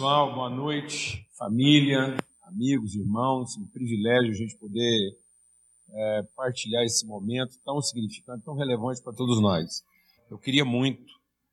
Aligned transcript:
pessoal, 0.00 0.34
boa 0.34 0.48
noite, 0.48 1.26
família, 1.36 2.16
amigos, 2.44 2.94
irmãos. 2.94 3.54
Um 3.58 3.66
privilégio 3.66 4.30
a 4.30 4.34
gente 4.34 4.56
poder 4.56 5.18
é, 5.92 6.22
partilhar 6.34 6.82
esse 6.84 7.06
momento 7.06 7.58
tão 7.62 7.82
significante, 7.82 8.42
tão 8.42 8.54
relevante 8.54 9.02
para 9.02 9.12
todos 9.12 9.38
nós. 9.42 9.82
Eu 10.30 10.38
queria 10.38 10.64
muito 10.64 11.04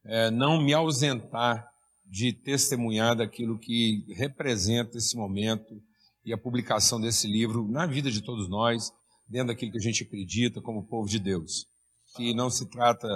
é, 0.06 0.32
não 0.32 0.62
me 0.62 0.74
ausentar 0.74 1.68
de 2.06 2.32
testemunhar 2.32 3.18
daquilo 3.18 3.60
que 3.60 4.06
representa 4.16 4.98
esse 4.98 5.18
momento 5.18 5.84
e 6.24 6.32
a 6.32 6.38
publicação 6.38 7.02
desse 7.02 7.28
livro 7.28 7.68
na 7.70 7.86
vida 7.86 8.10
de 8.10 8.22
todos 8.22 8.48
nós, 8.48 8.94
dentro 9.28 9.48
daquilo 9.48 9.74
que 9.74 9.78
a 9.78 9.82
gente 9.82 10.06
acredita 10.06 10.62
como 10.62 10.88
povo 10.88 11.10
de 11.10 11.20
Deus. 11.20 11.68
Que 12.16 12.34
não 12.34 12.50
se 12.50 12.66
trata 12.70 13.10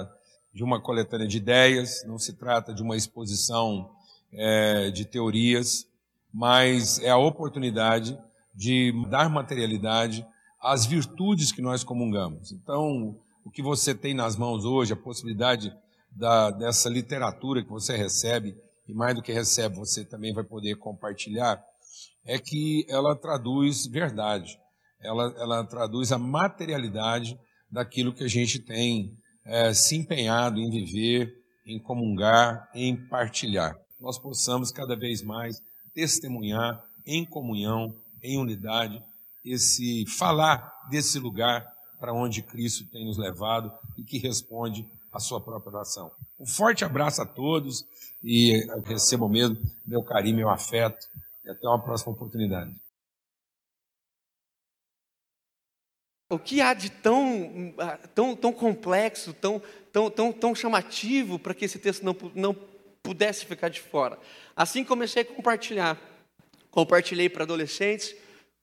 de 0.52 0.62
uma 0.62 0.78
coletânea 0.78 1.26
de 1.26 1.38
ideias, 1.38 2.04
não 2.06 2.18
se 2.18 2.34
trata 2.34 2.74
de 2.74 2.82
uma 2.82 2.98
exposição 2.98 3.90
é, 4.32 4.90
de 4.90 5.04
teorias, 5.04 5.86
mas 6.32 6.98
é 7.00 7.10
a 7.10 7.18
oportunidade 7.18 8.18
de 8.54 8.92
dar 9.08 9.28
materialidade 9.28 10.26
às 10.60 10.86
virtudes 10.86 11.52
que 11.52 11.60
nós 11.60 11.84
comungamos. 11.84 12.52
Então, 12.52 13.18
o 13.44 13.50
que 13.50 13.62
você 13.62 13.94
tem 13.94 14.14
nas 14.14 14.36
mãos 14.36 14.64
hoje, 14.64 14.92
a 14.92 14.96
possibilidade 14.96 15.74
da, 16.10 16.50
dessa 16.50 16.88
literatura 16.88 17.62
que 17.62 17.70
você 17.70 17.96
recebe, 17.96 18.56
e 18.88 18.94
mais 18.94 19.14
do 19.14 19.22
que 19.22 19.32
recebe, 19.32 19.76
você 19.76 20.04
também 20.04 20.32
vai 20.32 20.44
poder 20.44 20.76
compartilhar, 20.76 21.62
é 22.24 22.38
que 22.38 22.86
ela 22.88 23.16
traduz 23.16 23.86
verdade, 23.86 24.58
ela, 25.00 25.34
ela 25.38 25.64
traduz 25.64 26.12
a 26.12 26.18
materialidade 26.18 27.38
daquilo 27.70 28.12
que 28.12 28.22
a 28.22 28.28
gente 28.28 28.60
tem 28.60 29.16
é, 29.44 29.74
se 29.74 29.96
empenhado 29.96 30.60
em 30.60 30.70
viver, 30.70 31.34
em 31.66 31.78
comungar, 31.80 32.68
em 32.74 32.96
partilhar 32.96 33.76
nós 34.02 34.18
possamos 34.18 34.72
cada 34.72 34.96
vez 34.96 35.22
mais 35.22 35.62
testemunhar 35.94 36.84
em 37.06 37.24
comunhão, 37.24 37.94
em 38.20 38.36
unidade, 38.36 39.02
esse 39.44 40.04
falar 40.06 40.88
desse 40.90 41.20
lugar 41.20 41.64
para 42.00 42.12
onde 42.12 42.42
Cristo 42.42 42.84
tem 42.90 43.04
nos 43.06 43.16
levado 43.16 43.72
e 43.96 44.02
que 44.02 44.18
responde 44.18 44.84
à 45.12 45.20
sua 45.20 45.40
própria 45.40 45.72
nação. 45.72 46.10
Um 46.38 46.46
forte 46.46 46.84
abraço 46.84 47.22
a 47.22 47.26
todos 47.26 47.84
e 48.22 48.66
recebam 48.84 49.28
mesmo 49.28 49.56
meu 49.86 50.02
carinho, 50.02 50.36
meu 50.36 50.50
afeto 50.50 51.06
e 51.44 51.50
até 51.50 51.68
uma 51.68 51.80
próxima 51.80 52.12
oportunidade. 52.12 52.74
O 56.28 56.38
que 56.38 56.60
há 56.60 56.74
de 56.74 56.90
tão, 56.90 57.74
tão, 58.14 58.34
tão 58.34 58.52
complexo, 58.52 59.34
tão, 59.34 59.62
tão, 59.92 60.10
tão, 60.10 60.32
tão 60.32 60.54
chamativo 60.54 61.38
para 61.38 61.54
que 61.54 61.66
esse 61.66 61.78
texto 61.78 62.02
não, 62.02 62.16
não 62.34 62.71
pudesse 63.02 63.44
ficar 63.44 63.68
de 63.68 63.80
fora. 63.80 64.18
Assim 64.54 64.84
comecei 64.84 65.22
a 65.22 65.24
compartilhar. 65.24 65.98
Compartilhei 66.70 67.28
para 67.28 67.44
adolescentes, 67.44 68.14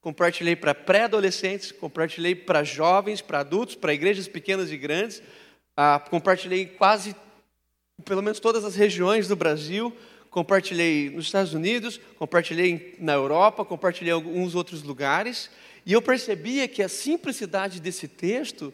compartilhei 0.01 0.55
para 0.55 0.73
pré-adolescentes, 0.73 1.71
compartilhei 1.71 2.33
para 2.33 2.63
jovens, 2.63 3.21
para 3.21 3.39
adultos, 3.39 3.75
para 3.75 3.93
igrejas 3.93 4.27
pequenas 4.27 4.71
e 4.71 4.77
grandes. 4.77 5.21
Ah, 5.77 5.99
compartilhei 6.09 6.65
quase, 6.65 7.15
pelo 8.05 8.23
menos 8.23 8.39
todas 8.39 8.65
as 8.65 8.75
regiões 8.75 9.27
do 9.27 9.35
Brasil. 9.35 9.95
Compartilhei 10.29 11.09
nos 11.09 11.25
Estados 11.25 11.53
Unidos, 11.53 11.99
compartilhei 12.17 12.95
na 12.99 13.13
Europa, 13.13 13.65
compartilhei 13.65 14.11
em 14.11 14.15
alguns 14.15 14.55
outros 14.55 14.83
lugares. 14.83 15.49
E 15.85 15.93
eu 15.93 16.01
percebia 16.01 16.67
que 16.67 16.83
a 16.83 16.89
simplicidade 16.89 17.79
desse 17.79 18.07
texto 18.07 18.73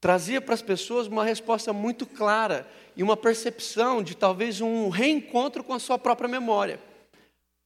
trazia 0.00 0.40
para 0.40 0.54
as 0.54 0.62
pessoas 0.62 1.06
uma 1.06 1.24
resposta 1.24 1.72
muito 1.72 2.06
clara 2.06 2.68
e 2.96 3.02
uma 3.02 3.16
percepção 3.16 4.02
de 4.02 4.16
talvez 4.16 4.60
um 4.60 4.88
reencontro 4.88 5.62
com 5.62 5.74
a 5.74 5.78
sua 5.78 5.98
própria 5.98 6.28
memória. 6.28 6.80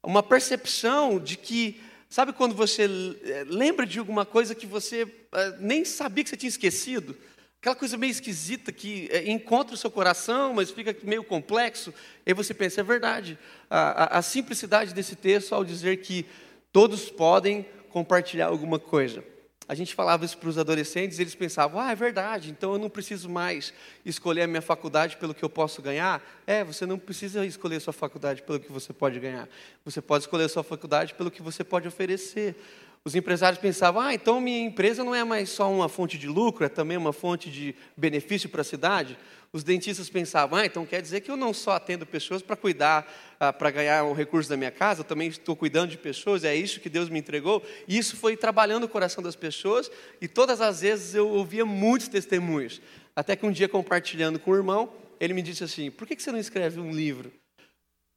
Uma 0.02 0.22
percepção 0.22 1.20
de 1.20 1.36
que, 1.36 1.80
sabe 2.08 2.32
quando 2.32 2.54
você 2.54 2.84
eh, 2.84 3.44
lembra 3.46 3.86
de 3.86 3.98
alguma 3.98 4.26
coisa 4.26 4.54
que 4.54 4.66
você 4.66 5.06
eh, 5.32 5.56
nem 5.60 5.84
sabia 5.84 6.24
que 6.24 6.30
você 6.30 6.36
tinha 6.36 6.48
esquecido? 6.48 7.16
Aquela 7.60 7.76
coisa 7.76 7.96
meio 7.96 8.10
esquisita 8.10 8.72
que 8.72 9.08
eh, 9.12 9.30
encontra 9.30 9.74
o 9.74 9.78
seu 9.78 9.90
coração, 9.90 10.54
mas 10.54 10.70
fica 10.70 10.96
meio 11.04 11.22
complexo. 11.22 11.94
E 12.26 12.34
você 12.34 12.52
pensa, 12.52 12.80
é 12.80 12.84
verdade. 12.84 13.38
A, 13.68 14.16
a, 14.16 14.18
a 14.18 14.22
simplicidade 14.22 14.92
desse 14.92 15.14
texto 15.14 15.54
ao 15.54 15.64
dizer 15.64 15.98
que 15.98 16.26
todos 16.72 17.08
podem 17.08 17.64
compartilhar 17.90 18.46
alguma 18.46 18.78
coisa 18.80 19.22
a 19.70 19.74
gente 19.76 19.94
falava 19.94 20.24
isso 20.24 20.36
para 20.36 20.48
os 20.48 20.58
adolescentes, 20.58 21.20
eles 21.20 21.32
pensavam, 21.36 21.80
ah, 21.80 21.92
é 21.92 21.94
verdade, 21.94 22.50
então 22.50 22.72
eu 22.72 22.78
não 22.80 22.90
preciso 22.90 23.28
mais 23.28 23.72
escolher 24.04 24.42
a 24.42 24.46
minha 24.48 24.60
faculdade 24.60 25.16
pelo 25.16 25.32
que 25.32 25.44
eu 25.44 25.48
posso 25.48 25.80
ganhar. 25.80 26.20
É, 26.44 26.64
você 26.64 26.84
não 26.84 26.98
precisa 26.98 27.46
escolher 27.46 27.76
a 27.76 27.80
sua 27.80 27.92
faculdade 27.92 28.42
pelo 28.42 28.58
que 28.58 28.72
você 28.72 28.92
pode 28.92 29.20
ganhar. 29.20 29.48
Você 29.84 30.02
pode 30.02 30.24
escolher 30.24 30.42
a 30.42 30.48
sua 30.48 30.64
faculdade 30.64 31.14
pelo 31.14 31.30
que 31.30 31.40
você 31.40 31.62
pode 31.62 31.86
oferecer. 31.86 32.56
Os 33.02 33.14
empresários 33.14 33.58
pensavam, 33.58 34.02
ah, 34.02 34.12
então 34.12 34.40
minha 34.42 34.60
empresa 34.60 35.02
não 35.02 35.14
é 35.14 35.24
mais 35.24 35.48
só 35.48 35.72
uma 35.72 35.88
fonte 35.88 36.18
de 36.18 36.26
lucro, 36.26 36.66
é 36.66 36.68
também 36.68 36.98
uma 36.98 37.14
fonte 37.14 37.50
de 37.50 37.74
benefício 37.96 38.46
para 38.48 38.60
a 38.60 38.64
cidade. 38.64 39.16
Os 39.52 39.64
dentistas 39.64 40.10
pensavam, 40.10 40.58
ah, 40.58 40.66
então 40.66 40.84
quer 40.84 41.00
dizer 41.00 41.22
que 41.22 41.30
eu 41.30 41.36
não 41.36 41.54
só 41.54 41.72
atendo 41.72 42.04
pessoas 42.04 42.42
para 42.42 42.56
cuidar, 42.56 43.10
ah, 43.40 43.54
para 43.54 43.70
ganhar 43.70 44.04
o 44.04 44.12
recurso 44.12 44.50
da 44.50 44.56
minha 44.56 44.70
casa, 44.70 45.00
eu 45.00 45.04
também 45.04 45.28
estou 45.28 45.56
cuidando 45.56 45.90
de 45.90 45.96
pessoas, 45.96 46.44
é 46.44 46.54
isso 46.54 46.78
que 46.78 46.90
Deus 46.90 47.08
me 47.08 47.18
entregou. 47.18 47.62
E 47.88 47.96
isso 47.96 48.16
foi 48.16 48.36
trabalhando 48.36 48.84
o 48.84 48.88
coração 48.88 49.24
das 49.24 49.34
pessoas, 49.34 49.90
e 50.20 50.28
todas 50.28 50.60
as 50.60 50.82
vezes 50.82 51.14
eu 51.14 51.26
ouvia 51.26 51.64
muitos 51.64 52.06
testemunhos. 52.06 52.82
Até 53.16 53.34
que 53.34 53.46
um 53.46 53.50
dia, 53.50 53.68
compartilhando 53.68 54.38
com 54.38 54.50
o 54.50 54.56
irmão, 54.56 54.92
ele 55.18 55.32
me 55.32 55.40
disse 55.40 55.64
assim: 55.64 55.90
por 55.90 56.06
que 56.06 56.20
você 56.20 56.30
não 56.30 56.38
escreve 56.38 56.78
um 56.78 56.92
livro? 56.92 57.32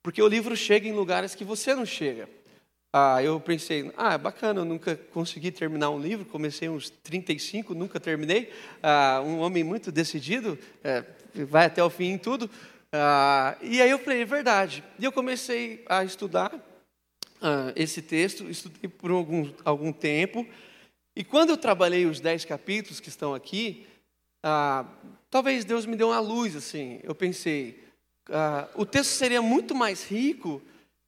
Porque 0.04 0.22
o 0.22 0.28
livro 0.28 0.58
chega 0.58 0.90
em 0.90 0.92
lugares 0.92 1.34
que 1.34 1.46
você 1.46 1.74
não 1.74 1.86
chega. 1.86 2.28
Ah, 2.96 3.24
eu 3.24 3.40
pensei, 3.40 3.92
ah, 3.98 4.16
bacana, 4.20 4.62
eu 4.62 4.66
nunca 4.66 4.96
consegui 4.96 5.52
terminar 5.52 5.90
um 5.90 6.00
livro, 6.00 6.26
comecei 6.26 6.70
uns 6.70 6.92
35, 6.92 7.74
nunca 7.74 8.00
terminei. 8.00 8.54
Ah, 8.84 9.20
um 9.26 9.40
homem 9.40 9.64
muito 9.64 9.92
decidido, 9.92 10.60
é, 10.84 11.04
vai 11.34 11.66
até 11.66 11.84
o 11.84 11.90
fim 11.90 12.12
em 12.12 12.18
tudo. 12.20 12.48
Ah, 12.92 13.58
e 13.64 13.82
aí 13.82 13.90
eu 13.90 13.98
falei, 13.98 14.22
é 14.22 14.26
verdade. 14.26 14.84
E 15.00 15.04
eu 15.04 15.12
comecei 15.12 15.84
a 15.90 16.04
estudar 16.04 16.54
ah, 17.42 17.74
esse 17.76 18.00
texto, 18.00 18.48
estudei 18.48 18.88
por 18.88 19.10
algum, 19.10 19.52
algum 19.66 19.92
tempo. 19.92 20.46
E 21.16 21.24
quando 21.24 21.50
eu 21.50 21.58
trabalhei 21.58 22.06
os 22.06 22.20
dez 22.20 22.46
capítulos 22.46 23.00
que 23.00 23.10
estão 23.10 23.34
aqui, 23.34 23.88
ah, 24.44 24.86
talvez 25.32 25.66
Deus 25.66 25.88
me 25.88 25.96
deu 25.96 26.10
uma 26.10 26.20
luz, 26.20 26.56
assim. 26.56 27.00
Eu 27.02 27.16
pensei, 27.16 27.84
ah, 28.30 28.70
o 28.76 28.86
texto 28.86 29.10
seria 29.10 29.42
muito 29.42 29.74
mais 29.74 30.06
rico 30.06 30.62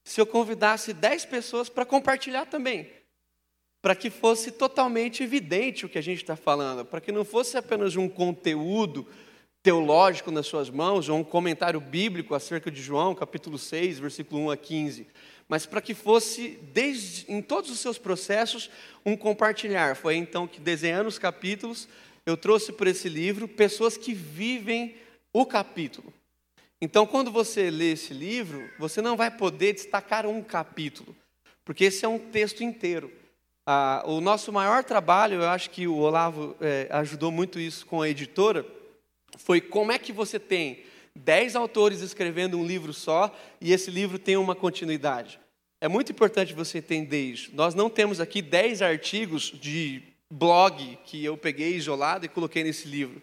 se 0.06 0.20
eu 0.20 0.26
convidasse 0.26 0.92
dez 0.92 1.24
pessoas 1.24 1.68
para 1.68 1.84
compartilhar 1.84 2.46
também. 2.46 2.88
Para 3.82 3.96
que 3.96 4.08
fosse 4.08 4.52
totalmente 4.52 5.20
evidente 5.20 5.84
o 5.84 5.88
que 5.88 5.98
a 5.98 6.02
gente 6.02 6.22
está 6.22 6.36
falando, 6.36 6.84
para 6.84 7.00
que 7.00 7.10
não 7.10 7.24
fosse 7.24 7.58
apenas 7.58 7.96
um 7.96 8.08
conteúdo 8.08 9.04
teológico 9.64 10.30
nas 10.30 10.46
suas 10.46 10.70
mãos, 10.70 11.08
ou 11.08 11.18
um 11.18 11.24
comentário 11.24 11.80
bíblico 11.80 12.36
acerca 12.36 12.70
de 12.70 12.80
João, 12.80 13.16
capítulo 13.16 13.58
6, 13.58 13.98
versículo 13.98 14.42
1 14.42 14.50
a 14.52 14.56
15, 14.56 15.08
mas 15.48 15.66
para 15.66 15.80
que 15.80 15.92
fosse, 15.92 16.56
desde, 16.72 17.24
em 17.28 17.42
todos 17.42 17.68
os 17.68 17.80
seus 17.80 17.98
processos, 17.98 18.70
um 19.04 19.16
compartilhar. 19.16 19.96
Foi 19.96 20.14
então 20.14 20.46
que, 20.46 20.60
desenhando 20.60 21.08
os 21.08 21.18
capítulos, 21.18 21.88
eu 22.24 22.36
trouxe 22.36 22.72
para 22.72 22.90
esse 22.90 23.08
livro 23.08 23.48
pessoas 23.48 23.96
que 23.96 24.14
vivem 24.14 24.94
o 25.32 25.44
capítulo. 25.44 26.14
Então, 26.80 27.06
quando 27.06 27.30
você 27.30 27.70
lê 27.70 27.92
esse 27.92 28.12
livro, 28.12 28.68
você 28.78 29.00
não 29.00 29.16
vai 29.16 29.30
poder 29.30 29.72
destacar 29.72 30.26
um 30.26 30.42
capítulo, 30.42 31.16
porque 31.64 31.84
esse 31.84 32.04
é 32.04 32.08
um 32.08 32.18
texto 32.18 32.62
inteiro. 32.62 33.10
Ah, 33.66 34.02
o 34.06 34.20
nosso 34.20 34.52
maior 34.52 34.84
trabalho, 34.84 35.42
eu 35.42 35.48
acho 35.48 35.70
que 35.70 35.88
o 35.88 35.96
Olavo 35.96 36.54
é, 36.60 36.86
ajudou 36.90 37.32
muito 37.32 37.58
isso 37.58 37.86
com 37.86 38.02
a 38.02 38.08
editora, 38.08 38.64
foi 39.38 39.60
como 39.60 39.90
é 39.90 39.98
que 39.98 40.12
você 40.12 40.38
tem 40.38 40.84
dez 41.14 41.56
autores 41.56 42.00
escrevendo 42.00 42.58
um 42.58 42.66
livro 42.66 42.92
só 42.92 43.34
e 43.60 43.72
esse 43.72 43.90
livro 43.90 44.18
tem 44.18 44.36
uma 44.36 44.54
continuidade. 44.54 45.40
É 45.80 45.88
muito 45.88 46.12
importante 46.12 46.54
você 46.54 46.78
entender 46.78 47.22
isso. 47.22 47.50
Nós 47.54 47.74
não 47.74 47.90
temos 47.90 48.20
aqui 48.20 48.40
dez 48.40 48.82
artigos 48.82 49.50
de 49.50 50.02
blog 50.30 50.98
que 51.04 51.24
eu 51.24 51.36
peguei 51.36 51.74
isolado 51.74 52.26
e 52.26 52.28
coloquei 52.28 52.62
nesse 52.62 52.86
livro. 52.86 53.20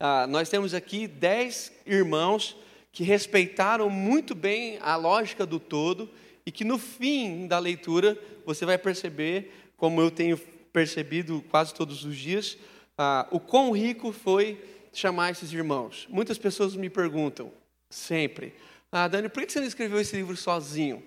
Ah, 0.00 0.26
nós 0.26 0.48
temos 0.48 0.74
aqui 0.74 1.06
dez 1.06 1.72
irmãos 1.86 2.56
que 2.98 3.04
respeitaram 3.04 3.88
muito 3.88 4.34
bem 4.34 4.76
a 4.80 4.96
lógica 4.96 5.46
do 5.46 5.60
todo 5.60 6.10
e 6.44 6.50
que 6.50 6.64
no 6.64 6.78
fim 6.78 7.46
da 7.46 7.56
leitura 7.56 8.18
você 8.44 8.66
vai 8.66 8.76
perceber, 8.76 9.52
como 9.76 10.00
eu 10.00 10.10
tenho 10.10 10.36
percebido 10.72 11.40
quase 11.48 11.72
todos 11.72 12.04
os 12.04 12.16
dias, 12.16 12.58
ah, 12.98 13.28
o 13.30 13.38
quão 13.38 13.70
rico 13.70 14.10
foi 14.10 14.60
chamar 14.92 15.30
esses 15.30 15.52
irmãos? 15.52 16.08
Muitas 16.10 16.38
pessoas 16.38 16.74
me 16.74 16.90
perguntam, 16.90 17.52
sempre, 17.88 18.52
ah, 18.90 19.06
Dani, 19.06 19.28
por 19.28 19.46
que 19.46 19.52
você 19.52 19.60
não 19.60 19.68
escreveu 19.68 20.00
esse 20.00 20.16
livro 20.16 20.36
sozinho? 20.36 21.00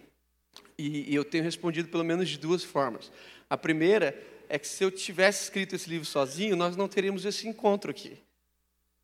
E, 0.77 1.11
e 1.11 1.13
eu 1.13 1.25
tenho 1.25 1.43
respondido 1.43 1.89
pelo 1.89 2.05
menos 2.05 2.29
de 2.29 2.37
duas 2.37 2.63
formas. 2.63 3.11
A 3.49 3.57
primeira 3.57 4.17
é 4.47 4.57
que 4.57 4.65
se 4.65 4.81
eu 4.81 4.89
tivesse 4.89 5.43
escrito 5.43 5.75
esse 5.75 5.89
livro 5.89 6.05
sozinho, 6.05 6.55
nós 6.55 6.77
não 6.77 6.87
teríamos 6.87 7.25
esse 7.25 7.49
encontro 7.49 7.91
aqui. 7.91 8.17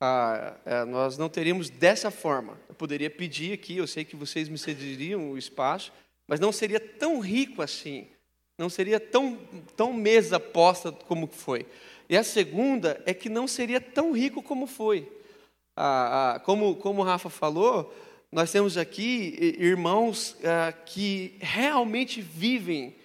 Ah, 0.00 0.54
é, 0.64 0.84
nós 0.84 1.18
não 1.18 1.28
teríamos 1.28 1.68
dessa 1.68 2.10
forma. 2.10 2.58
Eu 2.68 2.74
poderia 2.74 3.10
pedir 3.10 3.52
aqui, 3.52 3.76
eu 3.76 3.86
sei 3.86 4.04
que 4.04 4.14
vocês 4.14 4.48
me 4.48 4.56
cederiam 4.56 5.30
o 5.30 5.38
espaço, 5.38 5.92
mas 6.26 6.38
não 6.38 6.52
seria 6.52 6.78
tão 6.78 7.18
rico 7.18 7.62
assim. 7.62 8.06
Não 8.56 8.68
seria 8.68 9.00
tão, 9.00 9.38
tão 9.76 9.92
mesa 9.92 10.38
posta 10.38 10.92
como 10.92 11.26
foi. 11.26 11.66
E 12.08 12.16
a 12.16 12.24
segunda 12.24 13.00
é 13.06 13.12
que 13.12 13.28
não 13.28 13.46
seria 13.46 13.80
tão 13.80 14.12
rico 14.12 14.42
como 14.42 14.66
foi. 14.66 15.10
Ah, 15.76 16.34
ah, 16.34 16.40
como, 16.40 16.74
como 16.76 17.02
o 17.02 17.04
Rafa 17.04 17.30
falou, 17.30 17.94
nós 18.32 18.50
temos 18.50 18.76
aqui 18.76 19.56
irmãos 19.58 20.36
ah, 20.44 20.72
que 20.72 21.36
realmente 21.40 22.20
vivem 22.20 22.96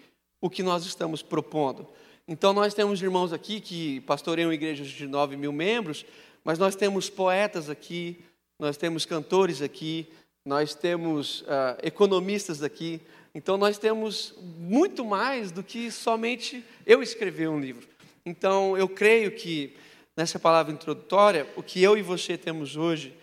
o 0.41 0.49
que 0.49 0.63
nós 0.63 0.85
estamos 0.85 1.21
propondo. 1.21 1.87
Então, 2.27 2.53
nós 2.53 2.73
temos 2.73 3.01
irmãos 3.01 3.33
aqui 3.33 3.59
que 3.59 3.99
pastoreiam 4.01 4.51
igrejas 4.51 4.87
de 4.87 5.07
9 5.07 5.35
mil 5.35 5.51
membros, 5.51 6.05
mas 6.43 6.59
nós 6.59 6.75
temos 6.75 7.09
poetas 7.09 7.69
aqui, 7.69 8.23
nós 8.59 8.77
temos 8.77 9.05
cantores 9.05 9.61
aqui, 9.61 10.07
nós 10.45 10.75
temos 10.75 11.41
uh, 11.41 11.77
economistas 11.81 12.61
aqui. 12.61 13.01
Então, 13.33 13.57
nós 13.57 13.77
temos 13.77 14.35
muito 14.57 15.03
mais 15.03 15.51
do 15.51 15.63
que 15.63 15.89
somente 15.89 16.63
eu 16.85 17.01
escrever 17.01 17.49
um 17.49 17.59
livro. 17.59 17.87
Então, 18.25 18.77
eu 18.77 18.87
creio 18.87 19.31
que 19.31 19.75
nessa 20.15 20.37
palavra 20.37 20.71
introdutória, 20.71 21.47
o 21.55 21.63
que 21.63 21.81
eu 21.81 21.97
e 21.97 22.01
você 22.01 22.37
temos 22.37 22.75
hoje 22.75 23.17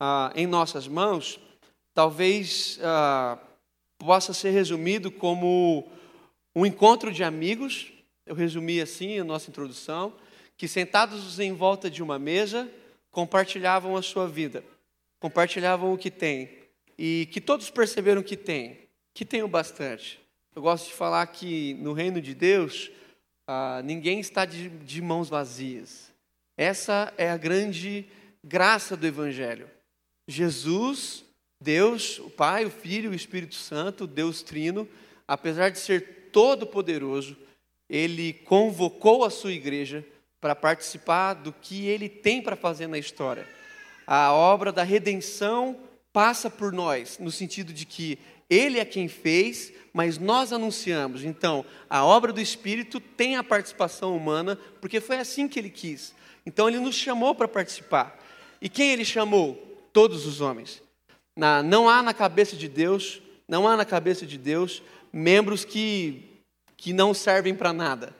uh, 0.00 0.30
em 0.34 0.46
nossas 0.46 0.86
mãos, 0.86 1.40
talvez 1.94 2.78
uh, 2.78 3.38
possa 3.98 4.34
ser 4.34 4.50
resumido 4.50 5.10
como 5.10 5.88
um 6.54 6.66
encontro 6.66 7.12
de 7.12 7.24
amigos 7.24 7.92
eu 8.26 8.34
resumi 8.34 8.80
assim 8.80 9.20
a 9.20 9.24
nossa 9.24 9.48
introdução, 9.48 10.12
que 10.56 10.66
sentados 10.66 11.38
em 11.38 11.52
volta 11.52 11.90
de 11.90 12.02
uma 12.02 12.18
mesa, 12.18 12.70
compartilhavam 13.10 13.96
a 13.96 14.02
sua 14.02 14.28
vida, 14.28 14.64
compartilhavam 15.18 15.92
o 15.92 15.98
que 15.98 16.10
têm, 16.10 16.50
e 16.98 17.28
que 17.30 17.40
todos 17.40 17.70
perceberam 17.70 18.22
que 18.22 18.36
têm, 18.36 18.78
que 19.12 19.24
têm 19.24 19.42
o 19.42 19.48
bastante. 19.48 20.20
Eu 20.54 20.62
gosto 20.62 20.86
de 20.86 20.94
falar 20.94 21.26
que 21.26 21.74
no 21.74 21.92
reino 21.92 22.20
de 22.20 22.34
Deus, 22.34 22.90
ah, 23.46 23.82
ninguém 23.84 24.20
está 24.20 24.44
de, 24.44 24.68
de 24.68 25.02
mãos 25.02 25.28
vazias. 25.28 26.10
Essa 26.56 27.12
é 27.18 27.30
a 27.30 27.36
grande 27.36 28.06
graça 28.42 28.96
do 28.96 29.06
Evangelho. 29.06 29.70
Jesus, 30.26 31.24
Deus, 31.60 32.18
o 32.18 32.30
Pai, 32.30 32.64
o 32.64 32.70
Filho 32.70 33.10
o 33.10 33.14
Espírito 33.14 33.54
Santo, 33.54 34.06
Deus 34.06 34.42
Trino, 34.42 34.88
apesar 35.28 35.68
de 35.68 35.78
ser 35.78 36.30
todo-poderoso, 36.32 37.36
ele 37.88 38.32
convocou 38.32 39.24
a 39.24 39.30
sua 39.30 39.52
igreja 39.52 40.04
para 40.40 40.54
participar 40.54 41.34
do 41.34 41.52
que 41.52 41.86
ele 41.86 42.08
tem 42.08 42.42
para 42.42 42.56
fazer 42.56 42.86
na 42.86 42.98
história. 42.98 43.46
A 44.06 44.32
obra 44.32 44.70
da 44.70 44.82
redenção 44.82 45.76
passa 46.12 46.48
por 46.48 46.72
nós, 46.72 47.18
no 47.18 47.30
sentido 47.30 47.72
de 47.72 47.84
que 47.84 48.18
ele 48.48 48.78
é 48.78 48.84
quem 48.84 49.08
fez, 49.08 49.72
mas 49.92 50.18
nós 50.18 50.52
anunciamos. 50.52 51.24
Então, 51.24 51.64
a 51.90 52.04
obra 52.04 52.32
do 52.32 52.40
Espírito 52.40 53.00
tem 53.00 53.36
a 53.36 53.42
participação 53.42 54.16
humana, 54.16 54.56
porque 54.80 55.00
foi 55.00 55.18
assim 55.18 55.48
que 55.48 55.58
ele 55.58 55.70
quis. 55.70 56.14
Então, 56.44 56.68
ele 56.68 56.78
nos 56.78 56.94
chamou 56.94 57.34
para 57.34 57.48
participar. 57.48 58.16
E 58.60 58.68
quem 58.68 58.92
ele 58.92 59.04
chamou? 59.04 59.54
Todos 59.92 60.26
os 60.26 60.40
homens. 60.40 60.82
Na, 61.36 61.62
não 61.62 61.88
há 61.88 62.02
na 62.02 62.14
cabeça 62.14 62.56
de 62.56 62.68
Deus, 62.68 63.20
não 63.48 63.66
há 63.66 63.76
na 63.76 63.84
cabeça 63.84 64.24
de 64.24 64.38
Deus 64.38 64.82
membros 65.12 65.64
que 65.64 66.36
que 66.76 66.92
não 66.92 67.14
servem 67.14 67.54
para 67.54 67.72
nada. 67.72 68.14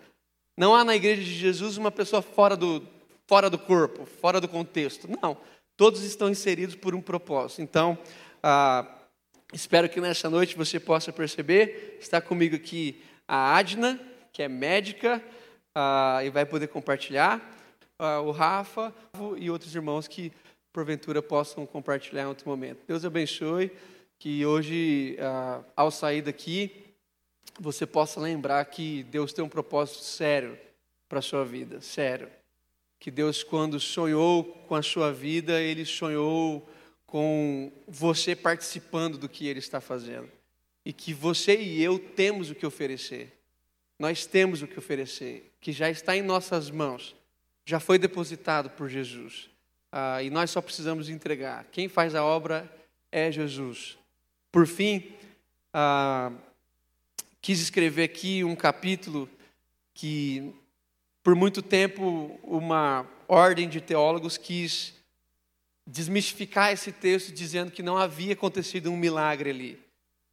Não 0.57 0.75
há 0.75 0.83
na 0.83 0.97
igreja 0.97 1.23
de 1.23 1.35
Jesus 1.35 1.77
uma 1.77 1.91
pessoa 1.91 2.23
fora 2.23 2.57
do, 2.57 2.83
fora 3.27 3.51
do 3.51 3.59
corpo, 3.59 4.07
fora 4.07 4.41
do 4.41 4.49
contexto. 4.49 5.07
Não. 5.21 5.37
Todos 5.77 6.03
estão 6.03 6.31
inseridos 6.31 6.75
por 6.75 6.95
um 6.95 7.03
propósito. 7.03 7.61
Então, 7.61 7.99
ah, 8.43 8.87
espero 9.53 9.87
que 9.89 10.01
nessa 10.01 10.31
noite 10.31 10.57
você 10.57 10.81
possa 10.81 11.13
perceber. 11.13 11.99
Está 12.01 12.23
comigo 12.23 12.57
aqui 12.57 13.03
a 13.29 13.55
Adna, 13.55 14.01
que 14.33 14.43
é 14.43 14.49
médica, 14.49 15.23
ah, 15.75 16.21
e 16.25 16.31
vai 16.31 16.47
poder 16.47 16.69
compartilhar. 16.69 17.55
Ah, 17.99 18.23
o 18.23 18.31
Rafa 18.31 18.95
e 19.37 19.51
outros 19.51 19.75
irmãos 19.75 20.09
que, 20.09 20.33
porventura, 20.73 21.21
possam 21.21 21.67
compartilhar 21.67 22.23
em 22.23 22.27
outro 22.27 22.49
momento. 22.49 22.81
Deus 22.87 23.05
abençoe. 23.05 23.71
Que 24.19 24.47
hoje, 24.47 25.19
ah, 25.21 25.61
ao 25.77 25.91
sair 25.91 26.23
daqui, 26.23 26.86
você 27.59 27.87
possa 27.87 28.21
lembrar 28.21 28.65
que 28.67 29.03
Deus 29.05 29.33
tem 29.33 29.45
um 29.45 29.49
propósito 29.49 30.03
sério 30.03 30.59
para 31.09 31.21
a 31.21 31.23
sua 31.23 31.45
vida, 31.45 31.81
sério. 31.81 32.29
Que 32.99 33.11
Deus, 33.11 33.43
quando 33.43 33.79
sonhou 33.79 34.45
com 34.67 34.75
a 34.75 34.83
sua 34.83 35.13
vida, 35.13 35.61
Ele 35.61 35.85
sonhou 35.85 36.69
com 37.07 37.71
você 37.87 38.35
participando 38.35 39.19
do 39.19 39.29
que 39.29 39.47
Ele 39.47 39.59
está 39.59 39.81
fazendo. 39.81 40.31
E 40.85 40.93
que 40.93 41.13
você 41.13 41.57
e 41.61 41.83
eu 41.83 41.99
temos 41.99 42.51
o 42.51 42.55
que 42.55 42.67
oferecer. 42.67 43.33
Nós 43.99 44.27
temos 44.27 44.63
o 44.63 44.67
que 44.67 44.79
oferecer, 44.79 45.53
que 45.61 45.73
já 45.73 45.89
está 45.89 46.17
em 46.17 46.23
nossas 46.23 46.71
mãos, 46.71 47.17
já 47.65 47.81
foi 47.81 47.99
depositado 47.99 48.71
por 48.71 48.89
Jesus. 48.89 49.49
Ah, 49.91 50.23
e 50.23 50.29
nós 50.29 50.51
só 50.51 50.61
precisamos 50.61 51.09
entregar. 51.09 51.67
Quem 51.73 51.89
faz 51.89 52.15
a 52.15 52.23
obra 52.23 52.71
é 53.11 53.33
Jesus. 53.33 53.97
Por 54.53 54.67
fim, 54.67 55.13
ah, 55.73 56.31
quis 57.47 57.61
escrever 57.61 58.03
aqui 58.03 58.43
um 58.43 58.57
capítulo 58.57 59.31
que, 59.95 60.53
por 61.23 61.37
muito 61.37 61.63
tempo, 61.63 62.37
uma 62.43 63.09
ordem 63.29 63.69
de 63.69 63.81
teólogos 63.81 64.37
quis 64.37 64.95
desmistificar 65.87 66.73
esse 66.73 66.91
texto 66.91 67.33
dizendo 67.33 67.71
que 67.71 67.85
não 67.85 67.97
havia 67.97 68.33
acontecido 68.33 68.91
um 68.91 68.97
milagre 68.97 69.51
ali. 69.51 69.79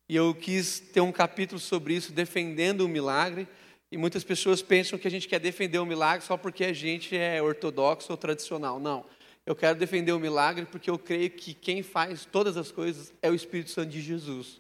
E 0.10 0.16
eu 0.16 0.34
quis 0.34 0.80
ter 0.80 1.02
um 1.02 1.12
capítulo 1.12 1.60
sobre 1.60 1.94
isso, 1.94 2.12
defendendo 2.12 2.82
o 2.82 2.90
milagre. 2.90 3.48
E 3.92 3.96
muitas 3.96 4.24
pessoas 4.24 4.64
pensam 4.64 4.98
que 4.98 5.08
a 5.08 5.12
gente 5.12 5.28
quer 5.28 5.40
defender 5.40 5.78
o 5.78 5.86
milagre 5.86 6.26
só 6.26 6.36
porque 6.36 6.66
a 6.66 6.74
gente 6.74 7.16
é 7.16 7.40
ortodoxo 7.40 8.12
ou 8.12 8.18
tradicional. 8.18 8.80
Não. 8.80 9.06
Eu 9.46 9.56
quero 9.56 9.78
defender 9.78 10.14
o 10.14 10.20
milagre 10.20 10.66
porque 10.66 10.90
eu 10.90 10.98
creio 10.98 11.30
que 11.30 11.54
quem 11.54 11.84
faz 11.84 12.26
todas 12.26 12.58
as 12.58 12.72
coisas 12.72 13.14
é 13.22 13.30
o 13.30 13.36
Espírito 13.36 13.70
Santo 13.70 13.92
de 13.92 14.02
Jesus. 14.02 14.60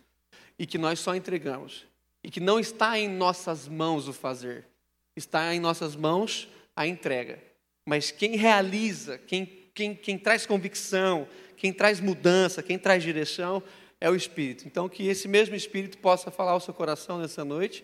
E 0.59 0.67
que 0.67 0.77
nós 0.77 0.99
só 0.99 1.15
entregamos 1.15 1.91
e 2.23 2.31
que 2.31 2.39
não 2.39 2.59
está 2.59 2.97
em 2.97 3.09
nossas 3.09 3.67
mãos 3.67 4.07
o 4.07 4.13
fazer, 4.13 4.65
está 5.15 5.53
em 5.53 5.59
nossas 5.59 5.95
mãos 5.95 6.47
a 6.75 6.87
entrega. 6.87 7.39
Mas 7.85 8.11
quem 8.11 8.35
realiza, 8.35 9.17
quem, 9.17 9.45
quem, 9.73 9.93
quem 9.93 10.17
traz 10.17 10.45
convicção, 10.45 11.27
quem 11.57 11.73
traz 11.73 11.99
mudança, 11.99 12.63
quem 12.63 12.80
traz 12.80 13.03
direção, 13.03 13.61
é 13.99 14.09
o 14.09 14.15
Espírito. 14.15 14.65
Então, 14.65 14.87
que 14.87 15.07
esse 15.07 15.27
mesmo 15.27 15.56
Espírito 15.56 15.97
possa 15.97 16.31
falar 16.31 16.51
ao 16.51 16.59
seu 16.59 16.73
coração 16.73 17.19
nessa 17.19 17.44
noite, 17.44 17.83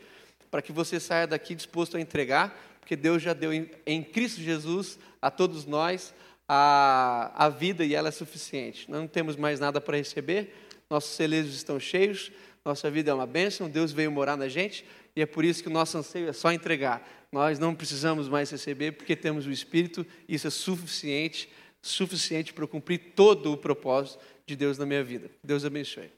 para 0.50 0.62
que 0.62 0.72
você 0.72 1.00
saia 1.00 1.28
daqui 1.28 1.54
disposto 1.54 1.98
a 1.98 2.02
entregar, 2.02 2.58
porque 2.80 2.96
Deus 2.96 3.22
já 3.22 3.34
deu 3.34 3.54
em, 3.54 3.70
em 3.86 4.02
Cristo 4.02 4.42
Jesus 4.42 4.98
a 5.22 5.30
todos 5.30 5.66
nós 5.66 6.14
a, 6.48 7.32
a 7.36 7.50
vida 7.50 7.86
e 7.86 7.94
ela 7.94 8.08
é 8.08 8.12
suficiente. 8.12 8.90
Não 8.90 9.08
temos 9.08 9.36
mais 9.36 9.60
nada 9.60 9.80
para 9.80 9.98
receber, 9.98 10.54
nossos 10.90 11.12
celeiros 11.12 11.54
estão 11.54 11.80
cheios. 11.80 12.32
Nossa 12.64 12.92
vida 12.92 13.12
é 13.12 13.14
uma 13.14 13.26
bênção, 13.26 13.70
Deus 13.70 13.92
veio 13.92 14.12
morar 14.12 14.36
na 14.38 14.48
gente 14.48 14.86
e 15.16 15.22
é 15.22 15.26
por 15.26 15.44
isso 15.44 15.64
que 15.64 15.70
o 15.70 15.72
nosso 15.72 15.98
anseio 15.98 16.30
é 16.30 16.34
só 16.34 16.52
entregar. 16.52 17.08
Nós 17.32 17.58
não 17.60 17.74
precisamos 17.74 18.28
mais 18.28 18.50
receber 18.50 18.94
porque 18.94 19.16
temos 19.16 19.46
o 19.46 19.52
Espírito 19.52 20.06
e 20.28 20.36
isso 20.36 20.48
é 20.48 20.50
suficiente, 20.50 21.50
suficiente 21.82 22.54
para 22.54 22.68
cumprir 22.68 23.14
todo 23.16 23.52
o 23.52 23.58
propósito 23.58 24.20
de 24.46 24.56
Deus 24.56 24.78
na 24.78 24.86
minha 24.86 25.04
vida. 25.04 25.30
Deus 25.44 25.64
abençoe. 25.64 26.12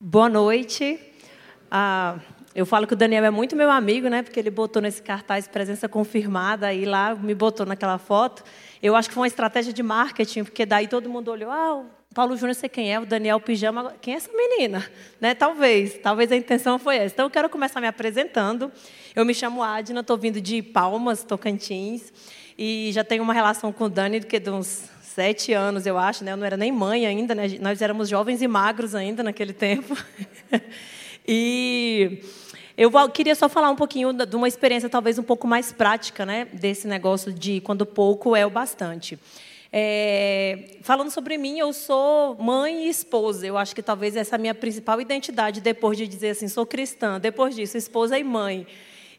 Boa 0.00 0.28
noite. 0.28 1.00
Ah, 1.70 2.20
eu 2.54 2.64
falo 2.64 2.86
que 2.86 2.92
o 2.92 2.96
Daniel 2.96 3.24
é 3.24 3.30
muito 3.30 3.56
meu 3.56 3.68
amigo, 3.68 4.08
né? 4.08 4.22
Porque 4.22 4.38
ele 4.38 4.50
botou 4.50 4.80
nesse 4.80 5.02
cartaz 5.02 5.48
presença 5.48 5.88
confirmada 5.88 6.68
aí 6.68 6.84
lá, 6.84 7.14
me 7.14 7.34
botou 7.34 7.66
naquela 7.66 7.98
foto. 7.98 8.44
Eu 8.80 8.94
acho 8.94 9.08
que 9.08 9.14
foi 9.14 9.22
uma 9.22 9.26
estratégia 9.26 9.72
de 9.72 9.82
marketing, 9.82 10.44
porque 10.44 10.64
daí 10.64 10.86
todo 10.86 11.10
mundo 11.10 11.32
olhou, 11.32 11.50
ah, 11.50 11.80
o 11.80 11.86
Paulo 12.14 12.36
Júnior 12.36 12.54
sei 12.54 12.68
quem 12.68 12.94
é, 12.94 13.00
o 13.00 13.04
Daniel 13.04 13.40
Pijama, 13.40 13.96
quem 14.00 14.14
é 14.14 14.18
essa 14.18 14.30
menina? 14.32 14.88
Né? 15.20 15.34
Talvez, 15.34 15.98
talvez 15.98 16.30
a 16.30 16.36
intenção 16.36 16.78
foi 16.78 16.98
essa. 16.98 17.14
Então 17.14 17.26
eu 17.26 17.30
quero 17.30 17.48
começar 17.48 17.80
me 17.80 17.88
apresentando. 17.88 18.70
Eu 19.16 19.24
me 19.24 19.34
chamo 19.34 19.60
Adna, 19.60 20.00
estou 20.00 20.16
vindo 20.16 20.40
de 20.40 20.62
Palmas, 20.62 21.24
Tocantins, 21.24 22.12
e 22.56 22.90
já 22.92 23.02
tenho 23.02 23.24
uma 23.24 23.34
relação 23.34 23.72
com 23.72 23.86
o 23.86 23.88
Dani 23.88 24.20
que 24.20 24.38
de 24.38 24.50
uns 24.50 24.88
sete 25.02 25.52
anos, 25.52 25.86
eu 25.86 25.98
acho, 25.98 26.22
né? 26.22 26.32
Eu 26.32 26.36
não 26.36 26.46
era 26.46 26.56
nem 26.56 26.70
mãe 26.70 27.04
ainda, 27.04 27.34
né? 27.34 27.46
Nós 27.60 27.82
éramos 27.82 28.08
jovens 28.08 28.42
e 28.42 28.46
magros 28.46 28.94
ainda 28.94 29.24
naquele 29.24 29.52
tempo. 29.52 29.96
e 31.26 32.20
eu 32.76 32.90
queria 33.10 33.34
só 33.34 33.48
falar 33.48 33.70
um 33.70 33.76
pouquinho 33.76 34.12
de 34.12 34.36
uma 34.36 34.48
experiência 34.48 34.88
talvez 34.88 35.18
um 35.18 35.22
pouco 35.22 35.46
mais 35.46 35.72
prática, 35.72 36.26
né, 36.26 36.46
desse 36.52 36.86
negócio 36.88 37.32
de 37.32 37.60
quando 37.60 37.86
pouco 37.86 38.34
é 38.34 38.44
o 38.44 38.50
bastante. 38.50 39.18
É, 39.76 40.76
falando 40.82 41.10
sobre 41.10 41.36
mim, 41.36 41.58
eu 41.58 41.72
sou 41.72 42.36
mãe 42.36 42.86
e 42.86 42.88
esposa. 42.88 43.44
Eu 43.44 43.58
acho 43.58 43.74
que 43.74 43.82
talvez 43.82 44.14
essa 44.14 44.34
é 44.34 44.36
a 44.36 44.40
minha 44.40 44.54
principal 44.54 45.00
identidade 45.00 45.60
depois 45.60 45.98
de 45.98 46.06
dizer 46.06 46.30
assim, 46.30 46.46
sou 46.46 46.64
cristã. 46.64 47.18
Depois 47.18 47.56
disso, 47.56 47.76
esposa 47.76 48.16
e 48.16 48.22
mãe. 48.22 48.68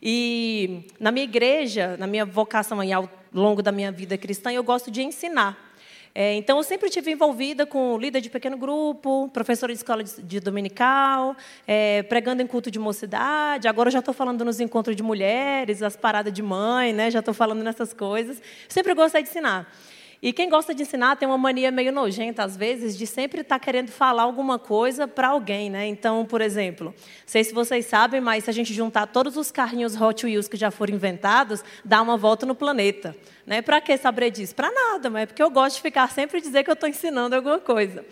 E 0.02 0.86
na 0.98 1.12
minha 1.12 1.26
igreja, 1.26 1.98
na 1.98 2.08
minha 2.08 2.26
vocação 2.26 2.80
aí, 2.80 2.94
ao 2.94 3.10
longo 3.34 3.62
da 3.62 3.72
minha 3.72 3.92
vida 3.92 4.18
cristã, 4.18 4.50
eu 4.50 4.64
gosto 4.64 4.90
de 4.90 5.04
ensinar. 5.04 5.65
É, 6.18 6.34
então, 6.36 6.56
eu 6.56 6.64
sempre 6.64 6.90
tive 6.90 7.12
envolvida 7.12 7.66
com 7.66 7.98
líder 7.98 8.22
de 8.22 8.30
pequeno 8.30 8.58
grupo, 8.58 9.30
professora 9.34 9.74
de 9.74 9.80
escola 9.80 10.02
de, 10.02 10.22
de 10.24 10.40
dominical, 10.40 11.36
é, 11.68 12.04
pregando 12.04 12.42
em 12.42 12.48
culto 12.48 12.72
de 12.72 12.80
mocidade. 12.80 13.68
Agora, 13.68 13.90
eu 13.90 13.92
já 13.92 14.00
estou 14.00 14.14
falando 14.14 14.46
nos 14.46 14.62
encontros 14.62 14.96
de 14.96 15.04
mulheres, 15.04 15.84
as 15.84 15.98
paradas 15.98 16.32
de 16.32 16.42
mãe, 16.42 16.94
né? 16.94 17.12
já 17.12 17.20
estou 17.20 17.34
falando 17.34 17.62
nessas 17.62 17.94
coisas. 17.94 18.42
Sempre 18.70 18.94
gostei 18.94 19.24
de 19.24 19.30
ensinar. 19.30 19.70
E 20.26 20.34
quem 20.34 20.50
gosta 20.50 20.74
de 20.74 20.82
ensinar 20.82 21.18
tem 21.18 21.28
uma 21.28 21.38
mania 21.38 21.70
meio 21.70 21.92
nojenta, 21.92 22.44
às 22.44 22.58
vezes, 22.58 22.98
de 22.98 23.06
sempre 23.06 23.42
estar 23.42 23.60
tá 23.60 23.64
querendo 23.64 23.92
falar 23.92 24.24
alguma 24.24 24.58
coisa 24.58 25.08
para 25.08 25.28
alguém. 25.28 25.70
Né? 25.70 25.86
Então, 25.86 26.26
por 26.26 26.42
exemplo, 26.42 26.88
não 26.88 26.94
sei 27.28 27.44
se 27.44 27.54
vocês 27.54 27.86
sabem, 27.86 28.20
mas 28.20 28.46
se 28.46 28.50
a 28.50 28.54
gente 28.54 28.74
juntar 28.74 29.06
todos 29.06 29.38
os 29.38 29.52
carrinhos 29.52 30.02
Hot 30.02 30.26
Wheels 30.26 30.48
que 30.48 30.58
já 30.58 30.72
foram 30.72 30.96
inventados, 30.96 31.64
dá 31.86 32.02
uma 32.02 32.18
volta 32.18 32.44
no 32.44 32.56
planeta. 32.56 33.16
Né? 33.46 33.62
Para 33.62 33.80
que 33.80 33.96
saber 33.98 34.32
disso? 34.32 34.56
Para 34.56 34.72
nada, 34.72 35.12
mas 35.12 35.22
é 35.22 35.26
porque 35.28 35.44
eu 35.44 35.52
gosto 35.52 35.76
de 35.76 35.84
ficar 35.84 36.10
sempre 36.10 36.42
dizer 36.42 36.64
que 36.64 36.72
eu 36.72 36.74
estou 36.74 36.90
ensinando 36.90 37.36
alguma 37.36 37.60
coisa. 37.60 38.04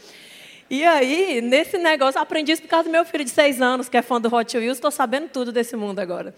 E 0.69 0.83
aí, 0.83 1.41
nesse 1.41 1.79
negócio, 1.79 2.21
aprendi 2.21 2.51
isso 2.51 2.61
por 2.61 2.67
causa 2.67 2.87
do 2.87 2.91
meu 2.91 3.05
filho 3.05 3.23
de 3.23 3.31
seis 3.31 3.59
anos, 3.59 3.89
que 3.89 3.97
é 3.97 4.03
fã 4.03 4.21
do 4.21 4.33
Hot 4.33 4.55
Wheels, 4.55 4.77
estou 4.77 4.91
sabendo 4.91 5.29
tudo 5.29 5.51
desse 5.51 5.75
mundo 5.75 5.97
agora. 5.97 6.35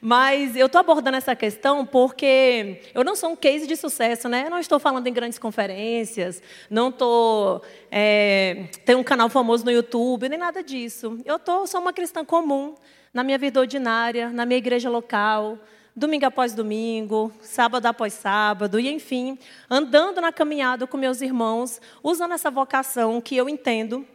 Mas 0.00 0.54
eu 0.54 0.66
estou 0.66 0.80
abordando 0.80 1.16
essa 1.16 1.34
questão 1.34 1.84
porque 1.84 2.82
eu 2.94 3.02
não 3.02 3.16
sou 3.16 3.30
um 3.30 3.36
case 3.36 3.66
de 3.66 3.74
sucesso, 3.76 4.28
né? 4.28 4.44
Eu 4.46 4.50
não 4.50 4.58
estou 4.58 4.78
falando 4.78 5.06
em 5.06 5.12
grandes 5.12 5.38
conferências, 5.38 6.40
não 6.70 6.90
estou 6.90 7.62
é, 7.90 8.68
tenho 8.84 8.98
um 8.98 9.04
canal 9.04 9.28
famoso 9.28 9.64
no 9.64 9.70
YouTube, 9.70 10.28
nem 10.28 10.38
nada 10.38 10.62
disso. 10.62 11.18
Eu 11.24 11.38
tô, 11.38 11.66
sou 11.66 11.80
uma 11.80 11.92
cristã 11.92 12.24
comum 12.24 12.74
na 13.12 13.24
minha 13.24 13.38
vida 13.38 13.58
ordinária, 13.58 14.30
na 14.30 14.46
minha 14.46 14.58
igreja 14.58 14.88
local, 14.88 15.58
domingo 15.96 16.26
após 16.26 16.54
domingo, 16.54 17.32
sábado 17.40 17.86
após 17.86 18.12
sábado, 18.12 18.78
e 18.78 18.88
enfim, 18.88 19.36
andando 19.68 20.20
na 20.20 20.30
caminhada 20.30 20.86
com 20.86 20.96
meus 20.96 21.20
irmãos, 21.20 21.80
usando 22.04 22.34
essa 22.34 22.50
vocação 22.50 23.20
que 23.20 23.36
eu 23.36 23.48
entendo 23.48 24.06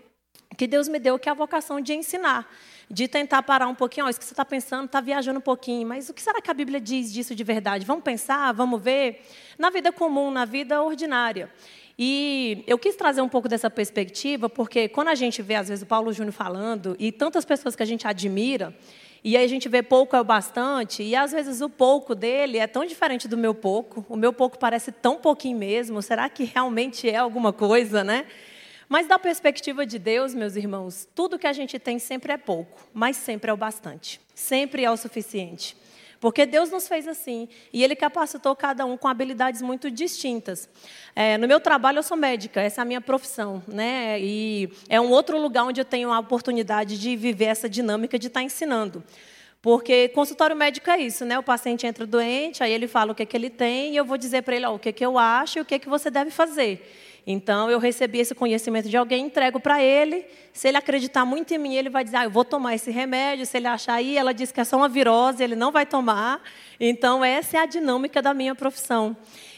que 0.55 0.67
Deus 0.67 0.87
me 0.87 0.99
deu, 0.99 1.19
que 1.19 1.27
é 1.27 1.31
a 1.31 1.35
vocação 1.35 1.81
de 1.81 1.93
ensinar 1.93 2.47
de 2.93 3.07
tentar 3.07 3.41
parar 3.41 3.67
um 3.67 3.73
pouquinho, 3.73 4.05
oh, 4.05 4.09
isso 4.09 4.19
que 4.19 4.25
você 4.25 4.33
está 4.33 4.45
pensando, 4.45 4.85
está 4.85 5.01
viajando 5.01 5.39
um 5.39 5.41
pouquinho, 5.41 5.87
mas 5.87 6.09
o 6.09 6.13
que 6.13 6.21
será 6.21 6.39
que 6.39 6.51
a 6.51 6.53
Bíblia 6.53 6.79
diz 6.79 7.11
disso 7.11 7.33
de 7.33 7.43
verdade? 7.43 7.85
Vamos 7.87 8.03
pensar, 8.03 8.51
vamos 8.53 8.79
ver? 8.79 9.25
Na 9.57 9.71
vida 9.71 9.91
comum, 9.91 10.29
na 10.29 10.45
vida 10.45 10.79
ordinária. 10.79 11.49
E 11.97 12.63
eu 12.67 12.77
quis 12.77 12.95
trazer 12.95 13.21
um 13.21 13.27
pouco 13.27 13.49
dessa 13.49 13.67
perspectiva, 13.67 14.47
porque 14.47 14.87
quando 14.87 15.07
a 15.07 15.15
gente 15.15 15.41
vê, 15.41 15.55
às 15.55 15.69
vezes, 15.69 15.81
o 15.81 15.87
Paulo 15.87 16.13
Júnior 16.13 16.33
falando, 16.33 16.95
e 16.99 17.11
tantas 17.11 17.43
pessoas 17.43 17.75
que 17.75 17.81
a 17.81 17.85
gente 17.85 18.07
admira, 18.07 18.75
e 19.23 19.35
aí 19.35 19.43
a 19.43 19.49
gente 19.49 19.67
vê 19.67 19.81
pouco 19.81 20.15
é 20.15 20.21
o 20.21 20.23
bastante, 20.23 21.01
e 21.01 21.15
às 21.15 21.31
vezes 21.31 21.61
o 21.61 21.69
pouco 21.69 22.13
dele 22.13 22.59
é 22.59 22.67
tão 22.67 22.85
diferente 22.85 23.27
do 23.27 23.37
meu 23.37 23.55
pouco, 23.55 24.05
o 24.07 24.15
meu 24.15 24.31
pouco 24.31 24.59
parece 24.59 24.91
tão 24.91 25.17
pouquinho 25.17 25.57
mesmo, 25.57 25.99
será 25.99 26.29
que 26.29 26.43
realmente 26.43 27.09
é 27.09 27.17
alguma 27.17 27.51
coisa, 27.51 28.03
né? 28.03 28.27
Mas 28.93 29.07
da 29.07 29.17
perspectiva 29.17 29.87
de 29.87 29.97
Deus, 29.97 30.35
meus 30.35 30.55
irmãos, 30.55 31.07
tudo 31.15 31.39
que 31.39 31.47
a 31.47 31.51
gente 31.51 31.79
tem 31.79 31.97
sempre 31.97 32.31
é 32.31 32.37
pouco, 32.37 32.79
mas 32.93 33.17
sempre 33.17 33.49
é 33.49 33.53
o 33.53 33.57
bastante. 33.57 34.21
Sempre 34.35 34.83
é 34.83 34.91
o 34.91 34.95
suficiente. 34.95 35.75
Porque 36.19 36.45
Deus 36.45 36.69
nos 36.69 36.87
fez 36.87 37.07
assim 37.07 37.49
e 37.73 37.83
Ele 37.83 37.95
capacitou 37.95 38.55
cada 38.55 38.85
um 38.85 38.95
com 38.95 39.07
habilidades 39.07 39.63
muito 39.63 39.89
distintas. 39.89 40.69
É, 41.15 41.39
no 41.39 41.47
meu 41.47 41.59
trabalho, 41.59 41.97
eu 41.97 42.03
sou 42.03 42.15
médica, 42.15 42.61
essa 42.61 42.81
é 42.81 42.83
a 42.83 42.85
minha 42.85 43.01
profissão. 43.01 43.63
Né? 43.67 44.21
E 44.21 44.69
é 44.87 45.01
um 45.01 45.09
outro 45.09 45.41
lugar 45.41 45.63
onde 45.63 45.81
eu 45.81 45.85
tenho 45.85 46.13
a 46.13 46.19
oportunidade 46.19 46.99
de 46.99 47.15
viver 47.15 47.45
essa 47.45 47.67
dinâmica 47.67 48.19
de 48.19 48.27
estar 48.27 48.43
ensinando. 48.43 49.03
Porque 49.59 50.09
consultório 50.09 50.55
médico 50.55 50.91
é 50.91 50.99
isso, 50.99 51.25
né? 51.25 51.39
O 51.39 51.41
paciente 51.41 51.87
entra 51.87 52.05
doente, 52.05 52.61
aí 52.61 52.71
ele 52.71 52.85
fala 52.85 53.13
o 53.13 53.15
que, 53.15 53.23
é 53.23 53.25
que 53.25 53.35
ele 53.35 53.49
tem, 53.49 53.93
e 53.93 53.97
eu 53.97 54.03
vou 54.03 54.17
dizer 54.17 54.41
para 54.41 54.55
ele 54.55 54.65
ó, 54.65 54.75
o 54.75 54.77
que, 54.77 54.89
é 54.89 54.91
que 54.91 55.05
eu 55.05 55.17
acho 55.17 55.57
e 55.57 55.61
o 55.61 55.65
que, 55.65 55.75
é 55.75 55.79
que 55.79 55.87
você 55.87 56.11
deve 56.11 56.29
fazer. 56.29 56.85
Então, 57.25 57.71
eu 57.71 57.79
recebi 57.79 58.19
esse 58.19 58.35
conhecimento 58.35 58.89
de 58.89 58.97
alguém, 58.97 59.25
entrego 59.25 59.59
para 59.59 59.81
ele. 59.81 60.25
Se 60.51 60.67
ele 60.67 60.77
acreditar 60.77 61.23
muito 61.23 61.53
em 61.53 61.57
mim, 61.57 61.75
ele 61.75 61.89
vai 61.89 62.03
dizer: 62.03 62.17
ah, 62.17 62.23
eu 62.25 62.29
vou 62.29 62.43
tomar 62.43 62.75
esse 62.75 62.91
remédio. 62.91 63.45
Se 63.45 63.57
ele 63.57 63.67
achar 63.67 63.93
aí, 63.93 64.17
ela 64.17 64.33
diz 64.33 64.51
que 64.51 64.59
é 64.59 64.63
só 64.63 64.75
uma 64.75 64.89
virose, 64.89 65.41
ele 65.41 65.55
não 65.55 65.71
vai 65.71 65.85
tomar. 65.85 66.41
Então, 66.79 67.23
essa 67.23 67.57
é 67.57 67.59
a 67.61 67.65
dinâmica 67.65 68.21
da 68.21 68.33
minha 68.33 68.53
profissão. 68.53 69.15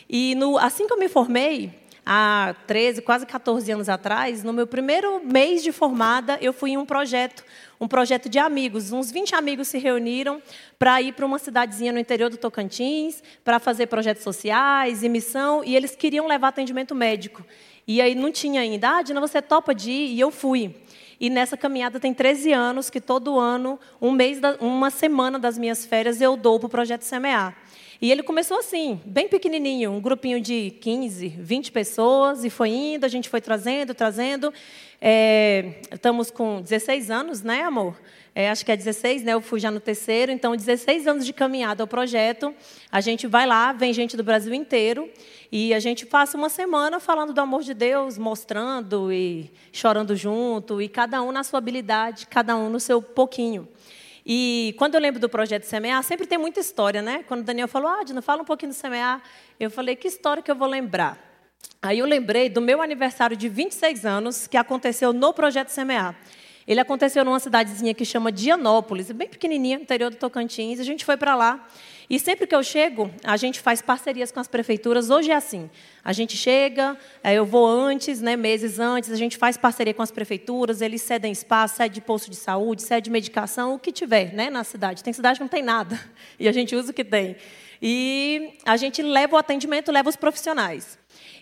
E 0.08 0.36
no, 0.36 0.58
assim 0.58 0.86
que 0.86 0.94
eu 0.94 1.00
me 1.00 1.10
formei, 1.10 1.74
há 2.06 2.56
13, 2.68 3.02
quase 3.02 3.26
14 3.26 3.72
anos 3.72 3.90
atrás, 3.90 4.44
no 4.44 4.54
meu 4.54 4.68
primeiro 4.68 5.22
mês 5.26 5.64
de 5.64 5.72
formada, 5.72 6.38
eu 6.40 6.54
fui 6.54 6.72
em 6.72 6.78
um 6.78 6.86
projeto, 6.86 7.44
um 7.82 7.88
projeto 7.88 8.30
de 8.30 8.38
amigos. 8.38 8.92
Uns 8.92 9.12
20 9.12 9.34
amigos 9.34 9.68
se 9.68 9.80
reuniram 9.80 10.42
para 10.78 11.02
ir 11.02 11.14
para 11.14 11.26
uma 11.26 11.40
cidadezinha 11.40 11.92
no 11.92 12.00
interior 12.00 12.30
do 12.30 12.38
Tocantins, 12.38 13.24
para 13.44 13.60
fazer 13.60 13.88
projetos 13.88 14.24
sociais 14.24 15.02
e 15.02 15.10
missão, 15.10 15.64
e 15.64 15.76
eles 15.76 15.96
queriam 15.96 16.28
levar 16.28 16.50
atendimento 16.50 16.94
médico. 16.94 17.44
E 17.88 18.02
aí 18.02 18.14
não 18.14 18.32
tinha 18.32 18.62
ainda, 18.62 18.98
ah, 18.98 19.02
Dina, 19.02 19.20
você 19.20 19.42
topa 19.42 19.74
de 19.74 19.92
ir? 19.92 20.14
E 20.14 20.20
eu 20.20 20.32
fui. 20.32 20.76
E 21.20 21.30
nessa 21.30 21.56
caminhada 21.56 22.00
tem 22.00 22.14
13 22.14 22.52
anos 22.52 22.90
que 22.90 23.00
todo 23.00 23.40
ano, 23.40 23.80
um 24.02 24.12
mês, 24.12 24.40
uma 24.60 24.90
semana 24.90 25.40
das 25.40 25.58
minhas 25.58 25.86
férias, 25.86 26.20
eu 26.20 26.36
dou 26.36 26.60
para 26.60 26.68
o 26.68 26.70
Projeto 26.70 27.04
Semear. 27.04 27.56
E 28.02 28.12
ele 28.12 28.22
começou 28.24 28.60
assim, 28.60 29.00
bem 29.06 29.28
pequenininho, 29.28 29.92
um 29.92 30.02
grupinho 30.02 30.42
de 30.42 30.72
15, 30.82 31.30
20 31.30 31.72
pessoas, 31.72 32.44
e 32.44 32.50
foi 32.50 32.70
indo, 32.70 33.06
a 33.06 33.08
gente 33.08 33.30
foi 33.30 33.40
trazendo, 33.40 33.94
trazendo. 33.94 34.54
É, 35.02 35.76
estamos 35.92 36.30
com 36.30 36.62
16 36.62 37.10
anos, 37.10 37.42
né, 37.42 37.64
amor? 37.64 37.96
É, 38.38 38.50
acho 38.50 38.66
que 38.66 38.72
é 38.72 38.76
16, 38.76 39.24
né? 39.24 39.32
Eu 39.32 39.40
fui 39.40 39.62
já 39.62 39.72
no 39.72 39.80
terceiro, 39.80 40.30
então 40.30 40.58
16 40.58 41.08
anos 41.08 41.26
de 41.26 41.32
caminhada 41.32 41.84
ao 41.84 41.88
projeto. 41.88 42.54
A 42.92 43.00
gente 43.00 43.28
vai 43.28 43.46
lá, 43.46 43.72
vem 43.72 43.94
gente 43.94 44.18
do 44.18 44.24
Brasil 44.24 44.54
inteiro 44.54 45.10
e 45.50 45.74
a 45.74 45.80
gente 45.80 46.06
passa 46.06 46.38
uma 46.38 46.50
semana 46.50 47.00
falando 47.00 47.32
do 47.32 47.40
amor 47.40 47.64
de 47.64 47.74
Deus, 47.74 48.18
mostrando 48.18 49.10
e 49.10 49.50
chorando 49.72 50.18
junto, 50.18 50.82
e 50.82 50.90
cada 50.90 51.22
um 51.22 51.32
na 51.32 51.46
sua 51.46 51.60
habilidade, 51.60 52.28
cada 52.28 52.58
um 52.58 52.70
no 52.70 52.80
seu 52.80 53.02
pouquinho. 53.02 53.70
E 54.26 54.74
quando 54.80 54.96
eu 54.96 55.02
lembro 55.02 55.20
do 55.20 55.30
projeto 55.30 55.66
Semear, 55.66 56.02
sempre 56.02 56.26
tem 56.26 56.38
muita 56.38 56.60
história, 56.60 57.02
né? 57.02 57.24
Quando 57.28 57.42
o 57.42 57.44
Daniel 57.44 57.68
falou, 57.68 57.90
ah, 57.90 58.04
Dina, 58.04 58.22
fala 58.22 58.42
um 58.42 58.46
pouquinho 58.46 58.72
do 58.72 58.76
Semear, 58.76 59.22
eu 59.60 59.70
falei, 59.70 59.96
que 59.96 60.08
história 60.08 60.42
que 60.42 60.50
eu 60.50 60.56
vou 60.56 60.68
lembrar? 60.68 61.20
Aí 61.80 62.00
eu 62.00 62.06
lembrei 62.08 62.50
do 62.50 62.60
meu 62.60 62.82
aniversário 62.82 63.38
de 63.38 63.48
26 63.48 64.06
anos, 64.06 64.48
que 64.48 64.58
aconteceu 64.58 65.14
no 65.14 65.32
projeto 65.32 65.70
Semear. 65.70 66.16
Ele 66.68 66.80
aconteceu 66.80 67.24
numa 67.24 67.40
cidadezinha 67.40 67.94
que 67.94 68.04
chama 68.04 68.32
Dianópolis, 68.32 69.12
bem 69.12 69.28
pequenininha, 69.28 69.78
interior 69.78 70.10
do 70.10 70.18
Tocantins. 70.18 70.80
A 70.80 70.84
gente 70.84 71.06
foi 71.06 71.16
para 71.16 71.36
lá. 71.36 71.68
E 72.10 72.20
sempre 72.20 72.46
que 72.46 72.56
eu 72.56 72.62
chego, 72.62 73.12
a 73.24 73.36
gente 73.36 73.60
faz 73.60 73.82
parcerias 73.82 74.32
com 74.32 74.40
as 74.40 74.48
prefeituras. 74.48 75.10
Hoje 75.10 75.32
é 75.32 75.36
assim: 75.36 75.70
a 76.04 76.14
gente 76.14 76.38
chega, 76.38 76.98
é, 77.24 77.34
eu 77.34 77.46
vou 77.46 77.68
antes, 77.68 78.22
né, 78.22 78.36
meses 78.36 78.80
antes, 78.80 79.12
a 79.12 79.16
gente 79.16 79.38
faz 79.38 79.58
parceria 79.58 79.94
com 79.94 80.02
as 80.02 80.12
prefeituras, 80.12 80.82
eles 80.82 81.02
cedem 81.02 81.32
espaço, 81.32 81.78
cede 81.78 82.02
posto 82.02 82.30
de 82.30 82.36
saúde, 82.36 82.84
cede 82.84 83.10
medicação, 83.10 83.74
o 83.74 83.80
que 83.80 83.92
tiver 83.92 84.34
né, 84.34 84.50
na 84.50 84.64
cidade. 84.64 85.04
Tem 85.04 85.14
cidade 85.14 85.40
que 85.40 85.44
não 85.44 85.50
tem 85.50 85.64
nada, 85.64 86.00
e 86.40 86.48
a 86.48 86.52
gente 86.52 86.76
usa 86.76 86.92
o 86.92 86.94
que 86.94 87.04
tem. 87.04 87.36
E 87.82 88.58
a 88.66 88.78
gente 88.78 89.02
leva 89.02 89.36
o 89.36 89.38
atendimento, 89.38 89.92
leva 89.92 90.10
os 90.10 90.16
profissionais. 90.16 90.98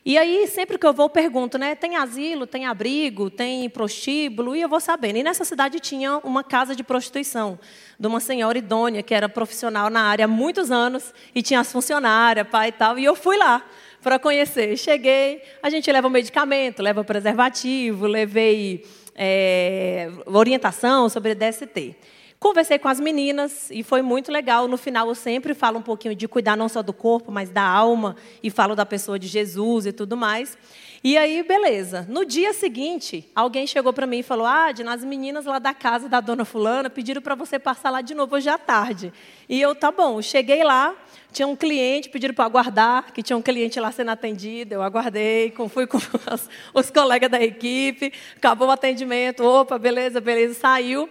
E 0.05 0.17
aí, 0.17 0.45
sempre 0.47 0.77
que 0.77 0.85
eu 0.85 0.91
vou, 0.91 1.09
pergunto, 1.09 1.57
né? 1.57 1.75
Tem 1.75 1.95
asilo, 1.95 2.45
tem 2.45 2.65
abrigo, 2.65 3.29
tem 3.29 3.69
prostíbulo, 3.69 4.53
e 4.53 4.61
eu 4.61 4.67
vou 4.67 4.81
sabendo. 4.81 5.17
E 5.17 5.23
nessa 5.23 5.45
cidade 5.45 5.79
tinha 5.79 6.17
uma 6.17 6.43
casa 6.43 6.75
de 6.75 6.83
prostituição, 6.83 7.57
de 7.97 8.05
uma 8.05 8.19
senhora 8.19 8.57
idônea, 8.57 9.01
que 9.01 9.13
era 9.13 9.29
profissional 9.29 9.89
na 9.89 10.01
área 10.01 10.25
há 10.25 10.27
muitos 10.27 10.71
anos, 10.71 11.13
e 11.33 11.41
tinha 11.41 11.61
as 11.61 11.71
funcionárias, 11.71 12.45
pai 12.49 12.67
e 12.67 12.71
tal, 12.73 12.99
e 12.99 13.05
eu 13.05 13.15
fui 13.15 13.37
lá 13.37 13.65
para 14.01 14.19
conhecer. 14.19 14.77
Cheguei, 14.77 15.41
a 15.61 15.69
gente 15.69 15.89
leva 15.89 16.09
medicamento, 16.09 16.83
leva 16.83 17.01
preservativo, 17.05 18.05
levei 18.05 18.85
é, 19.15 20.11
orientação 20.25 21.07
sobre 21.07 21.33
DST. 21.33 21.95
Conversei 22.43 22.77
com 22.77 22.89
as 22.89 22.99
meninas 22.99 23.71
e 23.71 23.83
foi 23.83 24.01
muito 24.01 24.29
legal. 24.29 24.67
No 24.67 24.75
final, 24.75 25.07
eu 25.07 25.15
sempre 25.15 25.53
falo 25.53 25.79
um 25.79 25.81
pouquinho 25.81 26.13
de 26.13 26.27
cuidar 26.27 26.57
não 26.57 26.67
só 26.67 26.83
do 26.83 26.91
corpo, 26.91 27.31
mas 27.31 27.49
da 27.49 27.63
alma, 27.63 28.17
e 28.43 28.49
falo 28.49 28.75
da 28.75 28.85
pessoa 28.85 29.17
de 29.17 29.29
Jesus 29.29 29.85
e 29.85 29.93
tudo 29.93 30.17
mais. 30.17 30.57
E 31.01 31.17
aí, 31.17 31.41
beleza. 31.41 32.05
No 32.09 32.25
dia 32.25 32.51
seguinte, 32.51 33.31
alguém 33.33 33.65
chegou 33.65 33.93
para 33.93 34.05
mim 34.05 34.19
e 34.19 34.23
falou: 34.23 34.45
Ah, 34.45 34.73
as 34.89 35.05
meninas 35.05 35.45
lá 35.45 35.57
da 35.57 35.73
casa 35.73 36.09
da 36.09 36.19
dona 36.19 36.43
Fulana 36.43 36.89
pediram 36.89 37.21
para 37.21 37.33
você 37.33 37.57
passar 37.57 37.89
lá 37.89 38.01
de 38.01 38.13
novo 38.13 38.35
hoje 38.35 38.49
à 38.49 38.57
tarde. 38.57 39.13
E 39.47 39.61
eu, 39.61 39.73
tá 39.73 39.89
bom. 39.89 40.21
Cheguei 40.21 40.65
lá, 40.65 40.93
tinha 41.31 41.47
um 41.47 41.55
cliente, 41.55 42.09
pediram 42.09 42.33
para 42.33 42.43
aguardar, 42.43 43.13
que 43.13 43.23
tinha 43.23 43.37
um 43.37 43.41
cliente 43.41 43.79
lá 43.79 43.89
sendo 43.89 44.11
atendido. 44.11 44.73
Eu 44.73 44.81
aguardei, 44.81 45.53
fui 45.69 45.87
com 45.87 45.95
os, 46.29 46.49
os 46.73 46.91
colegas 46.91 47.31
da 47.31 47.41
equipe, 47.41 48.11
acabou 48.35 48.67
o 48.67 48.71
atendimento. 48.71 49.45
Opa, 49.45 49.79
beleza, 49.79 50.19
beleza, 50.19 50.55
saiu 50.55 51.09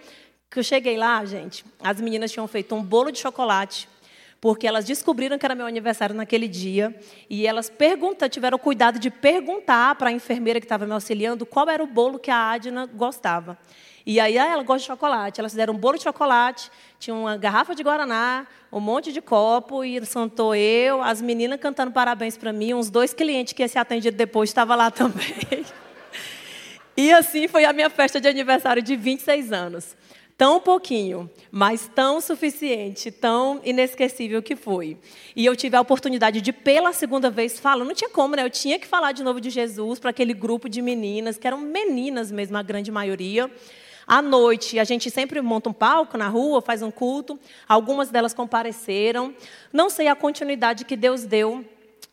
que 0.52 0.58
eu 0.58 0.62
cheguei 0.62 0.96
lá, 0.98 1.24
gente, 1.24 1.64
as 1.82 2.00
meninas 2.00 2.30
tinham 2.30 2.46
feito 2.46 2.74
um 2.74 2.82
bolo 2.82 3.10
de 3.10 3.18
chocolate, 3.18 3.88
porque 4.38 4.66
elas 4.66 4.84
descobriram 4.84 5.38
que 5.38 5.46
era 5.46 5.54
meu 5.54 5.66
aniversário 5.66 6.14
naquele 6.14 6.46
dia, 6.46 6.94
e 7.30 7.46
elas 7.46 7.70
perguntam, 7.70 8.28
tiveram 8.28 8.58
cuidado 8.58 8.98
de 8.98 9.10
perguntar 9.10 9.94
para 9.94 10.10
a 10.10 10.12
enfermeira 10.12 10.60
que 10.60 10.66
estava 10.66 10.86
me 10.86 10.92
auxiliando 10.92 11.46
qual 11.46 11.68
era 11.70 11.82
o 11.82 11.86
bolo 11.86 12.18
que 12.18 12.30
a 12.30 12.50
Adna 12.50 12.86
gostava. 12.86 13.56
E 14.04 14.18
aí 14.18 14.36
ah, 14.36 14.46
ela 14.46 14.62
gosta 14.62 14.80
de 14.80 14.86
chocolate. 14.86 15.40
Elas 15.40 15.52
fizeram 15.52 15.74
um 15.74 15.78
bolo 15.78 15.96
de 15.96 16.02
chocolate, 16.02 16.70
tinha 16.98 17.14
uma 17.14 17.36
garrafa 17.36 17.74
de 17.74 17.82
guaraná, 17.82 18.46
um 18.70 18.80
monte 18.80 19.12
de 19.12 19.20
copo 19.20 19.84
e 19.84 20.04
sentou 20.04 20.54
eu, 20.54 21.00
as 21.00 21.22
meninas 21.22 21.60
cantando 21.60 21.92
parabéns 21.92 22.36
para 22.36 22.52
mim, 22.52 22.74
uns 22.74 22.90
dois 22.90 23.14
clientes 23.14 23.52
que 23.52 23.62
ia 23.62 23.68
ser 23.68 23.78
atendido 23.78 24.16
depois 24.16 24.50
estavam 24.50 24.76
lá 24.76 24.90
também. 24.92 25.64
e 26.96 27.12
assim 27.12 27.46
foi 27.46 27.64
a 27.64 27.72
minha 27.72 27.88
festa 27.88 28.20
de 28.20 28.26
aniversário 28.26 28.82
de 28.82 28.96
26 28.96 29.52
anos. 29.52 30.01
Tão 30.42 30.58
pouquinho, 30.58 31.30
mas 31.52 31.88
tão 31.94 32.20
suficiente, 32.20 33.12
tão 33.12 33.60
inesquecível 33.62 34.42
que 34.42 34.56
foi. 34.56 34.96
E 35.36 35.46
eu 35.46 35.54
tive 35.54 35.76
a 35.76 35.80
oportunidade 35.80 36.40
de, 36.40 36.52
pela 36.52 36.92
segunda 36.92 37.30
vez, 37.30 37.60
falar. 37.60 37.84
Não 37.84 37.94
tinha 37.94 38.10
como, 38.10 38.34
né? 38.34 38.44
Eu 38.44 38.50
tinha 38.50 38.76
que 38.76 38.84
falar 38.84 39.12
de 39.12 39.22
novo 39.22 39.40
de 39.40 39.50
Jesus 39.50 40.00
para 40.00 40.10
aquele 40.10 40.34
grupo 40.34 40.68
de 40.68 40.82
meninas, 40.82 41.38
que 41.38 41.46
eram 41.46 41.58
meninas 41.58 42.32
mesmo, 42.32 42.56
a 42.56 42.62
grande 42.62 42.90
maioria. 42.90 43.48
À 44.04 44.20
noite, 44.20 44.80
a 44.80 44.84
gente 44.84 45.12
sempre 45.12 45.40
monta 45.40 45.70
um 45.70 45.72
palco 45.72 46.18
na 46.18 46.26
rua, 46.26 46.60
faz 46.60 46.82
um 46.82 46.90
culto. 46.90 47.38
Algumas 47.68 48.10
delas 48.10 48.34
compareceram. 48.34 49.32
Não 49.72 49.88
sei 49.88 50.08
a 50.08 50.16
continuidade 50.16 50.84
que 50.84 50.96
Deus 50.96 51.22
deu 51.22 51.64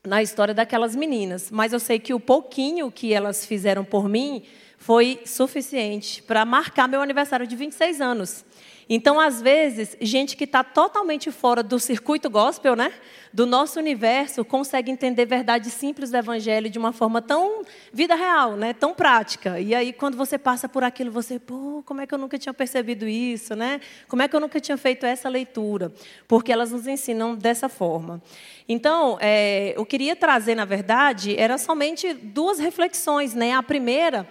na 0.06 0.22
história 0.22 0.54
daquelas 0.54 0.96
meninas, 0.96 1.50
mas 1.50 1.74
eu 1.74 1.80
sei 1.80 1.98
que 1.98 2.14
o 2.14 2.20
pouquinho 2.20 2.92
que 2.92 3.12
elas 3.12 3.44
fizeram 3.44 3.84
por 3.84 4.08
mim 4.08 4.44
foi 4.80 5.22
suficiente 5.26 6.24
para 6.24 6.44
marcar 6.46 6.88
meu 6.88 7.02
aniversário 7.02 7.46
de 7.46 7.56
26 7.56 8.02
anos. 8.02 8.46
Então, 8.92 9.20
às 9.20 9.40
vezes, 9.40 9.96
gente 10.02 10.36
que 10.36 10.46
está 10.46 10.64
totalmente 10.64 11.30
fora 11.32 11.62
do 11.62 11.78
circuito 11.78 12.28
gospel, 12.28 12.76
né, 12.76 12.92
do 13.32 13.46
nosso 13.46 13.78
universo, 13.78 14.44
consegue 14.44 14.90
entender 14.90 15.28
verdades 15.28 15.74
simples 15.74 16.10
do 16.10 16.18
Evangelho 16.18 16.72
de 16.72 16.80
uma 16.80 16.92
forma 16.92 17.22
tão 17.22 17.62
vida 17.94 18.16
real, 18.16 18.56
né, 18.56 18.74
tão 18.74 18.92
prática. 18.92 19.60
E 19.60 19.76
aí, 19.76 19.94
quando 19.94 20.18
você 20.18 20.40
passa 20.40 20.68
por 20.68 20.84
aquilo, 20.84 21.12
você, 21.12 21.38
pô, 21.38 21.84
como 21.86 22.02
é 22.02 22.08
que 22.08 22.16
eu 22.16 22.18
nunca 22.18 22.40
tinha 22.40 22.52
percebido 22.52 23.08
isso, 23.08 23.56
né? 23.56 23.80
Como 24.08 24.24
é 24.24 24.28
que 24.28 24.36
eu 24.36 24.40
nunca 24.40 24.60
tinha 24.60 24.78
feito 24.78 25.06
essa 25.06 25.30
leitura? 25.30 25.94
Porque 26.28 26.52
elas 26.52 26.72
nos 26.72 26.88
ensinam 26.88 27.36
dessa 27.36 27.70
forma. 27.70 28.20
Então, 28.68 29.20
é, 29.22 29.76
eu 29.78 29.86
queria 29.86 30.16
trazer, 30.16 30.56
na 30.56 30.66
verdade, 30.66 31.36
era 31.38 31.60
somente 31.60 32.12
duas 32.12 32.58
reflexões, 32.58 33.36
né? 33.36 33.54
A 33.54 33.62
primeira 33.62 34.28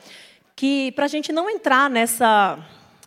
que 0.58 0.90
para 0.90 1.04
a 1.04 1.08
gente 1.08 1.30
não 1.30 1.48
entrar 1.48 1.88
nessa 1.88 2.58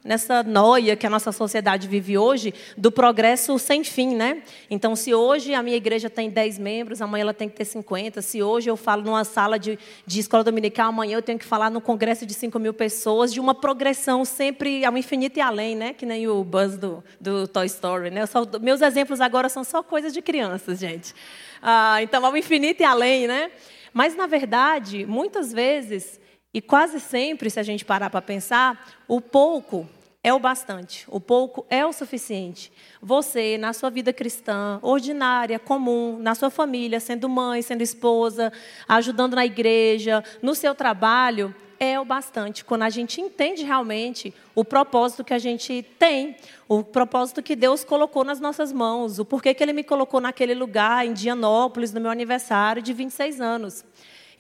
nessa 0.05 0.41
noia 0.41 0.96
que 0.96 1.05
a 1.05 1.10
nossa 1.10 1.34
sociedade 1.34 1.86
vive 1.86 2.17
hoje 2.17 2.53
do 2.75 2.91
progresso 2.91 3.60
sem 3.60 3.84
fim, 3.84 4.15
né? 4.15 4.41
Então, 4.67 4.96
se 4.96 5.13
hoje 5.13 5.53
a 5.53 5.62
minha 5.62 5.75
igreja 5.75 6.10
tem 6.10 6.27
10 6.29 6.58
membros, 6.58 7.01
amanhã 7.03 7.22
ela 7.24 7.34
tem 7.34 7.48
que 7.48 7.55
ter 7.55 7.65
50. 7.65 8.20
Se 8.22 8.41
hoje 8.41 8.67
eu 8.67 8.75
falo 8.75 9.03
numa 9.03 9.24
sala 9.25 9.60
de, 9.60 9.77
de 10.03 10.20
escola 10.22 10.43
dominical, 10.46 10.89
amanhã 10.89 11.17
eu 11.17 11.22
tenho 11.22 11.38
que 11.38 11.46
falar 11.46 11.70
no 11.70 11.79
congresso 11.81 12.25
de 12.25 12.34
5 12.34 12.58
mil 12.58 12.74
pessoas, 12.74 13.31
de 13.31 13.39
uma 13.39 13.53
progressão 13.53 14.25
sempre 14.25 14.84
ao 14.84 14.98
infinito 14.98 15.38
e 15.38 15.41
além, 15.41 15.75
né? 15.75 15.93
Que 15.93 16.05
nem 16.05 16.27
o 16.27 16.43
Buzz 16.46 16.77
do, 16.77 17.03
do 17.20 17.48
Toy 17.48 17.67
Story, 17.67 18.10
né? 18.10 18.25
Só, 18.25 18.43
meus 18.60 18.81
exemplos 18.81 19.22
agora 19.22 19.50
são 19.50 19.63
só 19.63 19.84
coisas 19.84 20.13
de 20.13 20.22
crianças, 20.22 20.79
gente. 20.79 21.13
Ah, 21.62 22.01
então, 22.01 22.25
ao 22.25 22.36
infinito 22.36 22.81
e 22.81 22.86
além, 22.86 23.27
né? 23.27 23.51
Mas, 23.93 24.15
na 24.15 24.25
verdade, 24.25 25.05
muitas 25.05 25.51
vezes 25.51 26.20
e 26.53 26.62
quase 26.62 27.00
sempre, 27.00 27.50
se 27.50 27.60
a 27.60 27.63
gente 27.63 27.86
parar 27.86 28.10
para 28.10 28.22
pensar, 28.22 29.01
o 29.08 29.22
pouco 29.22 29.88
é 30.24 30.34
o 30.34 30.39
bastante, 30.39 31.05
o 31.08 31.20
pouco 31.20 31.65
é 31.70 31.86
o 31.86 31.93
suficiente. 31.93 32.72
Você, 33.01 33.58
na 33.58 33.74
sua 33.74 33.89
vida 33.89 34.13
cristã, 34.13 34.77
ordinária, 34.81 35.58
comum, 35.58 36.20
na 36.20 36.36
sua 36.36 36.50
família, 36.50 37.00
sendo 37.00 37.27
mãe, 37.27 37.62
sendo 37.62 37.81
esposa, 37.81 38.51
ajudando 38.88 39.34
na 39.34 39.46
igreja, 39.46 40.24
no 40.41 40.53
seu 40.53 40.75
trabalho, 40.75 41.55
é 41.79 42.00
o 42.00 42.05
bastante. 42.05 42.63
Quando 42.63 42.84
a 42.84 42.91
gente 42.91 43.20
entende 43.20 43.63
realmente 43.63 44.31
o 44.53 44.63
propósito 44.63 45.24
que 45.24 45.34
a 45.34 45.39
gente 45.39 45.84
tem, 45.98 46.36
o 46.67 46.84
propósito 46.84 47.41
que 47.41 47.55
Deus 47.55 47.84
colocou 47.84 48.24
nas 48.24 48.39
nossas 48.39 48.72
mãos, 48.72 49.17
o 49.17 49.25
porquê 49.25 49.55
que 49.55 49.63
Ele 49.63 49.74
me 49.74 49.84
colocou 49.84 50.22
naquele 50.22 50.53
lugar, 50.53 51.08
em 51.08 51.13
Dianópolis, 51.13 51.91
no 51.91 52.00
meu 52.00 52.12
aniversário 52.12 52.84
de 52.84 52.93
26 52.93 53.41
anos. 53.41 53.84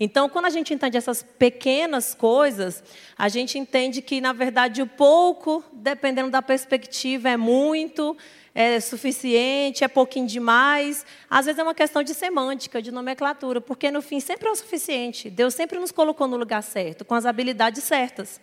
Então, 0.03 0.27
quando 0.27 0.45
a 0.45 0.49
gente 0.49 0.73
entende 0.73 0.97
essas 0.97 1.21
pequenas 1.21 2.15
coisas, 2.15 2.83
a 3.15 3.29
gente 3.29 3.59
entende 3.59 4.01
que, 4.01 4.19
na 4.19 4.33
verdade, 4.33 4.81
o 4.81 4.87
pouco, 4.87 5.63
dependendo 5.71 6.31
da 6.31 6.41
perspectiva, 6.41 7.29
é 7.29 7.37
muito, 7.37 8.17
é 8.55 8.79
suficiente, 8.79 9.83
é 9.83 9.87
pouquinho 9.87 10.25
demais. 10.25 11.05
Às 11.29 11.45
vezes 11.45 11.59
é 11.59 11.61
uma 11.61 11.75
questão 11.75 12.01
de 12.01 12.15
semântica, 12.15 12.81
de 12.81 12.91
nomenclatura, 12.91 13.61
porque 13.61 13.91
no 13.91 14.01
fim 14.01 14.19
sempre 14.19 14.47
é 14.47 14.51
o 14.51 14.55
suficiente. 14.55 15.29
Deus 15.29 15.53
sempre 15.53 15.77
nos 15.77 15.91
colocou 15.91 16.27
no 16.27 16.35
lugar 16.35 16.63
certo, 16.63 17.05
com 17.05 17.13
as 17.13 17.27
habilidades 17.27 17.83
certas. 17.83 18.41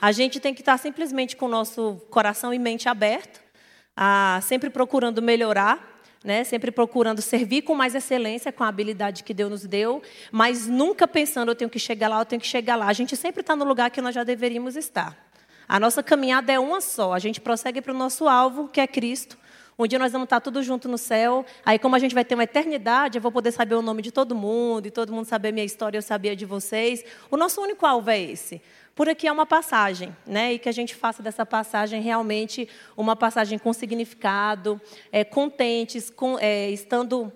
A 0.00 0.12
gente 0.12 0.38
tem 0.38 0.54
que 0.54 0.60
estar 0.60 0.78
simplesmente 0.78 1.36
com 1.36 1.46
o 1.46 1.48
nosso 1.48 2.00
coração 2.08 2.54
e 2.54 2.58
mente 2.60 2.88
aberto, 2.88 3.40
a, 3.96 4.38
sempre 4.44 4.70
procurando 4.70 5.20
melhorar 5.20 5.90
né? 6.22 6.44
sempre 6.44 6.70
procurando 6.70 7.22
servir 7.22 7.62
com 7.62 7.74
mais 7.74 7.94
excelência, 7.94 8.52
com 8.52 8.62
a 8.64 8.68
habilidade 8.68 9.24
que 9.24 9.32
Deus 9.32 9.50
nos 9.50 9.64
deu, 9.64 10.02
mas 10.30 10.66
nunca 10.66 11.08
pensando, 11.08 11.50
eu 11.50 11.54
tenho 11.54 11.70
que 11.70 11.78
chegar 11.78 12.08
lá, 12.08 12.20
eu 12.20 12.26
tenho 12.26 12.40
que 12.40 12.46
chegar 12.46 12.76
lá. 12.76 12.86
A 12.86 12.92
gente 12.92 13.16
sempre 13.16 13.40
está 13.40 13.56
no 13.56 13.64
lugar 13.64 13.90
que 13.90 14.00
nós 14.00 14.14
já 14.14 14.24
deveríamos 14.24 14.76
estar. 14.76 15.16
A 15.68 15.78
nossa 15.78 16.02
caminhada 16.02 16.52
é 16.52 16.58
uma 16.58 16.80
só, 16.80 17.12
a 17.12 17.18
gente 17.18 17.40
prossegue 17.40 17.80
para 17.80 17.92
o 17.92 17.96
nosso 17.96 18.28
alvo, 18.28 18.68
que 18.68 18.80
é 18.80 18.86
Cristo. 18.86 19.38
Um 19.78 19.86
dia 19.86 19.98
nós 19.98 20.12
vamos 20.12 20.26
estar 20.26 20.40
tudo 20.40 20.62
junto 20.62 20.88
no 20.88 20.98
céu. 20.98 21.46
Aí, 21.64 21.78
como 21.78 21.96
a 21.96 21.98
gente 21.98 22.14
vai 22.14 22.22
ter 22.22 22.34
uma 22.34 22.44
eternidade, 22.44 23.16
eu 23.16 23.22
vou 23.22 23.32
poder 23.32 23.50
saber 23.50 23.76
o 23.76 23.80
nome 23.80 24.02
de 24.02 24.12
todo 24.12 24.34
mundo, 24.34 24.86
e 24.86 24.90
todo 24.90 25.10
mundo 25.10 25.24
saber 25.24 25.52
minha 25.52 25.64
história, 25.64 25.96
eu 25.96 26.02
sabia 26.02 26.36
de 26.36 26.44
vocês. 26.44 27.02
O 27.30 27.36
nosso 27.36 27.62
único 27.62 27.86
alvo 27.86 28.10
é 28.10 28.20
esse. 28.20 28.60
Por 29.00 29.08
aqui 29.08 29.26
é 29.26 29.32
uma 29.32 29.46
passagem, 29.46 30.14
né? 30.26 30.52
E 30.52 30.58
que 30.58 30.68
a 30.68 30.72
gente 30.72 30.94
faça 30.94 31.22
dessa 31.22 31.46
passagem 31.46 32.02
realmente 32.02 32.68
uma 32.94 33.16
passagem 33.16 33.58
com 33.58 33.72
significado, 33.72 34.78
é, 35.10 35.24
contentes, 35.24 36.10
com, 36.10 36.38
é, 36.38 36.68
estando 36.68 37.32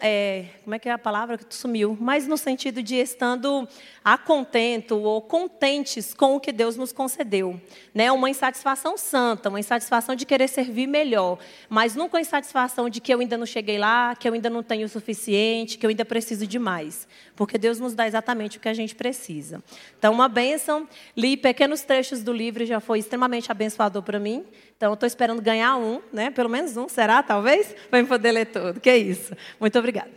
é, 0.00 0.46
como 0.64 0.74
é 0.74 0.78
que 0.78 0.88
é 0.88 0.92
a 0.92 0.98
palavra 0.98 1.36
que 1.36 1.54
sumiu? 1.54 1.94
Mas 2.00 2.26
no 2.26 2.38
sentido 2.38 2.82
de 2.82 2.94
estando 2.96 3.68
a 4.02 4.16
contento 4.16 4.96
ou 5.02 5.20
contentes 5.20 6.14
com 6.14 6.34
o 6.36 6.40
que 6.40 6.50
Deus 6.50 6.74
nos 6.74 6.90
concedeu. 6.90 7.60
Né? 7.94 8.10
Uma 8.10 8.30
insatisfação 8.30 8.96
santa, 8.96 9.50
uma 9.50 9.60
insatisfação 9.60 10.14
de 10.14 10.24
querer 10.24 10.48
servir 10.48 10.86
melhor, 10.86 11.38
mas 11.68 11.94
nunca 11.94 12.16
uma 12.16 12.22
insatisfação 12.22 12.88
de 12.88 12.98
que 12.98 13.12
eu 13.12 13.20
ainda 13.20 13.36
não 13.36 13.44
cheguei 13.44 13.76
lá, 13.76 14.16
que 14.16 14.26
eu 14.26 14.32
ainda 14.32 14.48
não 14.48 14.62
tenho 14.62 14.86
o 14.86 14.88
suficiente, 14.88 15.76
que 15.76 15.84
eu 15.84 15.90
ainda 15.90 16.04
preciso 16.04 16.46
de 16.46 16.58
mais. 16.58 17.06
Porque 17.36 17.58
Deus 17.58 17.78
nos 17.78 17.94
dá 17.94 18.06
exatamente 18.06 18.56
o 18.56 18.60
que 18.60 18.68
a 18.70 18.74
gente 18.74 18.94
precisa. 18.94 19.62
Então, 19.98 20.14
uma 20.14 20.28
bênção. 20.28 20.88
Li 21.14 21.36
pequenos 21.36 21.82
trechos 21.82 22.22
do 22.22 22.32
livro 22.32 22.64
já 22.64 22.80
foi 22.80 23.00
extremamente 23.00 23.52
abençoador 23.52 24.02
para 24.02 24.18
mim. 24.18 24.46
Então, 24.78 24.94
estou 24.94 25.08
esperando 25.08 25.42
ganhar 25.42 25.76
um, 25.76 26.00
né? 26.12 26.30
pelo 26.30 26.48
menos 26.48 26.76
um, 26.76 26.88
será, 26.88 27.20
talvez? 27.20 27.74
Para 27.90 28.04
poder 28.06 28.30
ler 28.30 28.46
tudo. 28.46 28.78
Que 28.78 28.88
é 28.88 28.96
isso. 28.96 29.34
Muito 29.58 29.76
obrigada. 29.76 30.08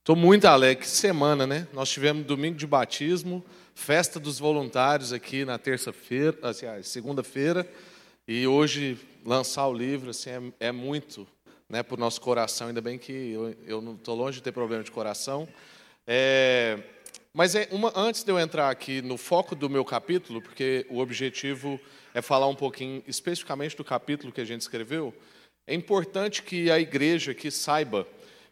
Estou 0.00 0.14
muito 0.14 0.44
alegre. 0.44 0.84
Que 0.84 0.86
semana, 0.86 1.46
né? 1.46 1.66
Nós 1.72 1.88
tivemos 1.88 2.26
domingo 2.26 2.58
de 2.58 2.66
batismo, 2.66 3.42
festa 3.74 4.20
dos 4.20 4.38
voluntários 4.38 5.14
aqui 5.14 5.46
na 5.46 5.56
terça-feira, 5.56 6.36
assim, 6.42 6.66
segunda-feira, 6.82 7.66
e 8.26 8.46
hoje 8.46 8.98
lançar 9.24 9.66
o 9.66 9.72
livro 9.72 10.10
assim, 10.10 10.28
é, 10.60 10.68
é 10.68 10.72
muito 10.72 11.26
né, 11.70 11.82
para 11.82 11.94
o 11.94 11.98
nosso 11.98 12.20
coração. 12.20 12.68
Ainda 12.68 12.82
bem 12.82 12.98
que 12.98 13.12
eu, 13.12 13.56
eu 13.66 13.80
não 13.80 13.94
estou 13.94 14.14
longe 14.14 14.36
de 14.36 14.42
ter 14.42 14.52
problema 14.52 14.84
de 14.84 14.90
coração. 14.90 15.48
É, 16.06 16.78
mas 17.38 17.54
é 17.54 17.68
uma, 17.70 17.92
antes 17.94 18.24
de 18.24 18.32
eu 18.32 18.36
entrar 18.40 18.68
aqui 18.68 19.00
no 19.00 19.16
foco 19.16 19.54
do 19.54 19.70
meu 19.70 19.84
capítulo, 19.84 20.42
porque 20.42 20.84
o 20.90 20.98
objetivo 20.98 21.78
é 22.12 22.20
falar 22.20 22.48
um 22.48 22.54
pouquinho 22.56 23.00
especificamente 23.06 23.76
do 23.76 23.84
capítulo 23.84 24.32
que 24.32 24.40
a 24.40 24.44
gente 24.44 24.62
escreveu, 24.62 25.14
é 25.64 25.72
importante 25.72 26.42
que 26.42 26.68
a 26.68 26.80
igreja 26.80 27.30
aqui 27.30 27.48
saiba 27.48 28.04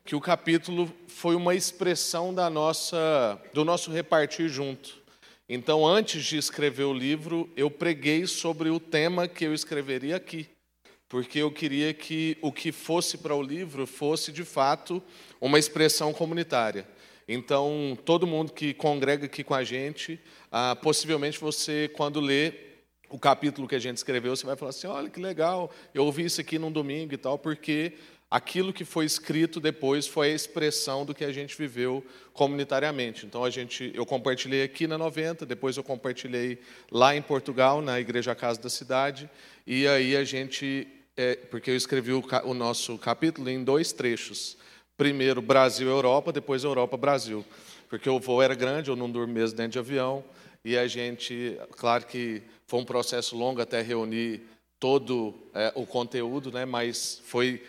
que 0.04 0.14
o 0.14 0.20
capítulo 0.20 0.88
foi 1.08 1.34
uma 1.34 1.52
expressão 1.52 2.32
da 2.32 2.48
nossa, 2.48 3.42
do 3.52 3.64
nosso 3.64 3.90
repartir 3.90 4.48
junto. 4.48 5.02
Então, 5.48 5.84
antes 5.84 6.24
de 6.24 6.36
escrever 6.36 6.84
o 6.84 6.94
livro, 6.94 7.50
eu 7.56 7.68
preguei 7.68 8.24
sobre 8.24 8.70
o 8.70 8.78
tema 8.78 9.26
que 9.26 9.44
eu 9.44 9.52
escreveria 9.52 10.14
aqui, 10.14 10.48
porque 11.08 11.40
eu 11.40 11.50
queria 11.50 11.92
que 11.92 12.38
o 12.40 12.52
que 12.52 12.70
fosse 12.70 13.18
para 13.18 13.34
o 13.34 13.42
livro 13.42 13.84
fosse, 13.84 14.30
de 14.30 14.44
fato, 14.44 15.02
uma 15.40 15.58
expressão 15.58 16.12
comunitária. 16.12 16.86
Então, 17.28 17.98
todo 18.04 18.26
mundo 18.26 18.52
que 18.52 18.72
congrega 18.72 19.26
aqui 19.26 19.42
com 19.42 19.54
a 19.54 19.64
gente, 19.64 20.20
ah, 20.50 20.76
possivelmente 20.80 21.40
você, 21.40 21.90
quando 21.94 22.20
lê 22.20 22.52
o 23.08 23.18
capítulo 23.18 23.66
que 23.66 23.74
a 23.74 23.80
gente 23.80 23.96
escreveu, 23.96 24.36
você 24.36 24.46
vai 24.46 24.56
falar 24.56 24.70
assim: 24.70 24.86
olha 24.86 25.10
que 25.10 25.20
legal, 25.20 25.70
eu 25.92 26.04
ouvi 26.04 26.24
isso 26.24 26.40
aqui 26.40 26.58
num 26.58 26.70
domingo 26.70 27.14
e 27.14 27.16
tal, 27.16 27.36
porque 27.36 27.94
aquilo 28.30 28.72
que 28.72 28.84
foi 28.84 29.04
escrito 29.04 29.58
depois 29.58 30.06
foi 30.06 30.28
a 30.28 30.34
expressão 30.34 31.04
do 31.04 31.14
que 31.14 31.24
a 31.24 31.32
gente 31.32 31.56
viveu 31.56 32.04
comunitariamente. 32.32 33.26
Então 33.26 33.42
a 33.44 33.50
gente, 33.50 33.90
eu 33.94 34.06
compartilhei 34.06 34.62
aqui 34.62 34.86
na 34.86 34.96
90, 34.96 35.44
depois 35.44 35.76
eu 35.76 35.82
compartilhei 35.82 36.60
lá 36.90 37.14
em 37.16 37.22
Portugal, 37.22 37.82
na 37.82 37.98
Igreja 37.98 38.34
Casa 38.36 38.60
da 38.60 38.70
Cidade, 38.70 39.28
e 39.66 39.86
aí 39.88 40.16
a 40.16 40.22
gente, 40.22 40.86
é, 41.16 41.34
porque 41.34 41.70
eu 41.70 41.76
escrevi 41.76 42.12
o, 42.12 42.22
o 42.44 42.54
nosso 42.54 42.96
capítulo 42.98 43.50
em 43.50 43.64
dois 43.64 43.92
trechos 43.92 44.56
primeiro 44.96 45.42
Brasil-Europa, 45.42 46.32
depois 46.32 46.64
Europa-Brasil. 46.64 47.44
Porque 47.88 48.08
o 48.08 48.18
voo 48.18 48.42
era 48.42 48.54
grande, 48.54 48.90
eu 48.90 48.96
não 48.96 49.10
dormi 49.10 49.34
mesmo 49.34 49.56
dentro 49.56 49.72
de 49.72 49.78
avião. 49.78 50.24
e 50.64 50.76
a 50.76 50.86
gente, 50.88 51.56
claro 51.72 52.06
que 52.06 52.42
foi 52.66 52.80
um 52.80 52.84
processo 52.84 53.36
longo 53.36 53.60
até 53.60 53.80
reunir 53.80 54.42
todo 54.80 55.34
é, 55.54 55.72
o 55.74 55.86
conteúdo, 55.86 56.50
né? 56.50 56.64
mas 56.64 57.20
foi 57.24 57.62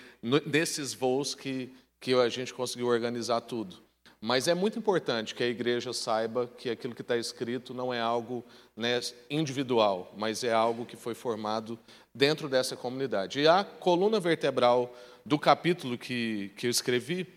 nesses 0.46 0.94
voos 0.94 1.36
que, 1.36 1.72
que 2.00 2.14
a 2.14 2.30
gente 2.30 2.54
conseguiu 2.54 2.88
organizar 2.88 3.42
tudo. 3.42 3.78
Mas 4.20 4.48
é 4.48 4.56
muito 4.56 4.80
importante 4.80 5.36
que 5.36 5.44
a 5.44 5.48
igreja 5.48 5.94
saiba 5.94 6.48
que 6.58 6.72
aquilo 6.72 6.96
que 6.96 7.04
está 7.04 7.16
escrito 7.16 7.72
não 7.72 7.94
é 7.94 8.02
algo 8.02 8.44
né, 8.76 9.00
individual, 9.30 10.12
mas 10.18 10.44
é 10.44 10.52
algo 10.52 10.88
que 10.88 10.96
foi 10.98 11.14
formado 11.14 11.78
dentro 12.14 12.50
dessa 12.50 12.76
comunidade. 12.76 13.40
E 13.40 13.48
a 13.48 13.64
coluna 13.64 14.20
vertebral 14.20 14.92
do 15.28 15.38
capítulo 15.38 15.98
que, 15.98 16.54
que 16.56 16.68
eu 16.68 16.72
escrevi 16.72 17.28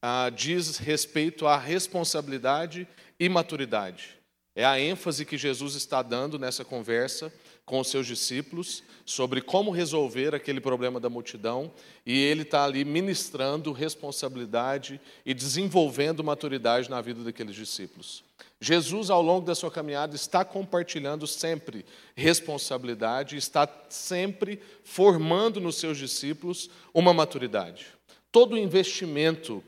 ah, 0.00 0.30
diz 0.30 0.78
respeito 0.78 1.48
à 1.48 1.56
responsabilidade 1.56 2.86
e 3.18 3.28
maturidade. 3.28 4.16
É 4.54 4.64
a 4.64 4.78
ênfase 4.78 5.26
que 5.26 5.36
Jesus 5.36 5.74
está 5.74 6.00
dando 6.00 6.38
nessa 6.38 6.64
conversa 6.64 7.32
com 7.70 7.78
os 7.78 7.86
seus 7.86 8.04
discípulos 8.04 8.82
sobre 9.06 9.40
como 9.40 9.70
resolver 9.70 10.34
aquele 10.34 10.60
problema 10.60 10.98
da 10.98 11.08
multidão, 11.08 11.70
e 12.04 12.18
ele 12.18 12.42
está 12.42 12.64
ali 12.64 12.84
ministrando 12.84 13.70
responsabilidade 13.70 15.00
e 15.24 15.32
desenvolvendo 15.32 16.24
maturidade 16.24 16.90
na 16.90 17.00
vida 17.00 17.22
daqueles 17.22 17.54
discípulos. 17.54 18.24
Jesus, 18.60 19.08
ao 19.08 19.22
longo 19.22 19.46
da 19.46 19.54
sua 19.54 19.70
caminhada, 19.70 20.16
está 20.16 20.44
compartilhando 20.44 21.28
sempre 21.28 21.86
responsabilidade, 22.16 23.36
está 23.36 23.68
sempre 23.88 24.60
formando 24.82 25.60
nos 25.60 25.76
seus 25.76 25.96
discípulos 25.96 26.68
uma 26.92 27.14
maturidade. 27.14 27.86
Todo 28.32 28.58
investimento 28.58 29.62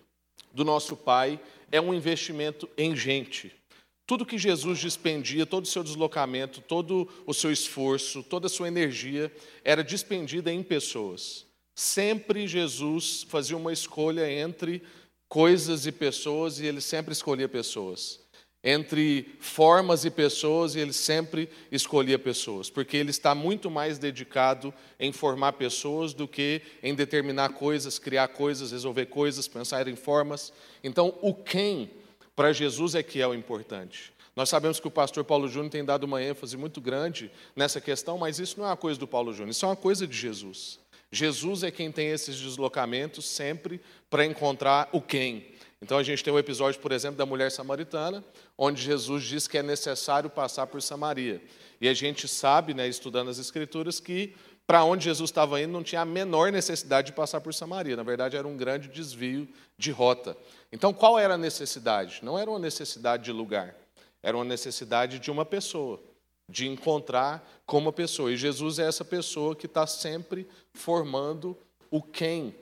do 0.53 0.65
nosso 0.65 0.97
Pai 0.97 1.38
é 1.71 1.81
um 1.81 1.95
investimento 1.95 2.69
em 2.77 2.97
gente. 2.97 3.62
Tudo 4.07 4.27
que 4.27 4.37
Jesus 4.37 4.79
dispendia, 4.79 5.47
todo 5.47 5.65
o 5.65 5.69
seu 5.69 5.83
deslocamento, 5.83 6.61
todo 6.61 7.09
o 7.25 7.33
seu 7.33 7.53
esforço, 7.53 8.23
toda 8.23 8.47
a 8.47 8.51
sua 8.51 8.69
energia 8.69 9.33
era 9.65 9.85
despendida 9.85 10.53
em 10.53 10.62
pessoas. 10.62 11.47
Sempre 11.75 12.47
Jesus 12.47 13.25
fazia 13.29 13.57
uma 13.57 13.73
escolha 13.73 14.31
entre 14.31 14.83
coisas 15.29 15.87
e 15.87 15.93
pessoas 15.93 16.59
e 16.59 16.67
ele 16.67 16.81
sempre 16.81 17.12
escolhia 17.12 17.49
pessoas. 17.49 18.21
Entre 18.65 19.35
formas 19.41 20.05
e 20.05 20.11
pessoas, 20.11 20.77
e 20.77 20.79
ele 20.79 20.93
sempre 20.93 21.49
escolhia 21.73 22.17
pessoas, 22.17 22.71
porque 22.71 22.97
ele 22.97 23.11
está 23.11 23.35
muito 23.35 23.69
mais 23.69 23.99
dedicado 23.99 24.73
em 25.01 25.11
formar 25.11 25.55
pessoas 25.55 26.15
do 26.15 26.29
que 26.29 26.62
em 26.81 26.95
determinar 26.95 27.55
coisas, 27.55 27.99
criar 27.99 28.29
coisas, 28.29 28.71
resolver 28.71 29.07
coisas, 29.07 29.49
pensar 29.49 29.88
em 29.88 29.97
formas. 29.97 30.53
Então, 30.85 31.19
o 31.23 31.35
quem 31.35 31.91
para 32.35 32.53
Jesus 32.53 32.95
é 32.95 33.03
que 33.03 33.21
é 33.21 33.27
o 33.27 33.35
importante. 33.35 34.12
Nós 34.35 34.49
sabemos 34.49 34.81
que 34.81 34.88
o 34.88 34.90
pastor 34.90 35.25
Paulo 35.25 35.47
Júnior 35.47 35.71
tem 35.71 35.85
dado 35.85 36.05
uma 36.05 36.23
ênfase 36.23 36.57
muito 36.57 36.81
grande 36.81 37.31
nessa 37.55 37.81
questão, 37.81 38.16
mas 38.16 38.38
isso 38.38 38.59
não 38.59 38.66
é 38.66 38.71
uma 38.71 38.77
coisa 38.77 38.99
do 38.99 39.07
Paulo 39.07 39.33
Júnior, 39.33 39.51
isso 39.51 39.64
é 39.64 39.68
uma 39.68 39.77
coisa 39.77 40.07
de 40.07 40.16
Jesus. 40.16 40.81
Jesus 41.11 41.62
é 41.62 41.71
quem 41.71 41.92
tem 41.92 42.09
esses 42.09 42.40
deslocamentos 42.40 43.27
sempre 43.27 43.81
para 44.09 44.25
encontrar 44.25 44.88
o 44.92 45.03
quem. 45.03 45.53
Então 45.83 45.99
a 45.99 46.03
gente 46.03 46.25
tem 46.25 46.33
um 46.33 46.38
episódio, 46.38 46.81
por 46.81 46.92
exemplo, 46.92 47.18
da 47.18 47.27
mulher 47.27 47.51
samaritana, 47.51 48.25
onde 48.57 48.81
Jesus 48.81 49.25
diz 49.25 49.47
que 49.47 49.59
é 49.59 49.62
necessário 49.62 50.31
passar 50.31 50.66
por 50.68 50.81
Samaria. 50.81 51.42
E 51.81 51.88
a 51.88 51.92
gente 51.92 52.29
sabe, 52.29 52.73
né, 52.73 52.87
estudando 52.87 53.29
as 53.29 53.38
Escrituras, 53.38 53.99
que 53.99 54.33
para 54.66 54.85
onde 54.85 55.05
Jesus 55.05 55.31
estava 55.31 55.61
indo 55.61 55.72
não 55.72 55.83
tinha 55.83 56.01
a 56.01 56.05
menor 56.05 56.53
necessidade 56.53 57.07
de 57.07 57.12
passar 57.12 57.40
por 57.40 57.53
Samaria. 57.53 57.96
Na 57.96 58.03
verdade, 58.03 58.37
era 58.37 58.46
um 58.46 58.57
grande 58.57 58.88
desvio 58.88 59.48
de 59.77 59.90
rota. 59.90 60.37
Então, 60.72 60.92
qual 60.92 61.18
era 61.18 61.35
a 61.35 61.38
necessidade? 61.38 62.20
Não 62.22 62.38
era 62.38 62.48
uma 62.48 62.59
necessidade 62.59 63.25
de 63.25 63.33
lugar, 63.33 63.75
era 64.22 64.37
uma 64.37 64.44
necessidade 64.44 65.18
de 65.18 65.31
uma 65.31 65.44
pessoa, 65.44 66.01
de 66.48 66.66
encontrar 66.66 67.46
com 67.66 67.79
uma 67.79 67.92
pessoa. 67.92 68.33
E 68.33 68.37
Jesus 68.37 68.79
é 68.79 68.87
essa 68.87 69.05
pessoa 69.05 69.57
que 69.57 69.66
está 69.66 69.87
sempre 69.87 70.46
formando 70.72 71.57
o 71.90 72.01
quem 72.01 72.55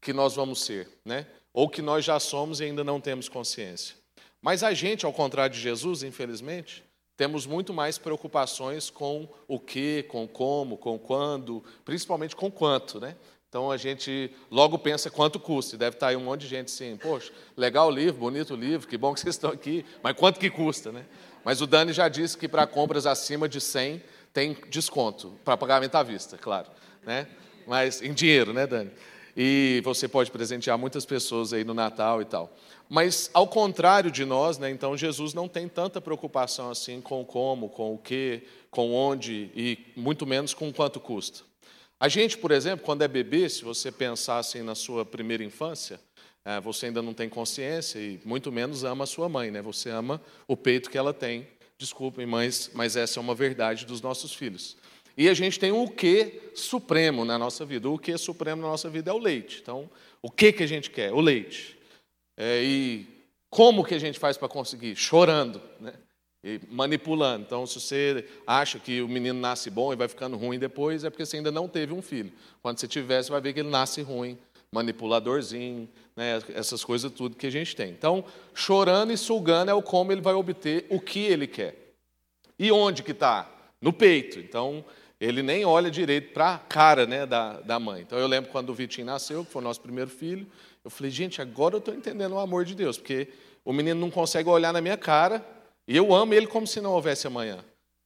que 0.00 0.12
nós 0.12 0.36
vamos 0.36 0.62
ser, 0.62 0.88
né? 1.04 1.26
ou 1.52 1.70
que 1.70 1.80
nós 1.80 2.04
já 2.04 2.20
somos 2.20 2.60
e 2.60 2.64
ainda 2.64 2.84
não 2.84 3.00
temos 3.00 3.30
consciência. 3.30 3.96
Mas 4.42 4.62
a 4.62 4.74
gente, 4.74 5.06
ao 5.06 5.12
contrário 5.12 5.54
de 5.54 5.60
Jesus, 5.60 6.02
infelizmente, 6.02 6.84
temos 7.16 7.46
muito 7.46 7.72
mais 7.72 7.96
preocupações 7.98 8.90
com 8.90 9.28
o 9.48 9.58
que, 9.58 10.02
com 10.04 10.28
como, 10.28 10.76
com 10.76 10.98
quando, 10.98 11.64
principalmente 11.84 12.36
com 12.36 12.50
quanto, 12.50 13.00
né? 13.00 13.16
Então 13.48 13.70
a 13.70 13.76
gente 13.76 14.30
logo 14.50 14.78
pensa 14.78 15.10
quanto 15.10 15.40
custa. 15.40 15.78
Deve 15.78 15.96
estar 15.96 16.08
aí 16.08 16.16
um 16.16 16.20
monte 16.20 16.42
de 16.42 16.48
gente 16.48 16.66
assim, 16.66 16.96
poxa, 16.96 17.32
legal 17.56 17.88
o 17.88 17.90
livro, 17.90 18.20
bonito 18.20 18.52
o 18.52 18.56
livro, 18.56 18.86
que 18.86 18.98
bom 18.98 19.14
que 19.14 19.20
vocês 19.20 19.34
estão 19.34 19.50
aqui, 19.50 19.84
mas 20.02 20.14
quanto 20.14 20.38
que 20.38 20.50
custa, 20.50 20.92
né? 20.92 21.06
Mas 21.42 21.62
o 21.62 21.66
Dani 21.66 21.92
já 21.92 22.08
disse 22.08 22.36
que 22.36 22.48
para 22.48 22.66
compras 22.66 23.06
acima 23.06 23.48
de 23.48 23.60
100 23.60 24.02
tem 24.32 24.56
desconto, 24.68 25.38
para 25.42 25.56
pagamento 25.56 25.94
à 25.94 26.02
vista, 26.02 26.36
claro, 26.36 26.68
né? 27.02 27.26
Mas 27.66 28.02
em 28.02 28.12
dinheiro, 28.12 28.52
né, 28.52 28.66
Dani? 28.66 28.90
E 29.36 29.82
você 29.84 30.08
pode 30.08 30.30
presentear 30.30 30.78
muitas 30.78 31.04
pessoas 31.04 31.52
aí 31.52 31.62
no 31.62 31.74
Natal 31.74 32.22
e 32.22 32.24
tal. 32.24 32.56
Mas 32.88 33.28
ao 33.34 33.46
contrário 33.46 34.10
de 34.10 34.24
nós, 34.24 34.58
né, 34.58 34.70
então 34.70 34.96
Jesus 34.96 35.34
não 35.34 35.46
tem 35.46 35.68
tanta 35.68 36.00
preocupação 36.00 36.70
assim 36.70 37.00
com 37.00 37.24
como, 37.24 37.68
com 37.68 37.94
o 37.94 37.98
que, 37.98 38.42
com 38.70 38.94
onde 38.94 39.50
e 39.54 39.78
muito 39.94 40.24
menos 40.26 40.54
com 40.54 40.72
quanto 40.72 40.98
custa. 40.98 41.44
A 41.98 42.08
gente, 42.08 42.38
por 42.38 42.50
exemplo, 42.50 42.84
quando 42.84 43.02
é 43.02 43.08
bebê, 43.08 43.48
se 43.48 43.64
você 43.64 43.90
pensar 43.90 44.38
assim 44.38 44.62
na 44.62 44.74
sua 44.74 45.04
primeira 45.04 45.42
infância, 45.42 46.00
é, 46.44 46.60
você 46.60 46.86
ainda 46.86 47.02
não 47.02 47.12
tem 47.12 47.28
consciência 47.28 47.98
e 47.98 48.20
muito 48.24 48.52
menos 48.52 48.84
ama 48.84 49.04
a 49.04 49.06
sua 49.06 49.28
mãe, 49.28 49.50
né? 49.50 49.60
Você 49.62 49.90
ama 49.90 50.20
o 50.46 50.56
peito 50.56 50.90
que 50.90 50.96
ela 50.96 51.12
tem. 51.12 51.48
Desculpem, 51.78 52.24
mães, 52.24 52.70
mas 52.72 52.96
essa 52.96 53.18
é 53.18 53.20
uma 53.20 53.34
verdade 53.34 53.84
dos 53.84 54.00
nossos 54.00 54.32
filhos. 54.32 54.76
E 55.16 55.28
a 55.28 55.34
gente 55.34 55.58
tem 55.58 55.72
o 55.72 55.88
que 55.88 56.40
supremo 56.54 57.24
na 57.24 57.38
nossa 57.38 57.64
vida. 57.64 57.88
O 57.88 57.98
que 57.98 58.16
supremo 58.18 58.62
na 58.62 58.68
nossa 58.68 58.90
vida 58.90 59.10
é 59.10 59.14
o 59.14 59.18
leite. 59.18 59.60
Então, 59.62 59.88
o 60.20 60.30
que 60.30 60.52
que 60.52 60.62
a 60.62 60.66
gente 60.66 60.90
quer? 60.90 61.12
O 61.12 61.20
leite. 61.20 61.78
É, 62.36 62.62
e 62.62 63.06
como 63.48 63.84
que 63.84 63.94
a 63.94 63.98
gente 63.98 64.18
faz 64.18 64.36
para 64.36 64.48
conseguir? 64.48 64.94
Chorando, 64.94 65.62
né? 65.80 65.94
e 66.46 66.60
manipulando. 66.70 67.44
Então, 67.44 67.66
se 67.66 67.80
você 67.80 68.24
acha 68.46 68.78
que 68.78 69.02
o 69.02 69.08
menino 69.08 69.38
nasce 69.40 69.68
bom 69.68 69.92
e 69.92 69.96
vai 69.96 70.06
ficando 70.06 70.36
ruim 70.36 70.60
depois, 70.60 71.02
é 71.02 71.10
porque 71.10 71.26
você 71.26 71.38
ainda 71.38 71.50
não 71.50 71.66
teve 71.66 71.92
um 71.92 72.00
filho. 72.00 72.32
Quando 72.62 72.78
você 72.78 72.86
tiver, 72.86 73.20
você 73.20 73.32
vai 73.32 73.40
ver 73.40 73.52
que 73.52 73.58
ele 73.58 73.68
nasce 73.68 74.00
ruim, 74.00 74.38
manipuladorzinho, 74.70 75.88
né, 76.14 76.40
essas 76.54 76.84
coisas 76.84 77.10
tudo 77.10 77.36
que 77.36 77.48
a 77.48 77.50
gente 77.50 77.74
tem. 77.74 77.90
Então, 77.90 78.24
chorando 78.54 79.12
e 79.12 79.16
sugando 79.16 79.72
é 79.72 79.74
o 79.74 79.82
como 79.82 80.12
ele 80.12 80.20
vai 80.20 80.34
obter 80.34 80.86
o 80.88 81.00
que 81.00 81.18
ele 81.18 81.48
quer. 81.48 81.94
E 82.56 82.70
onde 82.70 83.02
que 83.02 83.10
está? 83.10 83.50
No 83.80 83.92
peito. 83.92 84.38
Então, 84.38 84.84
ele 85.20 85.42
nem 85.42 85.64
olha 85.64 85.90
direito 85.90 86.32
para 86.32 86.54
a 86.54 86.58
cara 86.58 87.06
né, 87.06 87.24
da, 87.24 87.60
da 87.60 87.78
mãe. 87.78 88.02
Então, 88.02 88.18
eu 88.18 88.26
lembro 88.26 88.50
quando 88.50 88.70
o 88.70 88.74
Vitinho 88.74 89.06
nasceu, 89.06 89.44
que 89.44 89.50
foi 89.50 89.62
o 89.62 89.64
nosso 89.64 89.80
primeiro 89.80 90.10
filho, 90.10 90.46
eu 90.84 90.90
falei, 90.90 91.10
gente, 91.10 91.40
agora 91.40 91.74
eu 91.74 91.78
estou 91.78 91.94
entendendo 91.94 92.32
o 92.32 92.38
amor 92.38 92.64
de 92.64 92.74
Deus, 92.74 92.98
porque 92.98 93.28
o 93.64 93.72
menino 93.72 93.98
não 93.98 94.10
consegue 94.10 94.48
olhar 94.48 94.72
na 94.72 94.80
minha 94.80 94.96
cara, 94.96 95.44
e 95.88 95.96
eu 95.96 96.14
amo 96.14 96.34
ele 96.34 96.46
como 96.46 96.66
se 96.66 96.80
não 96.80 96.92
houvesse 96.92 97.26
amanhã. 97.26 97.64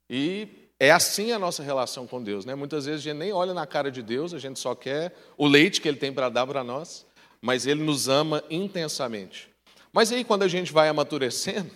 E 0.09 0.49
é 0.79 0.91
assim 0.91 1.33
a 1.33 1.39
nossa 1.39 1.63
relação 1.63 2.07
com 2.07 2.23
Deus. 2.23 2.45
Né? 2.45 2.55
Muitas 2.55 2.87
vezes 2.87 3.01
a 3.01 3.05
gente 3.11 3.19
nem 3.19 3.33
olha 3.33 3.53
na 3.53 3.67
cara 3.67 3.91
de 3.91 4.03
Deus, 4.03 4.33
a 4.33 4.39
gente 4.39 4.59
só 4.59 4.75
quer 4.75 5.15
o 5.37 5.47
leite 5.47 5.81
que 5.81 5.89
Ele 5.89 5.99
tem 5.99 6.13
para 6.13 6.29
dar 6.29 6.47
para 6.47 6.65
nós, 6.65 7.07
mas 7.41 7.67
Ele 7.67 7.83
nos 7.83 8.09
ama 8.09 8.43
intensamente. 8.49 9.51
Mas 9.93 10.13
aí, 10.13 10.25
quando 10.25 10.45
a 10.45 10.49
gente 10.49 10.73
vai 10.73 10.89
amadurecendo, 10.89 11.71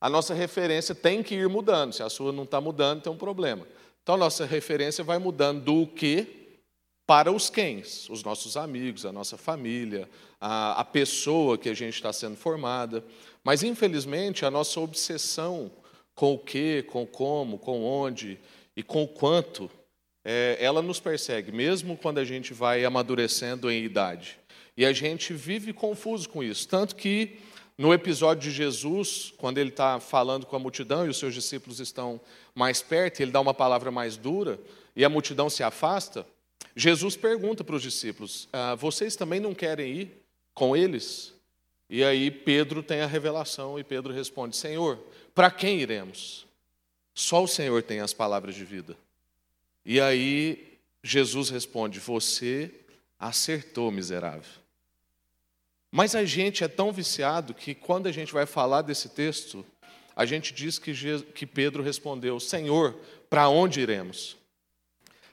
a 0.00 0.08
nossa 0.08 0.32
referência 0.34 0.94
tem 0.94 1.22
que 1.22 1.34
ir 1.34 1.48
mudando. 1.48 1.92
Se 1.92 2.02
a 2.02 2.08
sua 2.08 2.32
não 2.32 2.44
está 2.44 2.60
mudando, 2.60 3.02
tem 3.02 3.12
um 3.12 3.16
problema. 3.16 3.66
Então, 4.04 4.18
nossa 4.18 4.44
referência 4.44 5.02
vai 5.02 5.16
mudando 5.16 5.64
do 5.64 5.86
que 5.86 6.58
para 7.06 7.32
os 7.32 7.48
quens, 7.48 8.06
os 8.10 8.22
nossos 8.22 8.54
amigos, 8.54 9.06
a 9.06 9.12
nossa 9.12 9.38
família, 9.38 10.06
a, 10.38 10.80
a 10.80 10.84
pessoa 10.84 11.56
que 11.56 11.70
a 11.70 11.74
gente 11.74 11.94
está 11.94 12.12
sendo 12.12 12.36
formada. 12.36 13.02
Mas, 13.42 13.62
infelizmente, 13.62 14.44
a 14.44 14.50
nossa 14.50 14.78
obsessão 14.78 15.72
com 16.14 16.34
o 16.34 16.38
que, 16.38 16.82
com 16.82 17.06
como, 17.06 17.58
com 17.58 17.82
onde 17.82 18.38
e 18.76 18.82
com 18.82 19.04
o 19.04 19.08
quanto, 19.08 19.70
é, 20.22 20.58
ela 20.60 20.82
nos 20.82 21.00
persegue, 21.00 21.50
mesmo 21.50 21.96
quando 21.96 22.18
a 22.18 22.24
gente 22.24 22.52
vai 22.52 22.84
amadurecendo 22.84 23.70
em 23.70 23.84
idade. 23.84 24.38
E 24.76 24.84
a 24.84 24.92
gente 24.92 25.32
vive 25.32 25.72
confuso 25.72 26.28
com 26.28 26.44
isso. 26.44 26.68
Tanto 26.68 26.94
que, 26.94 27.38
no 27.76 27.92
episódio 27.92 28.50
de 28.50 28.56
Jesus, 28.56 29.32
quando 29.36 29.58
ele 29.58 29.70
está 29.70 29.98
falando 29.98 30.46
com 30.46 30.54
a 30.54 30.60
multidão 30.60 31.04
e 31.04 31.08
os 31.08 31.18
seus 31.18 31.34
discípulos 31.34 31.80
estão 31.80 32.20
mais 32.54 32.80
perto, 32.80 33.20
ele 33.20 33.32
dá 33.32 33.40
uma 33.40 33.54
palavra 33.54 33.90
mais 33.90 34.16
dura 34.16 34.60
e 34.94 35.04
a 35.04 35.08
multidão 35.08 35.50
se 35.50 35.62
afasta, 35.62 36.26
Jesus 36.76 37.16
pergunta 37.16 37.64
para 37.64 37.76
os 37.76 37.82
discípulos: 37.82 38.48
ah, 38.52 38.74
Vocês 38.74 39.16
também 39.16 39.40
não 39.40 39.54
querem 39.54 39.92
ir 39.92 40.22
com 40.52 40.76
eles? 40.76 41.32
E 41.88 42.02
aí 42.02 42.30
Pedro 42.30 42.82
tem 42.82 43.00
a 43.00 43.06
revelação 43.06 43.78
e 43.78 43.84
Pedro 43.84 44.12
responde: 44.12 44.56
Senhor, 44.56 44.98
para 45.34 45.50
quem 45.50 45.80
iremos? 45.80 46.46
Só 47.14 47.44
o 47.44 47.48
Senhor 47.48 47.82
tem 47.82 48.00
as 48.00 48.12
palavras 48.12 48.54
de 48.54 48.64
vida. 48.64 48.96
E 49.84 50.00
aí 50.00 50.78
Jesus 51.02 51.50
responde: 51.50 52.00
Você 52.00 52.70
acertou, 53.18 53.90
miserável. 53.90 54.63
Mas 55.96 56.16
a 56.16 56.24
gente 56.24 56.64
é 56.64 56.66
tão 56.66 56.90
viciado 56.90 57.54
que 57.54 57.72
quando 57.72 58.08
a 58.08 58.12
gente 58.12 58.32
vai 58.32 58.46
falar 58.46 58.82
desse 58.82 59.10
texto, 59.10 59.64
a 60.16 60.26
gente 60.26 60.52
diz 60.52 60.76
que, 60.76 60.92
que 61.32 61.46
Pedro 61.46 61.84
respondeu: 61.84 62.40
Senhor, 62.40 62.98
para 63.30 63.48
onde 63.48 63.80
iremos? 63.80 64.36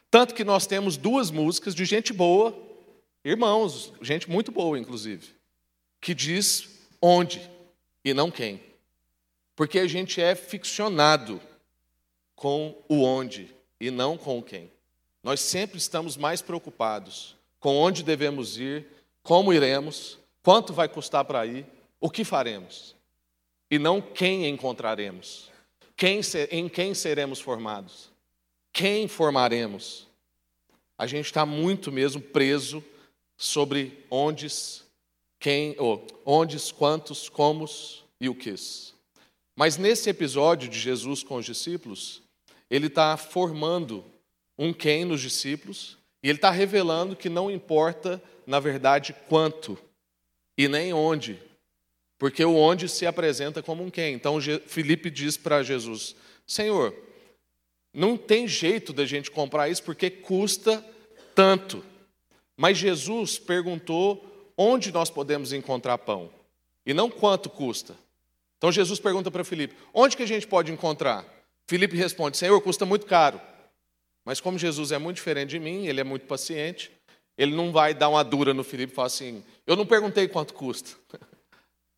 Tanto 0.08 0.32
que 0.32 0.44
nós 0.44 0.64
temos 0.64 0.96
duas 0.96 1.32
músicas 1.32 1.74
de 1.74 1.84
gente 1.84 2.12
boa, 2.12 2.56
irmãos, 3.24 3.92
gente 4.00 4.30
muito 4.30 4.52
boa, 4.52 4.78
inclusive, 4.78 5.34
que 6.00 6.14
diz 6.14 6.68
onde 7.00 7.42
e 8.04 8.14
não 8.14 8.30
quem. 8.30 8.62
Porque 9.56 9.80
a 9.80 9.88
gente 9.88 10.22
é 10.22 10.36
ficcionado 10.36 11.42
com 12.36 12.80
o 12.88 13.02
onde 13.02 13.52
e 13.80 13.90
não 13.90 14.16
com 14.16 14.38
o 14.38 14.42
quem. 14.44 14.70
Nós 15.24 15.40
sempre 15.40 15.78
estamos 15.78 16.16
mais 16.16 16.40
preocupados 16.40 17.34
com 17.58 17.74
onde 17.74 18.04
devemos 18.04 18.58
ir, 18.58 18.86
como 19.24 19.52
iremos, 19.52 20.21
quanto 20.42 20.72
vai 20.72 20.88
custar 20.88 21.24
para 21.24 21.46
ir, 21.46 21.66
o 22.00 22.10
que 22.10 22.24
faremos, 22.24 22.96
e 23.70 23.78
não 23.78 24.00
quem 24.00 24.48
encontraremos, 24.48 25.50
quem, 25.96 26.20
em 26.50 26.68
quem 26.68 26.94
seremos 26.94 27.40
formados, 27.40 28.10
quem 28.72 29.06
formaremos. 29.06 30.08
A 30.98 31.06
gente 31.06 31.26
está 31.26 31.46
muito 31.46 31.92
mesmo 31.92 32.20
preso 32.20 32.84
sobre 33.36 34.04
ondes, 34.10 34.84
quem, 35.38 35.74
ou 35.78 36.06
ondes, 36.26 36.70
quantos, 36.72 37.28
comos 37.28 38.04
e 38.20 38.28
o 38.28 38.34
quis. 38.34 38.94
Mas 39.54 39.76
nesse 39.76 40.10
episódio 40.10 40.68
de 40.68 40.78
Jesus 40.78 41.22
com 41.22 41.36
os 41.36 41.44
discípulos, 41.44 42.22
ele 42.70 42.86
está 42.86 43.16
formando 43.16 44.04
um 44.58 44.72
quem 44.72 45.04
nos 45.04 45.20
discípulos, 45.20 45.98
e 46.22 46.28
ele 46.28 46.38
está 46.38 46.50
revelando 46.50 47.16
que 47.16 47.28
não 47.28 47.50
importa, 47.50 48.22
na 48.46 48.60
verdade, 48.60 49.14
quanto 49.28 49.78
e 50.64 50.68
nem 50.68 50.92
onde, 50.92 51.38
porque 52.18 52.44
o 52.44 52.54
onde 52.54 52.88
se 52.88 53.04
apresenta 53.04 53.62
como 53.62 53.82
um 53.82 53.90
quem. 53.90 54.14
Então 54.14 54.38
Felipe 54.66 55.10
diz 55.10 55.36
para 55.36 55.62
Jesus: 55.62 56.14
Senhor, 56.46 56.94
não 57.92 58.16
tem 58.16 58.46
jeito 58.46 58.92
da 58.92 59.04
gente 59.04 59.30
comprar 59.30 59.68
isso 59.68 59.82
porque 59.82 60.08
custa 60.08 60.84
tanto. 61.34 61.84
Mas 62.56 62.78
Jesus 62.78 63.38
perguntou 63.38 64.52
onde 64.56 64.92
nós 64.92 65.10
podemos 65.10 65.52
encontrar 65.52 65.98
pão 65.98 66.30
e 66.86 66.94
não 66.94 67.10
quanto 67.10 67.50
custa. 67.50 67.96
Então 68.56 68.70
Jesus 68.70 69.00
pergunta 69.00 69.30
para 69.30 69.42
Felipe: 69.42 69.74
onde 69.92 70.16
que 70.16 70.22
a 70.22 70.26
gente 70.26 70.46
pode 70.46 70.70
encontrar? 70.70 71.26
Felipe 71.66 71.96
responde: 71.96 72.36
Senhor, 72.36 72.60
custa 72.60 72.86
muito 72.86 73.06
caro. 73.06 73.40
Mas 74.24 74.40
como 74.40 74.58
Jesus 74.58 74.92
é 74.92 74.98
muito 74.98 75.16
diferente 75.16 75.50
de 75.50 75.58
mim, 75.58 75.86
ele 75.86 76.00
é 76.00 76.04
muito 76.04 76.26
paciente, 76.26 76.92
ele 77.36 77.54
não 77.54 77.72
vai 77.72 77.94
dar 77.94 78.08
uma 78.08 78.22
dura 78.22 78.52
no 78.52 78.64
Felipe 78.64 78.92
e 78.92 78.94
falar 78.94 79.06
assim: 79.06 79.44
eu 79.66 79.76
não 79.76 79.86
perguntei 79.86 80.28
quanto 80.28 80.54
custa. 80.54 80.96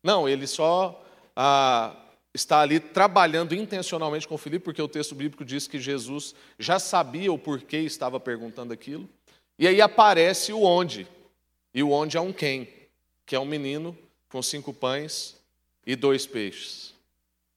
Não, 0.03 0.29
ele 0.29 0.45
só 0.45 1.03
ah, 1.35 1.95
está 2.31 2.61
ali 2.61 2.79
trabalhando 2.79 3.55
intencionalmente 3.55 4.27
com 4.27 4.35
o 4.35 4.37
Felipe, 4.37 4.65
porque 4.65 4.79
o 4.79 4.87
texto 4.87 5.15
bíblico 5.15 5.43
diz 5.43 5.67
que 5.67 5.79
Jesus 5.79 6.35
já 6.59 6.77
sabia 6.77 7.33
o 7.33 7.39
porquê 7.39 7.77
estava 7.77 8.19
perguntando 8.19 8.71
aquilo. 8.71 9.09
E 9.57 9.67
aí 9.67 9.81
aparece 9.81 10.53
o 10.53 10.61
onde. 10.61 11.07
E 11.73 11.81
o 11.81 11.89
onde 11.89 12.17
é 12.17 12.21
um 12.21 12.31
quem, 12.31 12.69
que 13.25 13.35
é 13.35 13.39
um 13.39 13.45
menino 13.45 13.97
com 14.29 14.43
cinco 14.43 14.71
pães 14.71 15.35
e 15.87 15.95
dois 15.95 16.27
peixes. 16.27 16.93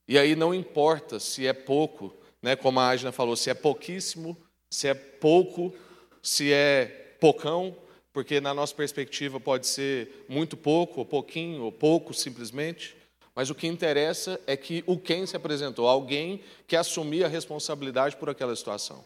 E 0.09 0.19
aí 0.19 0.35
não 0.35 0.55
importa 0.55 1.21
se 1.21 1.47
é 1.47 1.53
pouco, 1.53 2.17
né, 2.41 2.57
como 2.57 2.81
a 2.81 2.89
Agna 2.89 3.13
falou, 3.13 3.37
se 3.37 3.51
é 3.51 3.55
pouquíssimo 3.55 4.35
se 4.71 4.89
é 4.89 4.95
pouco, 4.95 5.75
se 6.23 6.53
é 6.53 7.08
pocão, 7.21 7.77
porque 8.13 8.41
na 8.41 8.53
nossa 8.53 8.75
perspectiva 8.75 9.39
pode 9.39 9.67
ser 9.67 10.25
muito 10.29 10.57
pouco, 10.57 11.01
ou 11.01 11.05
pouquinho, 11.05 11.63
ou 11.63 11.73
pouco 11.73 12.13
simplesmente. 12.13 12.97
Mas 13.35 13.51
o 13.51 13.55
que 13.55 13.67
interessa 13.67 14.41
é 14.47 14.57
que 14.57 14.83
o 14.87 14.99
quem 14.99 15.25
se 15.25 15.37
apresentou, 15.37 15.87
alguém 15.87 16.43
que 16.67 16.75
assumia 16.75 17.27
a 17.27 17.29
responsabilidade 17.29 18.17
por 18.17 18.29
aquela 18.29 18.57
situação. 18.57 19.05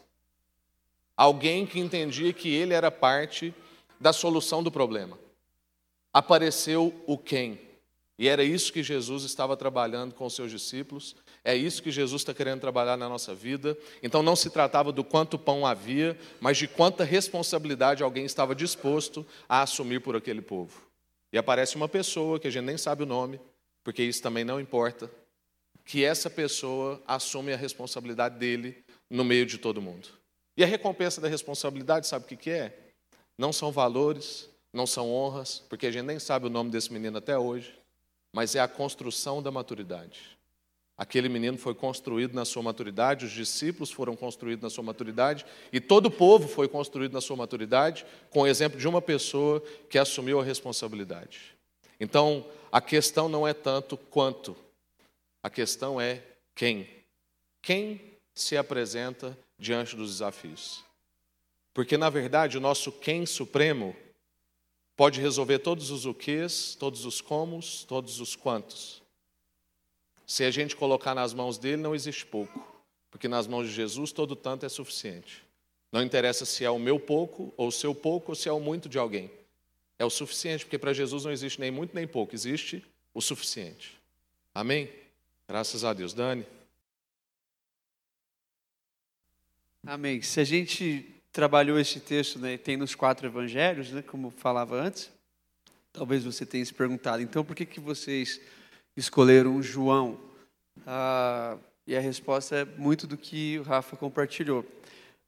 Alguém 1.14 1.66
que 1.66 1.78
entendia 1.78 2.32
que 2.32 2.48
ele 2.48 2.72
era 2.72 2.90
parte 2.90 3.54
da 4.00 4.12
solução 4.12 4.62
do 4.62 4.70
problema. 4.70 5.18
Apareceu 6.12 6.94
o 7.06 7.18
quem. 7.18 7.60
E 8.18 8.28
era 8.28 8.42
isso 8.42 8.72
que 8.72 8.82
Jesus 8.82 9.24
estava 9.24 9.56
trabalhando 9.56 10.14
com 10.14 10.24
os 10.26 10.34
seus 10.34 10.50
discípulos, 10.50 11.14
é 11.44 11.56
isso 11.56 11.82
que 11.82 11.90
Jesus 11.90 12.22
está 12.22 12.32
querendo 12.32 12.60
trabalhar 12.60 12.96
na 12.96 13.08
nossa 13.08 13.34
vida. 13.34 13.76
Então 14.02 14.22
não 14.22 14.36
se 14.36 14.48
tratava 14.48 14.92
do 14.92 15.02
quanto 15.02 15.38
pão 15.38 15.66
havia, 15.66 16.16
mas 16.40 16.56
de 16.56 16.68
quanta 16.68 17.02
responsabilidade 17.02 18.02
alguém 18.02 18.24
estava 18.24 18.54
disposto 18.54 19.26
a 19.48 19.62
assumir 19.62 20.00
por 20.00 20.14
aquele 20.14 20.40
povo. 20.40 20.86
E 21.32 21.38
aparece 21.38 21.74
uma 21.74 21.88
pessoa 21.88 22.38
que 22.38 22.46
a 22.46 22.50
gente 22.50 22.64
nem 22.64 22.78
sabe 22.78 23.02
o 23.02 23.06
nome, 23.06 23.40
porque 23.82 24.02
isso 24.02 24.22
também 24.22 24.44
não 24.44 24.60
importa, 24.60 25.10
que 25.84 26.04
essa 26.04 26.30
pessoa 26.30 27.02
assume 27.06 27.52
a 27.52 27.56
responsabilidade 27.56 28.38
dele 28.38 28.84
no 29.10 29.24
meio 29.24 29.44
de 29.44 29.58
todo 29.58 29.82
mundo. 29.82 30.08
E 30.56 30.62
a 30.62 30.66
recompensa 30.66 31.20
da 31.20 31.28
responsabilidade, 31.28 32.06
sabe 32.06 32.26
o 32.26 32.38
que 32.38 32.50
é? 32.50 32.78
Não 33.36 33.52
são 33.52 33.72
valores, 33.72 34.48
não 34.72 34.86
são 34.86 35.10
honras, 35.10 35.64
porque 35.68 35.86
a 35.86 35.90
gente 35.90 36.04
nem 36.04 36.20
sabe 36.20 36.46
o 36.46 36.50
nome 36.50 36.70
desse 36.70 36.92
menino 36.92 37.18
até 37.18 37.36
hoje, 37.36 37.74
mas 38.32 38.54
é 38.54 38.60
a 38.60 38.68
construção 38.68 39.42
da 39.42 39.50
maturidade. 39.50 40.38
Aquele 41.02 41.28
menino 41.28 41.58
foi 41.58 41.74
construído 41.74 42.32
na 42.32 42.44
sua 42.44 42.62
maturidade, 42.62 43.26
os 43.26 43.32
discípulos 43.32 43.90
foram 43.90 44.14
construídos 44.14 44.62
na 44.62 44.70
sua 44.70 44.84
maturidade 44.84 45.44
e 45.72 45.80
todo 45.80 46.06
o 46.06 46.10
povo 46.12 46.46
foi 46.46 46.68
construído 46.68 47.12
na 47.12 47.20
sua 47.20 47.34
maturidade, 47.36 48.06
com 48.30 48.42
o 48.42 48.46
exemplo 48.46 48.78
de 48.78 48.86
uma 48.86 49.02
pessoa 49.02 49.60
que 49.90 49.98
assumiu 49.98 50.38
a 50.38 50.44
responsabilidade. 50.44 51.56
Então, 51.98 52.46
a 52.70 52.80
questão 52.80 53.28
não 53.28 53.48
é 53.48 53.52
tanto 53.52 53.96
quanto, 53.96 54.56
a 55.42 55.50
questão 55.50 56.00
é 56.00 56.22
quem. 56.54 56.88
Quem 57.60 58.00
se 58.32 58.56
apresenta 58.56 59.36
diante 59.58 59.96
dos 59.96 60.08
desafios. 60.08 60.84
Porque, 61.74 61.96
na 61.96 62.10
verdade, 62.10 62.56
o 62.56 62.60
nosso 62.60 62.92
quem 62.92 63.26
supremo 63.26 63.96
pode 64.96 65.20
resolver 65.20 65.58
todos 65.58 65.90
os 65.90 66.06
o 66.06 66.14
quês, 66.14 66.76
todos 66.76 67.04
os 67.04 67.20
comos, 67.20 67.82
todos 67.82 68.20
os 68.20 68.36
quantos. 68.36 69.01
Se 70.32 70.44
a 70.44 70.50
gente 70.50 70.74
colocar 70.74 71.14
nas 71.14 71.34
mãos 71.34 71.58
dele, 71.58 71.76
não 71.76 71.94
existe 71.94 72.24
pouco, 72.24 72.66
porque 73.10 73.28
nas 73.28 73.46
mãos 73.46 73.68
de 73.68 73.74
Jesus 73.74 74.12
todo 74.12 74.34
tanto 74.34 74.64
é 74.64 74.68
suficiente. 74.70 75.44
Não 75.92 76.02
interessa 76.02 76.46
se 76.46 76.64
é 76.64 76.70
o 76.70 76.78
meu 76.78 76.98
pouco, 76.98 77.52
ou 77.54 77.68
o 77.68 77.70
seu 77.70 77.94
pouco, 77.94 78.32
ou 78.32 78.34
se 78.34 78.48
é 78.48 78.52
o 78.52 78.58
muito 78.58 78.88
de 78.88 78.96
alguém. 78.96 79.30
É 79.98 80.06
o 80.06 80.08
suficiente, 80.08 80.64
porque 80.64 80.78
para 80.78 80.94
Jesus 80.94 81.26
não 81.26 81.32
existe 81.32 81.60
nem 81.60 81.70
muito 81.70 81.94
nem 81.94 82.06
pouco, 82.06 82.34
existe 82.34 82.82
o 83.12 83.20
suficiente. 83.20 83.94
Amém? 84.54 84.90
Graças 85.46 85.84
a 85.84 85.92
Deus. 85.92 86.14
Dani. 86.14 86.46
Amém. 89.84 90.22
Se 90.22 90.40
a 90.40 90.44
gente 90.44 91.14
trabalhou 91.30 91.78
esse 91.78 92.00
texto, 92.00 92.38
né, 92.38 92.56
tem 92.56 92.78
nos 92.78 92.94
quatro 92.94 93.26
evangelhos, 93.26 93.90
né, 93.90 94.00
como 94.00 94.30
falava 94.30 94.80
antes, 94.80 95.10
talvez 95.92 96.24
você 96.24 96.46
tenha 96.46 96.64
se 96.64 96.72
perguntado, 96.72 97.22
então 97.22 97.44
por 97.44 97.54
que, 97.54 97.66
que 97.66 97.80
vocês 97.80 98.40
escolheram 98.96 99.62
João? 99.62 100.18
Ah, 100.86 101.56
e 101.86 101.96
a 101.96 102.00
resposta 102.00 102.56
é 102.56 102.64
muito 102.64 103.06
do 103.06 103.16
que 103.16 103.58
o 103.58 103.62
Rafa 103.62 103.96
compartilhou. 103.96 104.64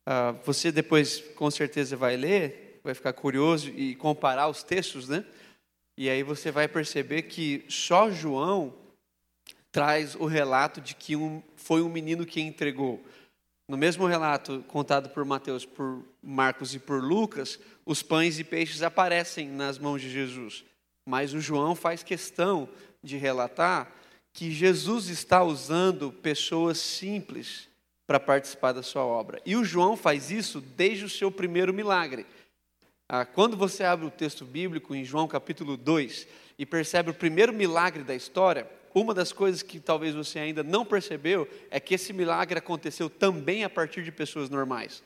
Ah, 0.06 0.32
você 0.44 0.70
depois, 0.70 1.20
com 1.34 1.50
certeza, 1.50 1.96
vai 1.96 2.16
ler, 2.16 2.80
vai 2.84 2.94
ficar 2.94 3.12
curioso 3.12 3.70
e 3.70 3.94
comparar 3.94 4.48
os 4.48 4.62
textos, 4.62 5.08
né? 5.08 5.24
E 5.96 6.10
aí 6.10 6.22
você 6.22 6.50
vai 6.50 6.66
perceber 6.66 7.22
que 7.22 7.64
só 7.68 8.10
João 8.10 8.74
traz 9.70 10.14
o 10.14 10.26
relato 10.26 10.80
de 10.80 10.94
que 10.94 11.16
um, 11.16 11.42
foi 11.56 11.82
um 11.82 11.88
menino 11.88 12.26
que 12.26 12.40
entregou. 12.40 13.02
No 13.68 13.76
mesmo 13.76 14.06
relato 14.06 14.62
contado 14.68 15.08
por 15.08 15.24
Mateus, 15.24 15.64
por 15.64 16.04
Marcos 16.22 16.74
e 16.74 16.78
por 16.78 17.02
Lucas, 17.02 17.58
os 17.86 18.02
pães 18.02 18.38
e 18.38 18.44
peixes 18.44 18.82
aparecem 18.82 19.48
nas 19.48 19.78
mãos 19.78 20.02
de 20.02 20.10
Jesus. 20.10 20.64
Mas 21.08 21.32
o 21.32 21.40
João 21.40 21.74
faz 21.74 22.02
questão 22.02 22.68
de 23.04 23.16
relatar 23.16 23.92
que 24.32 24.50
Jesus 24.50 25.08
está 25.08 25.44
usando 25.44 26.10
pessoas 26.10 26.78
simples 26.78 27.68
para 28.06 28.18
participar 28.18 28.72
da 28.72 28.82
sua 28.82 29.04
obra. 29.04 29.40
E 29.46 29.56
o 29.56 29.64
João 29.64 29.96
faz 29.96 30.30
isso 30.30 30.60
desde 30.60 31.04
o 31.04 31.08
seu 31.08 31.30
primeiro 31.30 31.72
milagre. 31.72 32.26
Ah, 33.08 33.24
quando 33.24 33.56
você 33.56 33.84
abre 33.84 34.06
o 34.06 34.10
texto 34.10 34.44
bíblico 34.44 34.94
em 34.94 35.04
João 35.04 35.28
capítulo 35.28 35.76
2 35.76 36.26
e 36.58 36.66
percebe 36.66 37.10
o 37.10 37.14
primeiro 37.14 37.52
milagre 37.52 38.02
da 38.02 38.14
história, 38.14 38.68
uma 38.94 39.12
das 39.12 39.32
coisas 39.32 39.62
que 39.62 39.78
talvez 39.78 40.14
você 40.14 40.38
ainda 40.38 40.62
não 40.62 40.84
percebeu 40.84 41.48
é 41.70 41.78
que 41.78 41.94
esse 41.94 42.12
milagre 42.12 42.58
aconteceu 42.58 43.10
também 43.10 43.64
a 43.64 43.70
partir 43.70 44.02
de 44.02 44.10
pessoas 44.10 44.48
normais. 44.48 45.02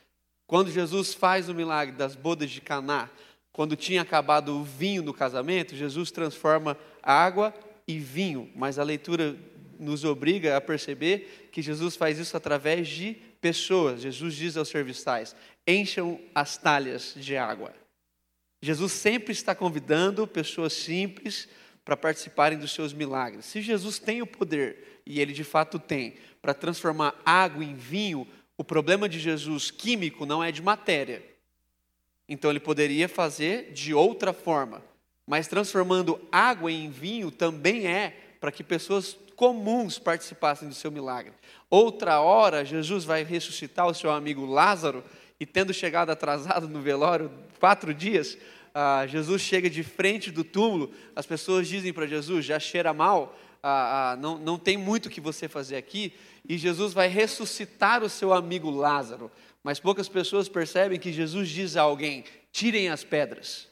Quando 0.46 0.70
Jesus 0.70 1.12
faz 1.12 1.48
o 1.48 1.54
milagre 1.54 1.94
das 1.94 2.14
bodas 2.14 2.50
de 2.50 2.60
Caná, 2.60 3.10
quando 3.52 3.76
tinha 3.76 4.02
acabado 4.02 4.56
o 4.56 4.62
vinho 4.62 5.02
no 5.02 5.12
casamento, 5.12 5.74
Jesus 5.74 6.10
transforma 6.10 6.78
água 7.02 7.52
e 7.88 7.98
vinho, 7.98 8.50
mas 8.54 8.78
a 8.78 8.84
leitura 8.84 9.34
nos 9.80 10.04
obriga 10.04 10.56
a 10.56 10.60
perceber 10.60 11.48
que 11.50 11.62
Jesus 11.62 11.96
faz 11.96 12.18
isso 12.18 12.36
através 12.36 12.86
de 12.86 13.16
pessoas. 13.40 14.02
Jesus 14.02 14.34
diz 14.34 14.56
aos 14.56 14.68
serviçais: 14.68 15.34
encham 15.66 16.20
as 16.34 16.58
talhas 16.58 17.14
de 17.16 17.36
água. 17.36 17.72
Jesus 18.60 18.92
sempre 18.92 19.32
está 19.32 19.54
convidando 19.54 20.26
pessoas 20.26 20.74
simples 20.74 21.48
para 21.84 21.96
participarem 21.96 22.58
dos 22.58 22.72
seus 22.72 22.92
milagres. 22.92 23.46
Se 23.46 23.62
Jesus 23.62 23.98
tem 23.98 24.20
o 24.20 24.26
poder, 24.26 25.00
e 25.06 25.20
ele 25.20 25.32
de 25.32 25.44
fato 25.44 25.78
tem, 25.78 26.16
para 26.42 26.52
transformar 26.52 27.18
água 27.24 27.64
em 27.64 27.74
vinho, 27.74 28.28
o 28.58 28.64
problema 28.64 29.08
de 29.08 29.18
Jesus 29.18 29.70
químico 29.70 30.26
não 30.26 30.44
é 30.44 30.52
de 30.52 30.60
matéria. 30.60 31.22
Então 32.28 32.50
ele 32.50 32.60
poderia 32.60 33.08
fazer 33.08 33.72
de 33.72 33.94
outra 33.94 34.34
forma. 34.34 34.82
Mas 35.28 35.46
transformando 35.46 36.18
água 36.32 36.72
em 36.72 36.88
vinho 36.88 37.30
também 37.30 37.86
é 37.86 38.16
para 38.40 38.50
que 38.50 38.64
pessoas 38.64 39.14
comuns 39.36 39.98
participassem 39.98 40.66
do 40.66 40.74
seu 40.74 40.90
milagre. 40.90 41.34
Outra 41.68 42.18
hora, 42.20 42.64
Jesus 42.64 43.04
vai 43.04 43.22
ressuscitar 43.24 43.86
o 43.86 43.92
seu 43.92 44.10
amigo 44.10 44.46
Lázaro, 44.46 45.04
e 45.38 45.44
tendo 45.44 45.74
chegado 45.74 46.08
atrasado 46.08 46.66
no 46.66 46.80
velório 46.80 47.30
quatro 47.60 47.92
dias, 47.92 48.38
ah, 48.74 49.06
Jesus 49.06 49.42
chega 49.42 49.68
de 49.68 49.82
frente 49.82 50.30
do 50.30 50.42
túmulo, 50.42 50.90
as 51.14 51.26
pessoas 51.26 51.68
dizem 51.68 51.92
para 51.92 52.06
Jesus: 52.06 52.46
já 52.46 52.58
cheira 52.58 52.94
mal, 52.94 53.38
ah, 53.62 54.12
ah, 54.12 54.16
não, 54.16 54.38
não 54.38 54.58
tem 54.58 54.78
muito 54.78 55.06
o 55.06 55.10
que 55.10 55.20
você 55.20 55.46
fazer 55.46 55.76
aqui, 55.76 56.14
e 56.48 56.56
Jesus 56.56 56.94
vai 56.94 57.06
ressuscitar 57.06 58.02
o 58.02 58.08
seu 58.08 58.32
amigo 58.32 58.70
Lázaro. 58.70 59.30
Mas 59.62 59.78
poucas 59.78 60.08
pessoas 60.08 60.48
percebem 60.48 60.98
que 60.98 61.12
Jesus 61.12 61.50
diz 61.50 61.76
a 61.76 61.82
alguém: 61.82 62.24
tirem 62.50 62.88
as 62.88 63.04
pedras. 63.04 63.68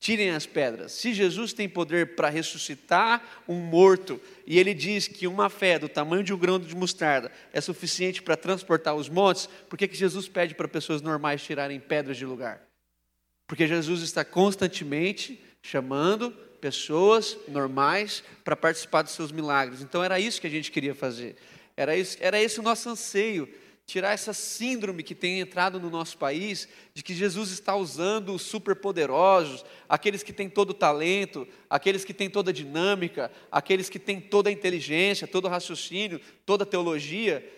Tirem 0.00 0.30
as 0.30 0.46
pedras. 0.46 0.92
Se 0.92 1.12
Jesus 1.12 1.52
tem 1.52 1.68
poder 1.68 2.14
para 2.14 2.28
ressuscitar 2.28 3.42
um 3.48 3.56
morto, 3.56 4.20
e 4.46 4.58
ele 4.58 4.72
diz 4.72 5.08
que 5.08 5.26
uma 5.26 5.50
fé 5.50 5.78
do 5.78 5.88
tamanho 5.88 6.22
de 6.22 6.32
um 6.32 6.38
grão 6.38 6.58
de 6.58 6.74
mostarda 6.76 7.32
é 7.52 7.60
suficiente 7.60 8.22
para 8.22 8.36
transportar 8.36 8.94
os 8.94 9.08
montes, 9.08 9.48
por 9.68 9.76
que, 9.76 9.88
que 9.88 9.96
Jesus 9.96 10.28
pede 10.28 10.54
para 10.54 10.68
pessoas 10.68 11.02
normais 11.02 11.42
tirarem 11.42 11.80
pedras 11.80 12.16
de 12.16 12.24
lugar? 12.24 12.62
Porque 13.46 13.66
Jesus 13.66 14.02
está 14.02 14.24
constantemente 14.24 15.42
chamando 15.62 16.30
pessoas 16.60 17.36
normais 17.48 18.22
para 18.44 18.54
participar 18.56 19.02
dos 19.02 19.12
seus 19.12 19.32
milagres. 19.32 19.82
Então 19.82 20.02
era 20.02 20.20
isso 20.20 20.40
que 20.40 20.46
a 20.46 20.50
gente 20.50 20.70
queria 20.70 20.94
fazer. 20.94 21.36
Era, 21.76 21.96
isso, 21.96 22.16
era 22.20 22.40
esse 22.40 22.60
o 22.60 22.62
nosso 22.62 22.88
anseio 22.88 23.48
tirar 23.88 24.12
essa 24.12 24.34
síndrome 24.34 25.02
que 25.02 25.14
tem 25.14 25.40
entrado 25.40 25.80
no 25.80 25.88
nosso 25.88 26.18
país 26.18 26.68
de 26.92 27.02
que 27.02 27.14
Jesus 27.14 27.50
está 27.50 27.74
usando 27.74 28.34
os 28.34 28.42
superpoderosos, 28.42 29.64
aqueles 29.88 30.22
que 30.22 30.30
têm 30.30 30.46
todo 30.46 30.70
o 30.70 30.74
talento, 30.74 31.48
aqueles 31.70 32.04
que 32.04 32.12
têm 32.12 32.28
toda 32.28 32.50
a 32.50 32.52
dinâmica, 32.52 33.32
aqueles 33.50 33.88
que 33.88 33.98
têm 33.98 34.20
toda 34.20 34.50
a 34.50 34.52
inteligência, 34.52 35.26
todo 35.26 35.46
o 35.46 35.48
raciocínio, 35.48 36.20
toda 36.44 36.64
a 36.64 36.66
teologia. 36.66 37.50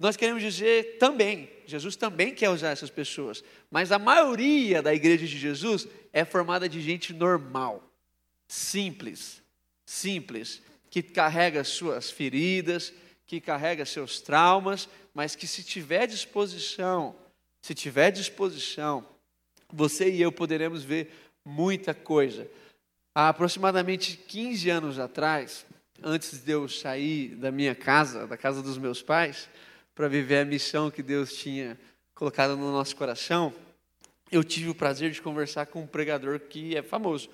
Nós 0.00 0.16
queremos 0.16 0.42
dizer 0.42 0.98
também, 0.98 1.48
Jesus 1.64 1.94
também 1.94 2.34
quer 2.34 2.50
usar 2.50 2.70
essas 2.70 2.90
pessoas, 2.90 3.44
mas 3.70 3.92
a 3.92 4.00
maioria 4.00 4.82
da 4.82 4.92
igreja 4.92 5.28
de 5.28 5.38
Jesus 5.38 5.86
é 6.12 6.24
formada 6.24 6.68
de 6.68 6.80
gente 6.80 7.12
normal, 7.12 7.88
simples, 8.48 9.40
simples, 9.86 10.60
que 10.90 11.04
carrega 11.04 11.62
suas 11.62 12.10
feridas, 12.10 12.92
que 13.28 13.42
carrega 13.42 13.84
seus 13.84 14.22
traumas, 14.22 14.88
mas 15.14 15.36
que 15.36 15.46
se 15.46 15.62
tiver 15.62 16.06
disposição, 16.06 17.14
se 17.60 17.74
tiver 17.74 18.10
disposição, 18.10 19.06
você 19.70 20.10
e 20.10 20.22
eu 20.22 20.32
poderemos 20.32 20.82
ver 20.82 21.12
muita 21.44 21.92
coisa. 21.92 22.48
Há 23.14 23.28
aproximadamente 23.28 24.16
15 24.16 24.70
anos 24.70 24.98
atrás, 24.98 25.66
antes 26.02 26.42
de 26.42 26.52
eu 26.52 26.66
sair 26.70 27.34
da 27.36 27.52
minha 27.52 27.74
casa, 27.74 28.26
da 28.26 28.36
casa 28.36 28.62
dos 28.62 28.78
meus 28.78 29.02
pais, 29.02 29.46
para 29.94 30.08
viver 30.08 30.38
a 30.38 30.44
missão 30.46 30.90
que 30.90 31.02
Deus 31.02 31.34
tinha 31.34 31.78
colocado 32.14 32.56
no 32.56 32.72
nosso 32.72 32.96
coração, 32.96 33.52
eu 34.32 34.42
tive 34.42 34.70
o 34.70 34.74
prazer 34.74 35.10
de 35.10 35.20
conversar 35.20 35.66
com 35.66 35.82
um 35.82 35.86
pregador 35.86 36.40
que 36.40 36.74
é 36.74 36.82
famoso, 36.82 37.28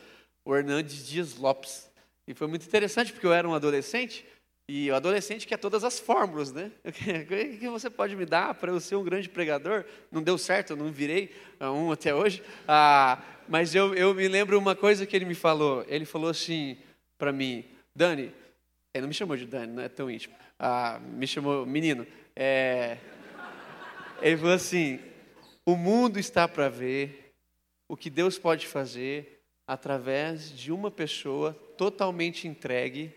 o 0.44 0.56
Hernandes 0.56 1.06
Dias 1.06 1.36
Lopes. 1.36 1.88
E 2.26 2.34
foi 2.34 2.48
muito 2.48 2.66
interessante 2.66 3.12
porque 3.12 3.26
eu 3.26 3.32
era 3.32 3.48
um 3.48 3.54
adolescente 3.54 4.26
e 4.66 4.90
o 4.90 4.94
adolescente 4.94 5.46
quer 5.46 5.58
todas 5.58 5.84
as 5.84 5.98
fórmulas, 5.98 6.52
né? 6.52 6.72
O 6.84 7.58
que 7.58 7.68
você 7.68 7.90
pode 7.90 8.16
me 8.16 8.24
dar 8.24 8.54
para 8.54 8.72
eu 8.72 8.80
ser 8.80 8.96
um 8.96 9.04
grande 9.04 9.28
pregador? 9.28 9.84
Não 10.10 10.22
deu 10.22 10.38
certo, 10.38 10.70
eu 10.70 10.76
não 10.76 10.90
virei 10.90 11.34
um 11.60 11.92
até 11.92 12.14
hoje. 12.14 12.42
Ah, 12.66 13.22
mas 13.46 13.74
eu, 13.74 13.94
eu 13.94 14.14
me 14.14 14.26
lembro 14.26 14.58
uma 14.58 14.74
coisa 14.74 15.04
que 15.04 15.14
ele 15.14 15.26
me 15.26 15.34
falou. 15.34 15.84
Ele 15.86 16.06
falou 16.06 16.30
assim 16.30 16.78
para 17.18 17.30
mim, 17.30 17.64
Dani, 17.94 18.32
ele 18.94 19.02
não 19.02 19.08
me 19.08 19.14
chamou 19.14 19.36
de 19.36 19.46
Dani, 19.46 19.72
não 19.72 19.82
é 19.82 19.88
tão 19.88 20.10
íntimo. 20.10 20.34
Ah, 20.58 20.98
me 20.98 21.26
chamou 21.26 21.66
menino. 21.66 22.06
É, 22.34 22.96
ele 24.22 24.38
falou 24.38 24.54
assim: 24.54 24.98
o 25.66 25.76
mundo 25.76 26.18
está 26.18 26.48
para 26.48 26.68
ver 26.68 27.32
o 27.88 27.96
que 27.96 28.08
Deus 28.08 28.38
pode 28.38 28.66
fazer 28.66 29.42
através 29.66 30.50
de 30.50 30.72
uma 30.72 30.90
pessoa 30.90 31.52
totalmente 31.76 32.48
entregue 32.48 33.14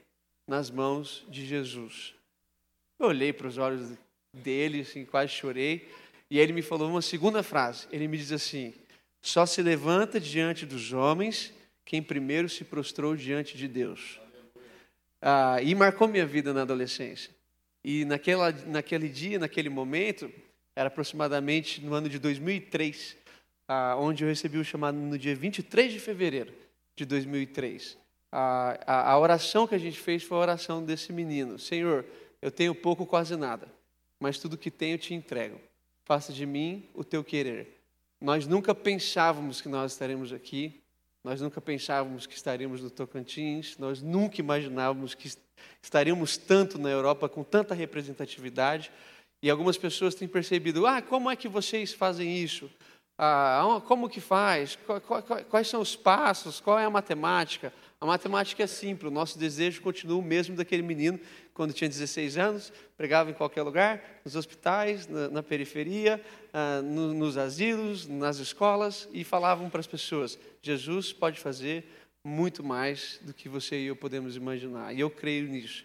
nas 0.48 0.72
mãos 0.72 1.26
de 1.30 1.46
Jesus. 1.46 2.16
Eu 2.98 3.08
olhei 3.08 3.34
para 3.34 3.48
os 3.48 3.58
olhos 3.58 3.92
dele, 4.34 4.82
assim, 4.82 5.06
quase 5.06 5.34
chorei, 5.34 5.88
e 6.30 6.40
ele 6.40 6.54
me 6.54 6.62
falou 6.62 6.90
uma 6.90 7.02
segunda 7.02 7.44
frase. 7.44 7.88
Ele 7.92 8.08
me 8.08 8.18
diz 8.18 8.32
assim: 8.32 8.74
Só 9.22 9.46
se 9.46 9.62
levanta 9.62 10.20
diante 10.20 10.66
dos 10.66 10.94
homens 10.94 11.54
quem 11.86 12.02
primeiro 12.02 12.50
se 12.50 12.64
prostrou 12.64 13.16
diante 13.16 13.58
de 13.58 13.68
Deus. 13.68 14.20
Ah, 15.22 15.62
e 15.62 15.76
marcou 15.76 16.08
minha 16.08 16.26
vida 16.26 16.54
na 16.54 16.62
adolescência. 16.62 17.36
E 17.84 18.06
naquela, 18.06 18.52
naquele 18.52 19.10
dia, 19.10 19.40
naquele 19.40 19.70
momento, 19.70 20.32
era 20.76 20.88
aproximadamente 20.88 21.82
no 21.82 21.94
ano 21.94 22.10
de 22.10 22.20
2003, 22.20 23.18
ah, 23.68 23.96
onde 23.98 24.24
eu 24.24 24.30
recebi 24.30 24.58
o 24.58 24.66
chamado 24.66 24.98
no 24.98 25.18
dia 25.18 25.36
23 25.36 25.94
de 25.94 26.00
fevereiro 26.00 26.54
de 26.96 27.06
2003 27.06 27.98
a, 28.32 28.78
a, 28.86 29.12
a 29.12 29.20
oração 29.20 29.68
que 29.68 29.76
a 29.76 29.80
gente 29.80 30.00
fez 30.00 30.24
foi 30.24 30.38
a 30.38 30.42
oração 30.42 30.84
desse 30.84 31.14
menino: 31.14 31.58
Senhor, 31.58 32.06
eu 32.42 32.52
tenho 32.52 32.76
pouco, 32.76 33.06
quase 33.06 33.36
nada, 33.36 33.68
mas 34.20 34.40
tudo 34.40 34.58
que 34.58 34.72
tenho 34.72 34.98
te 34.98 35.14
entrego. 35.14 35.60
Faça 36.06 36.32
de 36.32 36.46
mim 36.46 36.88
o 36.94 37.04
teu 37.04 37.24
querer. 37.24 37.82
Nós 38.22 38.48
nunca 38.48 38.74
pensávamos 38.74 39.62
que 39.62 39.70
nós 39.70 39.92
estaremos 39.92 40.34
aqui, 40.34 40.82
nós 41.24 41.42
nunca 41.42 41.60
pensávamos 41.62 42.26
que 42.26 42.36
estaríamos 42.36 42.82
no 42.82 42.90
Tocantins, 42.90 43.78
nós 43.78 44.02
nunca 44.02 44.40
imaginávamos 44.40 45.14
que 45.14 45.32
estaríamos 45.82 46.38
tanto 46.38 46.80
na 46.80 46.90
Europa 46.90 47.28
com 47.30 47.44
tanta 47.44 47.76
representatividade. 47.76 48.92
E 49.44 49.50
algumas 49.50 49.78
pessoas 49.78 50.16
têm 50.16 50.28
percebido: 50.28 50.88
ah, 50.88 51.02
como 51.02 51.30
é 51.30 51.36
que 51.36 51.48
vocês 51.48 51.94
fazem 51.94 52.38
isso? 52.38 52.70
Ah, 53.18 53.82
como 53.86 54.10
que 54.10 54.22
faz? 54.22 54.78
Quais 55.50 55.68
são 55.68 55.82
os 55.82 55.96
passos? 55.96 56.60
Qual 56.60 56.78
é 56.78 56.86
a 56.86 56.90
matemática? 56.90 57.74
A 58.00 58.06
matemática 58.06 58.64
é 58.64 58.68
simples, 58.68 59.12
o 59.12 59.14
nosso 59.14 59.40
desejo 59.40 59.82
continua 59.82 60.20
o 60.20 60.22
mesmo 60.22 60.56
daquele 60.56 60.84
menino 60.84 61.20
quando 61.52 61.74
tinha 61.74 61.90
16 61.90 62.38
anos, 62.38 62.72
pregava 62.96 63.32
em 63.32 63.34
qualquer 63.34 63.64
lugar, 63.64 64.22
nos 64.24 64.36
hospitais, 64.36 65.08
na, 65.08 65.28
na 65.30 65.42
periferia, 65.42 66.24
ah, 66.54 66.80
no, 66.84 67.12
nos 67.16 67.38
asilos, 67.38 68.08
nas 68.08 68.38
escolas, 68.38 69.10
e 69.12 69.24
falavam 69.24 69.68
para 69.68 69.80
as 69.80 69.88
pessoas: 69.88 70.38
Jesus 70.62 71.12
pode 71.12 71.40
fazer 71.40 71.86
muito 72.24 72.64
mais 72.64 73.20
do 73.24 73.34
que 73.34 73.50
você 73.50 73.80
e 73.80 73.88
eu 73.88 73.96
podemos 73.96 74.36
imaginar. 74.36 74.94
E 74.94 75.00
eu 75.00 75.10
creio 75.10 75.48
nisso. 75.48 75.84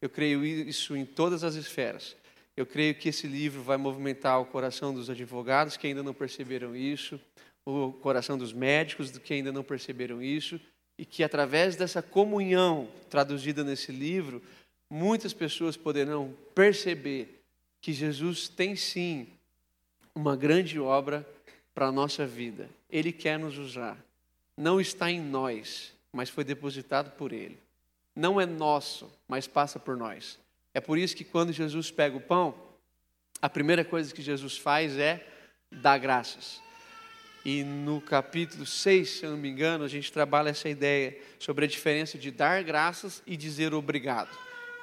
Eu 0.00 0.10
creio 0.10 0.44
isso 0.44 0.96
em 0.96 1.04
todas 1.04 1.44
as 1.44 1.54
esferas. 1.54 2.16
Eu 2.56 2.66
creio 2.66 2.96
que 2.96 3.08
esse 3.08 3.28
livro 3.28 3.62
vai 3.62 3.76
movimentar 3.76 4.40
o 4.40 4.46
coração 4.46 4.92
dos 4.92 5.08
advogados 5.08 5.76
que 5.76 5.86
ainda 5.86 6.02
não 6.02 6.12
perceberam 6.12 6.74
isso, 6.74 7.20
o 7.64 7.92
coração 7.92 8.36
dos 8.36 8.52
médicos 8.52 9.16
que 9.16 9.32
ainda 9.32 9.52
não 9.52 9.62
perceberam 9.62 10.20
isso 10.20 10.60
e 10.98 11.04
que 11.04 11.24
através 11.24 11.76
dessa 11.76 12.02
comunhão 12.02 12.88
traduzida 13.08 13.64
nesse 13.64 13.90
livro, 13.92 14.42
muitas 14.88 15.32
pessoas 15.32 15.76
poderão 15.76 16.34
perceber 16.54 17.42
que 17.80 17.92
Jesus 17.92 18.48
tem 18.48 18.76
sim 18.76 19.26
uma 20.14 20.36
grande 20.36 20.78
obra 20.78 21.26
para 21.74 21.86
a 21.86 21.92
nossa 21.92 22.26
vida. 22.26 22.68
Ele 22.90 23.12
quer 23.12 23.38
nos 23.38 23.58
usar. 23.58 23.96
Não 24.56 24.80
está 24.80 25.10
em 25.10 25.20
nós, 25.20 25.92
mas 26.12 26.28
foi 26.28 26.44
depositado 26.44 27.10
por 27.12 27.32
Ele. 27.32 27.58
Não 28.14 28.40
é 28.40 28.44
nosso, 28.44 29.10
mas 29.26 29.46
passa 29.46 29.78
por 29.78 29.96
nós. 29.96 30.38
É 30.74 30.80
por 30.80 30.98
isso 30.98 31.16
que 31.16 31.24
quando 31.24 31.52
Jesus 31.52 31.90
pega 31.90 32.16
o 32.16 32.20
pão, 32.20 32.54
a 33.40 33.48
primeira 33.48 33.84
coisa 33.84 34.14
que 34.14 34.22
Jesus 34.22 34.56
faz 34.56 34.96
é 34.98 35.26
dar 35.70 35.98
graças. 35.98 36.60
E 37.44 37.64
no 37.64 38.00
capítulo 38.00 38.64
6, 38.64 39.08
se 39.08 39.24
eu 39.24 39.30
não 39.30 39.36
me 39.36 39.48
engano, 39.48 39.84
a 39.84 39.88
gente 39.88 40.12
trabalha 40.12 40.50
essa 40.50 40.68
ideia 40.68 41.18
sobre 41.40 41.64
a 41.64 41.68
diferença 41.68 42.16
de 42.16 42.30
dar 42.30 42.62
graças 42.62 43.20
e 43.26 43.36
dizer 43.36 43.74
obrigado. 43.74 44.30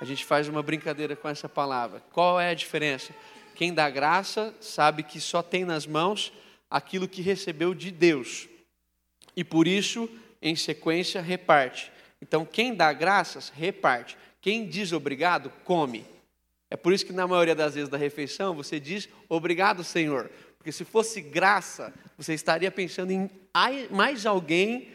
A 0.01 0.05
gente 0.05 0.26
faz 0.26 0.47
uma 0.47 0.62
brincadeira 0.62 1.16
com 1.16 1.30
essa 1.30 1.47
palavra. 1.47 2.01
Qual 2.12 2.39
é 2.39 2.49
a 2.49 2.53
diferença? 2.53 3.14
Quem 3.55 3.74
dá 3.74 3.89
graça 3.89 4.53
sabe 4.60 5.03
que 5.03 5.22
só 5.22 5.41
tem 5.41 5.64
nas 5.64 5.88
mãos 5.88 6.34
aquilo 6.70 7.07
que 7.07 7.22
recebeu 7.22 7.74
de 7.74 7.91
Deus. 7.91 8.47
E 9.36 9.43
por 9.43 9.68
isso, 9.68 10.10
em 10.41 10.55
sequência, 10.55 11.22
reparte. 11.22 11.91
Então, 12.22 12.45
quem 12.45 12.76
dá 12.76 12.91
graças, 12.91 13.49
reparte. 13.49 14.18
Quem 14.41 14.68
diz 14.68 14.91
obrigado, 14.91 15.49
come. 15.64 16.05
É 16.70 16.78
por 16.78 16.93
isso 16.93 17.05
que 17.05 17.14
na 17.14 17.28
maioria 17.28 17.55
das 17.55 17.76
vezes 17.76 17.89
da 17.89 17.97
refeição 17.97 18.53
você 18.53 18.80
diz 18.80 19.10
obrigado, 19.28 19.84
Senhor, 19.84 20.30
porque 20.60 20.74
se 20.74 20.84
fosse 20.84 21.22
graça, 21.22 21.93
você 22.18 22.34
estaria 22.34 22.70
pensando 22.70 23.12
em 23.12 23.30
mais 23.89 24.26
alguém 24.26 24.89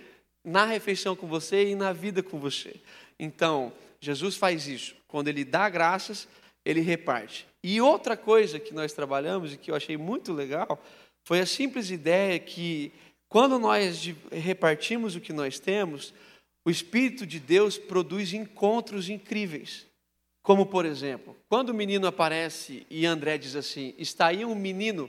na 0.44 0.66
refeição 0.66 1.16
com 1.16 1.26
você 1.26 1.70
e 1.70 1.74
na 1.74 1.90
vida 1.90 2.22
com 2.22 2.38
você. 2.38 2.76
Então, 3.18 3.72
Jesus 3.98 4.36
faz 4.36 4.68
isso. 4.68 4.94
Quando 5.08 5.28
ele 5.28 5.42
dá 5.42 5.70
graças, 5.70 6.28
ele 6.66 6.80
reparte. 6.80 7.46
E 7.62 7.80
outra 7.80 8.14
coisa 8.14 8.60
que 8.60 8.74
nós 8.74 8.92
trabalhamos 8.92 9.54
e 9.54 9.56
que 9.56 9.70
eu 9.70 9.74
achei 9.74 9.96
muito 9.96 10.34
legal 10.34 10.82
foi 11.24 11.40
a 11.40 11.46
simples 11.46 11.90
ideia 11.90 12.38
que 12.38 12.92
quando 13.26 13.58
nós 13.58 14.14
repartimos 14.30 15.16
o 15.16 15.20
que 15.20 15.32
nós 15.32 15.58
temos, 15.58 16.12
o 16.62 16.70
Espírito 16.70 17.26
de 17.26 17.40
Deus 17.40 17.78
produz 17.78 18.34
encontros 18.34 19.08
incríveis. 19.08 19.86
Como, 20.42 20.66
por 20.66 20.84
exemplo, 20.84 21.34
quando 21.48 21.70
o 21.70 21.74
menino 21.74 22.06
aparece 22.06 22.86
e 22.90 23.06
André 23.06 23.38
diz 23.38 23.56
assim: 23.56 23.94
Está 23.96 24.26
aí 24.26 24.44
um 24.44 24.54
menino 24.54 25.08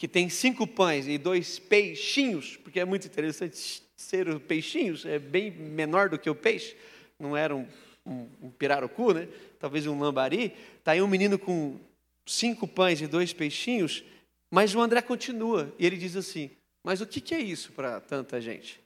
que 0.00 0.08
tem 0.08 0.30
cinco 0.30 0.66
pães 0.66 1.06
e 1.06 1.18
dois 1.18 1.58
peixinhos, 1.58 2.56
porque 2.56 2.80
é 2.80 2.86
muito 2.86 3.06
interessante 3.06 3.82
ser 3.94 4.28
os 4.30 4.42
peixinhos, 4.42 5.04
é 5.04 5.18
bem 5.18 5.50
menor 5.50 6.08
do 6.08 6.18
que 6.18 6.30
o 6.30 6.34
peixe, 6.34 6.74
não 7.18 7.36
era 7.36 7.54
um, 7.54 7.66
um, 8.06 8.26
um 8.40 8.50
pirarucu, 8.50 9.12
né? 9.12 9.28
talvez 9.58 9.86
um 9.86 10.00
lambari. 10.00 10.54
Está 10.78 10.92
aí 10.92 11.02
um 11.02 11.06
menino 11.06 11.38
com 11.38 11.78
cinco 12.24 12.66
pães 12.66 13.02
e 13.02 13.06
dois 13.06 13.34
peixinhos, 13.34 14.02
mas 14.50 14.74
o 14.74 14.80
André 14.80 15.02
continua 15.02 15.70
e 15.78 15.84
ele 15.84 15.98
diz 15.98 16.16
assim: 16.16 16.48
Mas 16.82 17.02
o 17.02 17.06
que 17.06 17.34
é 17.34 17.38
isso 17.38 17.70
para 17.72 18.00
tanta 18.00 18.40
gente? 18.40 18.80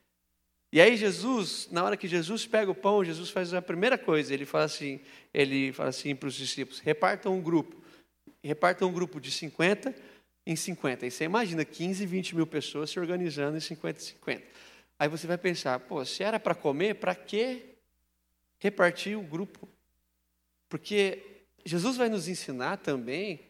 E 0.69 0.81
aí 0.81 0.97
Jesus, 0.97 1.69
na 1.71 1.81
hora 1.81 1.95
que 1.95 2.09
Jesus 2.09 2.45
pega 2.45 2.69
o 2.69 2.75
pão, 2.75 3.05
Jesus 3.05 3.29
faz 3.29 3.53
a 3.53 3.61
primeira 3.61 3.97
coisa, 3.97 4.33
ele 4.33 4.45
fala 4.45 4.65
assim, 4.65 4.99
ele 5.33 5.71
fala 5.71 5.87
assim 5.87 6.13
para 6.13 6.27
os 6.27 6.35
discípulos, 6.35 6.81
repartam 6.81 7.33
um 7.33 7.41
grupo, 7.41 7.81
repartam 8.43 8.89
um 8.89 8.91
grupo 8.91 9.21
de 9.21 9.31
50 9.31 9.95
em 10.45 10.55
50. 10.55 11.05
E 11.05 11.11
você 11.11 11.23
imagina 11.23 11.65
15, 11.65 12.05
20 12.05 12.35
mil 12.35 12.47
pessoas 12.47 12.89
se 12.89 12.99
organizando 12.99 13.57
em 13.57 13.61
50 13.61 13.99
e 13.99 14.03
50. 14.03 14.43
Aí 14.97 15.09
você 15.09 15.27
vai 15.27 15.37
pensar, 15.37 15.79
pô, 15.79 16.03
se 16.05 16.23
era 16.23 16.39
para 16.39 16.55
comer, 16.55 16.95
para 16.95 17.15
que 17.15 17.75
repartir 18.59 19.17
o 19.17 19.21
grupo? 19.21 19.67
Porque 20.69 21.23
Jesus 21.65 21.97
vai 21.97 22.09
nos 22.09 22.27
ensinar 22.27 22.77
também 22.77 23.41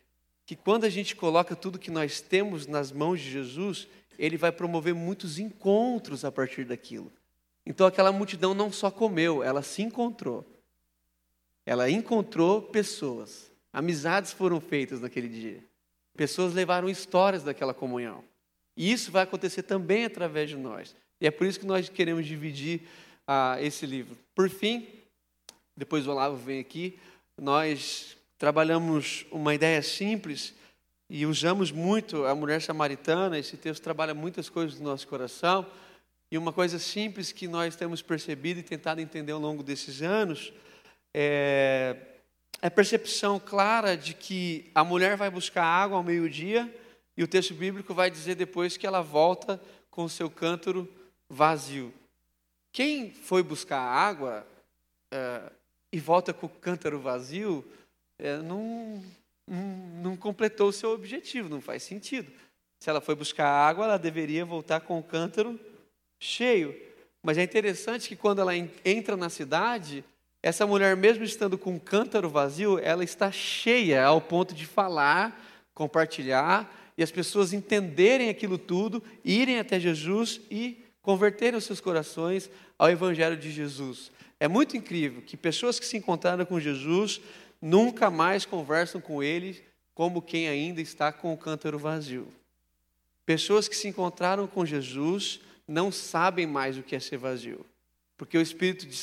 que 0.45 0.55
quando 0.55 0.85
a 0.85 0.89
gente 0.89 1.15
coloca 1.15 1.55
tudo 1.55 1.79
que 1.79 1.91
nós 1.91 2.21
temos 2.21 2.67
nas 2.67 2.91
mãos 2.91 3.19
de 3.19 3.29
Jesus, 3.29 3.87
ele 4.17 4.37
vai 4.37 4.51
promover 4.51 4.93
muitos 4.93 5.39
encontros 5.39 6.23
a 6.23 6.31
partir 6.31 6.65
daquilo. 6.65 7.11
Então 7.65 7.87
aquela 7.87 8.11
multidão 8.11 8.53
não 8.53 8.71
só 8.71 8.91
comeu, 8.91 9.43
ela 9.43 9.63
se 9.63 9.81
encontrou. 9.81 10.45
Ela 11.65 11.89
encontrou 11.89 12.61
pessoas. 12.61 13.51
Amizades 13.73 14.31
foram 14.31 14.61
feitas 14.61 15.01
naquele 15.01 15.27
dia. 15.27 15.63
Pessoas 16.15 16.53
levaram 16.53 16.89
histórias 16.89 17.43
daquela 17.43 17.73
comunhão. 17.73 18.23
E 18.77 18.91
isso 18.91 19.11
vai 19.11 19.23
acontecer 19.23 19.63
também 19.63 20.05
através 20.05 20.49
de 20.49 20.57
nós. 20.57 20.95
E 21.19 21.27
é 21.27 21.31
por 21.31 21.47
isso 21.47 21.59
que 21.59 21.65
nós 21.65 21.87
queremos 21.89 22.25
dividir 22.25 22.81
ah, 23.27 23.57
esse 23.61 23.85
livro. 23.85 24.17
Por 24.33 24.49
fim, 24.49 24.87
depois 25.75 26.07
o 26.07 26.11
Olavo 26.11 26.35
vem 26.35 26.59
aqui, 26.59 26.97
nós 27.37 28.17
trabalhamos 28.37 29.25
uma 29.31 29.53
ideia 29.53 29.81
simples 29.81 30.53
e 31.09 31.25
usamos 31.25 31.71
muito 31.71 32.25
a 32.25 32.33
mulher 32.33 32.61
samaritana, 32.61 33.37
esse 33.37 33.57
texto 33.57 33.83
trabalha 33.83 34.13
muitas 34.13 34.49
coisas 34.49 34.77
do 34.77 34.83
nosso 34.83 35.07
coração. 35.07 35.65
E 36.31 36.37
uma 36.37 36.51
coisa 36.51 36.79
simples 36.79 37.31
que 37.31 37.47
nós 37.47 37.75
temos 37.75 38.01
percebido 38.01 38.59
e 38.59 38.63
tentado 38.63 38.99
entender 38.99 39.31
ao 39.31 39.39
longo 39.39 39.61
desses 39.61 40.01
anos 40.01 40.51
é, 41.13 41.95
a 42.61 42.71
percepção 42.71 43.39
clara 43.39 43.95
de 43.95 44.13
que 44.13 44.69
a 44.73 44.83
mulher 44.83 45.15
vai 45.17 45.29
buscar 45.29 45.63
água 45.63 45.97
ao 45.97 46.03
meio-dia 46.03 46.73
e 47.17 47.23
o 47.23 47.27
texto 47.27 47.53
bíblico 47.53 47.93
vai 47.93 48.09
dizer 48.09 48.35
depois 48.35 48.77
que 48.77 48.87
ela 48.87 49.01
volta 49.01 49.61
com 49.89 50.03
o 50.03 50.09
seu 50.09 50.29
cântaro 50.29 50.87
vazio. 51.29 51.93
Quem 52.71 53.11
foi 53.11 53.41
buscar 53.41 53.79
água 53.79 54.45
é, 55.11 55.51
e 55.91 55.99
volta 55.99 56.33
com 56.33 56.45
o 56.47 56.49
cântaro 56.49 56.99
vazio 56.99 57.63
é, 58.19 58.37
não, 58.37 59.01
não, 59.47 60.17
completou 60.17 60.69
o 60.69 60.73
seu 60.73 60.91
objetivo, 60.91 61.47
não 61.47 61.61
faz 61.61 61.83
sentido. 61.83 62.31
Se 62.79 62.89
ela 62.89 62.99
foi 62.99 63.15
buscar 63.15 63.47
água, 63.47 63.85
ela 63.85 63.97
deveria 63.97 64.45
voltar 64.45 64.81
com 64.81 64.99
o 64.99 65.03
cântaro 65.03 65.59
cheio. 66.19 66.75
Mas 67.23 67.37
é 67.37 67.43
interessante 67.43 68.09
que 68.09 68.15
quando 68.15 68.41
ela 68.41 68.53
entra 68.83 69.15
na 69.15 69.29
cidade, 69.29 70.03
essa 70.45 70.67
mulher, 70.67 70.95
mesmo 70.95 71.23
estando 71.23 71.57
com 71.57 71.71
um 71.71 71.79
cântaro 71.79 72.29
vazio, 72.29 72.77
ela 72.77 73.03
está 73.03 73.31
cheia 73.31 74.05
ao 74.05 74.21
ponto 74.21 74.53
de 74.53 74.63
falar, 74.63 75.43
compartilhar 75.73 76.71
e 76.95 77.01
as 77.01 77.09
pessoas 77.09 77.51
entenderem 77.51 78.29
aquilo 78.29 78.59
tudo, 78.59 79.01
irem 79.23 79.57
até 79.57 79.79
Jesus 79.79 80.39
e 80.51 80.85
converterem 81.01 81.57
os 81.57 81.63
seus 81.63 81.81
corações 81.81 82.47
ao 82.77 82.91
Evangelho 82.91 83.35
de 83.35 83.49
Jesus. 83.49 84.11
É 84.39 84.47
muito 84.47 84.77
incrível 84.77 85.23
que 85.23 85.35
pessoas 85.35 85.79
que 85.79 85.85
se 85.87 85.97
encontraram 85.97 86.45
com 86.45 86.59
Jesus 86.59 87.19
nunca 87.59 88.11
mais 88.11 88.45
conversam 88.45 89.01
com 89.01 89.23
ele 89.23 89.63
como 89.95 90.21
quem 90.21 90.47
ainda 90.47 90.79
está 90.79 91.11
com 91.11 91.33
o 91.33 91.37
cântaro 91.37 91.79
vazio. 91.79 92.27
Pessoas 93.25 93.67
que 93.67 93.75
se 93.75 93.87
encontraram 93.87 94.45
com 94.45 94.63
Jesus 94.63 95.39
não 95.67 95.91
sabem 95.91 96.45
mais 96.45 96.77
o 96.77 96.83
que 96.83 96.95
é 96.95 96.99
ser 96.99 97.17
vazio, 97.17 97.65
porque 98.17 98.37
o 98.37 98.41
Espírito, 98.41 98.85
de, 98.85 98.97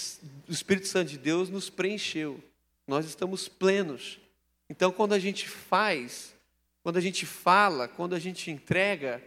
o 0.48 0.52
Espírito 0.52 0.88
Santo 0.88 1.10
de 1.10 1.18
Deus 1.18 1.48
nos 1.50 1.68
preencheu, 1.68 2.42
nós 2.86 3.06
estamos 3.06 3.48
plenos. 3.48 4.18
Então, 4.68 4.90
quando 4.90 5.12
a 5.12 5.18
gente 5.18 5.48
faz, 5.48 6.34
quando 6.82 6.96
a 6.96 7.00
gente 7.00 7.26
fala, 7.26 7.88
quando 7.88 8.14
a 8.14 8.18
gente 8.18 8.50
entrega, 8.50 9.22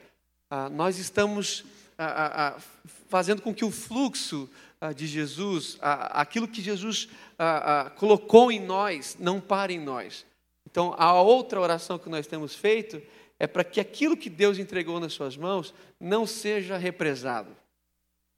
ah, 0.50 0.70
nós 0.70 0.98
estamos 0.98 1.64
ah, 1.98 2.56
ah, 2.56 2.62
fazendo 3.10 3.42
com 3.42 3.54
que 3.54 3.64
o 3.64 3.72
fluxo 3.72 4.50
ah, 4.82 4.92
de 4.92 5.08
Jesus, 5.08 5.78
aquilo 5.82 6.48
que 6.48 6.62
Jesus 6.62 7.08
ah, 7.40 7.86
ah, 7.86 7.90
colocou 7.92 8.52
em 8.52 8.60
nós, 8.60 9.18
não 9.20 9.40
pare 9.40 9.76
em 9.76 9.80
nós. 9.80 10.26
Então, 10.66 10.94
a 10.98 11.22
outra 11.22 11.62
oração 11.62 11.98
que 11.98 12.10
nós 12.10 12.28
temos 12.28 12.54
feito 12.54 13.02
é 13.40 13.48
para 13.48 13.64
que 13.64 13.80
aquilo 13.80 14.18
que 14.18 14.30
Deus 14.30 14.60
entregou 14.60 15.00
nas 15.00 15.14
suas 15.14 15.38
mãos 15.38 15.74
não 16.00 16.28
seja 16.28 16.78
represado. 16.78 17.56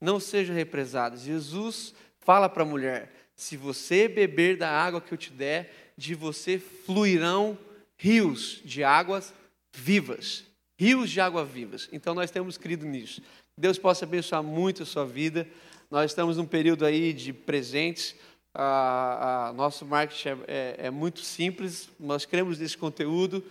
Não 0.00 0.20
seja 0.20 0.52
represado. 0.52 1.16
Jesus 1.16 1.94
fala 2.20 2.48
para 2.48 2.62
a 2.62 2.66
mulher: 2.66 3.12
se 3.34 3.56
você 3.56 4.08
beber 4.08 4.56
da 4.56 4.70
água 4.70 5.00
que 5.00 5.12
eu 5.12 5.18
te 5.18 5.30
der, 5.30 5.92
de 5.96 6.14
você 6.14 6.58
fluirão 6.58 7.58
rios 7.96 8.60
de 8.64 8.84
águas 8.84 9.34
vivas. 9.72 10.44
Rios 10.78 11.10
de 11.10 11.20
água 11.20 11.44
vivas. 11.44 11.88
Então 11.92 12.14
nós 12.14 12.30
temos 12.30 12.56
crido 12.56 12.86
nisso. 12.86 13.20
Deus 13.56 13.76
possa 13.78 14.04
abençoar 14.04 14.42
muito 14.42 14.84
a 14.84 14.86
sua 14.86 15.04
vida. 15.04 15.46
Nós 15.90 16.12
estamos 16.12 16.36
num 16.36 16.46
período 16.46 16.86
aí 16.86 17.12
de 17.12 17.32
presentes. 17.32 18.14
Ah, 18.54 19.48
ah, 19.48 19.52
nosso 19.52 19.84
marketing 19.84 20.28
é, 20.28 20.36
é, 20.46 20.76
é, 20.86 20.90
muito 20.90 21.20
simples, 21.20 21.88
nós 21.98 22.24
cremos 22.24 22.58
nesse 22.58 22.76
conteúdo. 22.76 23.44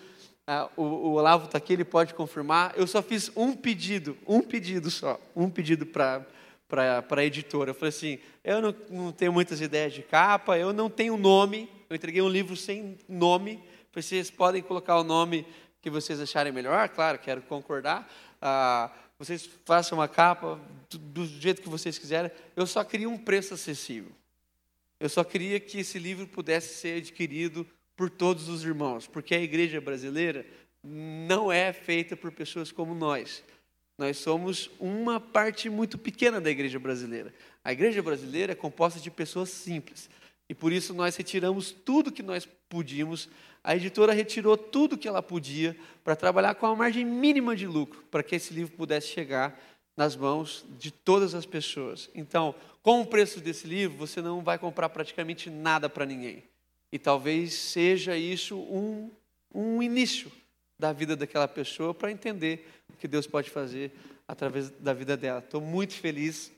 Ah, 0.50 0.70
o, 0.78 0.82
o, 0.82 1.12
Olavo 1.16 1.46
está 1.46 1.58
aqui, 1.58 1.74
ele 1.74 1.84
pode 1.84 2.14
confirmar. 2.14 2.74
Eu 2.78 2.88
só 2.88 3.02
fiz 3.04 3.30
um 3.36 3.54
pedido, 3.54 4.18
um 4.26 4.42
pedido 4.42 4.90
só, 4.90 5.20
um 5.36 5.50
pedido 5.50 5.86
para 5.86 6.26
a 7.10 7.24
editora. 7.26 7.72
Eu 7.72 7.76
falei 7.76 7.90
assim: 7.90 8.20
eu 8.46 8.62
não, 8.62 8.76
não 8.90 9.12
tenho 9.12 9.34
muitas 9.34 9.60
ideias 9.60 9.94
de 9.94 10.02
capa, 10.02 10.58
eu 10.58 10.72
não 10.72 10.90
tenho 10.90 11.18
nome. 11.18 11.70
Eu 11.90 11.98
entreguei 11.98 12.22
um 12.22 12.30
livro 12.30 12.56
sem 12.56 12.98
nome. 13.10 13.62
Vocês 13.94 14.32
podem 14.32 14.62
colocar 14.62 14.98
o 14.98 15.04
nome 15.04 15.46
que 15.82 15.90
vocês 15.90 16.22
acharem 16.22 16.54
melhor, 16.54 16.88
claro, 16.90 17.20
quero 17.20 17.42
concordar. 17.42 18.10
Ah, 18.42 18.90
vocês 19.20 19.50
façam 19.66 19.98
uma 19.98 20.08
capa 20.08 20.62
do, 20.90 20.98
do 20.98 21.26
jeito 21.26 21.62
que 21.62 21.70
vocês 21.70 21.98
quiserem. 21.98 22.32
Eu 22.56 22.66
só 22.66 22.86
queria 22.86 23.10
um 23.10 23.18
preço 23.18 23.54
acessível. 23.54 24.12
Eu 24.98 25.10
só 25.10 25.26
queria 25.26 25.60
que 25.60 25.80
esse 25.80 26.00
livro 26.00 26.26
pudesse 26.26 26.76
ser 26.76 27.00
adquirido 27.00 27.68
por 27.98 28.10
todos 28.10 28.48
os 28.48 28.64
irmãos, 28.64 29.06
porque 29.08 29.36
a 29.36 29.42
igreja 29.42 29.82
brasileira 29.82 30.46
não 30.82 31.52
é 31.52 31.74
feita 31.74 32.16
por 32.16 32.32
pessoas 32.32 32.72
como 32.72 32.96
nós. 32.96 33.44
Nós 33.98 34.18
somos 34.18 34.70
uma 34.80 35.20
parte 35.20 35.70
muito 35.70 35.98
pequena 35.98 36.40
da 36.40 36.50
igreja 36.50 36.80
brasileira. 36.80 37.34
A 37.62 37.74
igreja 37.74 38.02
brasileira 38.02 38.54
é 38.54 38.56
composta 38.56 39.02
de 39.02 39.12
pessoas 39.12 39.50
simples. 39.50 40.10
E 40.48 40.56
por 40.56 40.72
isso 40.72 40.94
nós 40.94 41.18
retiramos 41.18 41.72
tudo 41.72 42.12
que 42.12 42.24
nós 42.24 42.48
podíamos 42.70 43.28
a 43.68 43.76
editora 43.76 44.14
retirou 44.14 44.56
tudo 44.56 44.98
que 44.98 45.10
ela 45.10 45.22
podia 45.22 45.76
para 46.02 46.16
trabalhar 46.16 46.56
com 46.56 46.66
a 46.66 46.74
margem 46.74 47.04
mínima 47.04 47.54
de 47.54 47.68
lucro, 47.68 48.02
para 48.10 48.24
que 48.24 48.34
esse 48.34 48.54
livro 48.54 48.78
pudesse 48.78 49.08
chegar 49.10 49.60
nas 49.98 50.16
mãos 50.16 50.66
de 50.80 50.90
todas 50.90 51.36
as 51.36 51.46
pessoas. 51.46 52.10
Então, 52.16 52.56
com 52.82 53.02
o 53.02 53.06
preço 53.06 53.42
desse 53.42 53.68
livro, 53.68 53.98
você 53.98 54.22
não 54.22 54.42
vai 54.42 54.58
comprar 54.58 54.88
praticamente 54.88 55.50
nada 55.50 55.90
para 55.90 56.06
ninguém. 56.06 56.46
E 56.92 56.98
talvez 56.98 57.54
seja 57.54 58.16
isso 58.18 58.58
um, 58.58 59.12
um 59.54 59.82
início 59.82 60.32
da 60.80 60.94
vida 60.94 61.16
daquela 61.16 61.48
pessoa 61.48 61.94
para 61.94 62.12
entender 62.12 62.68
o 62.90 62.98
que 62.98 63.08
Deus 63.08 63.28
pode 63.28 63.50
fazer 63.50 63.92
através 64.28 64.70
da 64.70 64.94
vida 64.94 65.18
dela. 65.18 65.40
Estou 65.40 65.62
muito 65.62 65.94
feliz. 65.94 66.52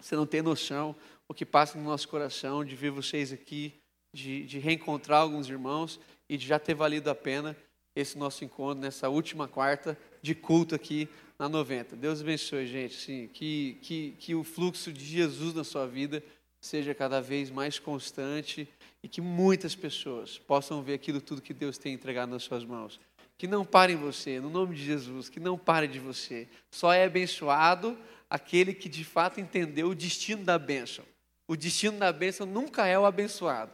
Você 0.00 0.14
não 0.14 0.26
tem 0.26 0.42
noção 0.42 0.94
o 1.28 1.34
que 1.34 1.44
passa 1.44 1.78
no 1.78 1.84
nosso 1.84 2.08
coração 2.08 2.64
de 2.64 2.76
ver 2.76 2.90
vocês 2.90 3.32
aqui, 3.32 3.74
de, 4.12 4.44
de 4.44 4.58
reencontrar 4.58 5.22
alguns 5.22 5.48
irmãos 5.48 5.98
e 6.28 6.36
de 6.36 6.46
já 6.46 6.58
ter 6.58 6.74
valido 6.74 7.10
a 7.10 7.14
pena 7.14 7.56
esse 7.94 8.18
nosso 8.18 8.44
encontro 8.44 8.80
nessa 8.80 9.08
última 9.08 9.48
quarta 9.48 9.98
de 10.20 10.34
culto 10.34 10.74
aqui 10.74 11.08
na 11.38 11.48
90. 11.48 11.96
Deus 11.96 12.20
abençoe, 12.20 12.66
gente. 12.66 12.94
Sim, 12.94 13.28
que, 13.32 13.78
que, 13.82 14.14
que 14.18 14.34
o 14.34 14.44
fluxo 14.44 14.92
de 14.92 15.04
Jesus 15.04 15.54
na 15.54 15.64
sua 15.64 15.86
vida 15.86 16.22
seja 16.66 16.94
cada 16.94 17.20
vez 17.20 17.50
mais 17.50 17.78
constante 17.78 18.68
e 19.02 19.08
que 19.08 19.20
muitas 19.20 19.74
pessoas 19.74 20.38
possam 20.38 20.82
ver 20.82 20.94
aquilo 20.94 21.20
tudo 21.20 21.40
que 21.40 21.54
Deus 21.54 21.78
tem 21.78 21.94
entregado 21.94 22.30
nas 22.30 22.42
suas 22.42 22.64
mãos. 22.64 23.00
Que 23.38 23.46
não 23.46 23.64
pare 23.64 23.92
em 23.92 23.96
você, 23.96 24.40
no 24.40 24.50
nome 24.50 24.74
de 24.74 24.84
Jesus, 24.84 25.28
que 25.28 25.38
não 25.38 25.56
pare 25.56 25.86
de 25.86 25.98
você. 25.98 26.48
Só 26.70 26.92
é 26.92 27.04
abençoado 27.04 27.96
aquele 28.28 28.74
que 28.74 28.88
de 28.88 29.04
fato 29.04 29.40
entendeu 29.40 29.88
o 29.88 29.94
destino 29.94 30.44
da 30.44 30.58
bênção. 30.58 31.04
O 31.46 31.56
destino 31.56 31.98
da 31.98 32.12
bênção 32.12 32.46
nunca 32.46 32.86
é 32.86 32.98
o 32.98 33.06
abençoado. 33.06 33.72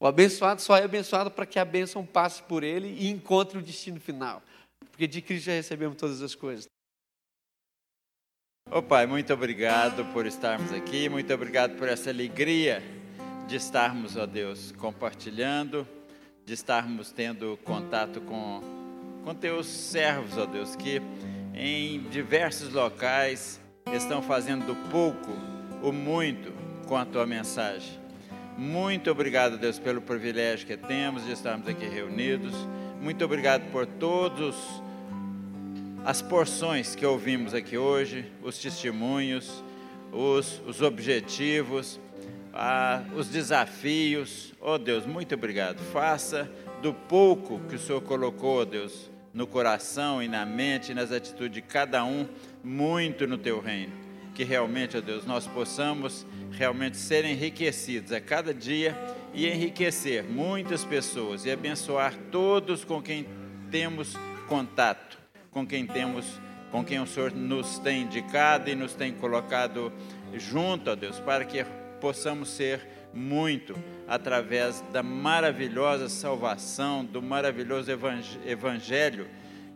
O 0.00 0.06
abençoado 0.06 0.62
só 0.62 0.76
é 0.76 0.84
abençoado 0.84 1.30
para 1.30 1.46
que 1.46 1.58
a 1.58 1.64
bênção 1.64 2.04
passe 2.04 2.42
por 2.42 2.62
ele 2.62 2.88
e 2.88 3.08
encontre 3.08 3.58
o 3.58 3.62
destino 3.62 4.00
final. 4.00 4.42
Porque 4.90 5.06
de 5.06 5.20
Cristo 5.20 5.46
já 5.46 5.52
recebemos 5.52 5.96
todas 5.96 6.22
as 6.22 6.34
coisas. 6.34 6.68
Ô 8.74 8.78
oh, 8.78 8.82
Pai, 8.82 9.06
muito 9.06 9.30
obrigado 9.34 10.02
por 10.14 10.24
estarmos 10.24 10.72
aqui, 10.72 11.06
muito 11.06 11.30
obrigado 11.34 11.76
por 11.76 11.86
essa 11.86 12.08
alegria 12.08 12.82
de 13.46 13.54
estarmos, 13.54 14.16
ó 14.16 14.24
Deus, 14.24 14.72
compartilhando, 14.78 15.86
de 16.42 16.54
estarmos 16.54 17.12
tendo 17.12 17.58
contato 17.64 18.22
com, 18.22 18.62
com 19.22 19.34
teus 19.34 19.66
servos, 19.66 20.38
ó 20.38 20.46
Deus, 20.46 20.74
que 20.74 21.02
em 21.52 22.00
diversos 22.04 22.72
locais 22.72 23.60
estão 23.92 24.22
fazendo 24.22 24.64
do 24.64 24.74
pouco 24.88 25.32
o 25.82 25.92
muito 25.92 26.50
com 26.88 26.96
a 26.96 27.04
tua 27.04 27.26
mensagem. 27.26 28.00
Muito 28.56 29.10
obrigado, 29.10 29.58
Deus, 29.58 29.78
pelo 29.78 30.00
privilégio 30.00 30.66
que 30.66 30.78
temos 30.78 31.26
de 31.26 31.32
estarmos 31.32 31.68
aqui 31.68 31.84
reunidos. 31.84 32.54
Muito 33.02 33.22
obrigado 33.22 33.70
por 33.70 33.84
todos 33.84 34.56
as 36.04 36.20
porções 36.20 36.96
que 36.96 37.06
ouvimos 37.06 37.54
aqui 37.54 37.78
hoje, 37.78 38.24
os 38.42 38.58
testemunhos, 38.58 39.62
os, 40.10 40.60
os 40.66 40.82
objetivos, 40.82 42.00
os 43.16 43.28
desafios. 43.28 44.52
Oh 44.60 44.78
Deus, 44.78 45.06
muito 45.06 45.34
obrigado. 45.34 45.78
Faça 45.92 46.50
do 46.82 46.92
pouco 46.92 47.60
que 47.68 47.76
o 47.76 47.78
Senhor 47.78 48.00
colocou, 48.00 48.60
oh 48.60 48.64
Deus, 48.64 49.10
no 49.32 49.46
coração 49.46 50.20
e 50.20 50.26
na 50.26 50.44
mente 50.44 50.90
e 50.90 50.94
nas 50.94 51.12
atitudes 51.12 51.54
de 51.54 51.62
cada 51.62 52.04
um, 52.04 52.28
muito 52.64 53.26
no 53.26 53.38
teu 53.38 53.60
reino. 53.60 53.92
Que 54.34 54.42
realmente, 54.42 54.96
ó 54.96 54.98
oh 54.98 55.02
Deus, 55.02 55.24
nós 55.24 55.46
possamos 55.46 56.26
realmente 56.50 56.96
ser 56.96 57.24
enriquecidos 57.24 58.12
a 58.12 58.20
cada 58.20 58.52
dia 58.52 58.98
e 59.32 59.46
enriquecer 59.46 60.24
muitas 60.24 60.84
pessoas 60.84 61.44
e 61.44 61.50
abençoar 61.50 62.14
todos 62.32 62.84
com 62.84 63.00
quem 63.00 63.24
temos 63.70 64.16
contato 64.48 65.21
com 65.52 65.66
quem 65.66 65.86
temos, 65.86 66.40
com 66.70 66.82
quem 66.82 66.98
o 66.98 67.06
Senhor 67.06 67.32
nos 67.32 67.78
tem 67.78 68.02
indicado 68.02 68.68
e 68.68 68.74
nos 68.74 68.94
tem 68.94 69.12
colocado 69.12 69.92
junto 70.34 70.90
a 70.90 70.94
Deus, 70.94 71.20
para 71.20 71.44
que 71.44 71.64
possamos 72.00 72.48
ser 72.48 72.80
muito 73.14 73.76
através 74.08 74.82
da 74.92 75.02
maravilhosa 75.02 76.08
salvação, 76.08 77.04
do 77.04 77.22
maravilhoso 77.22 77.90
evangelho 78.44 79.28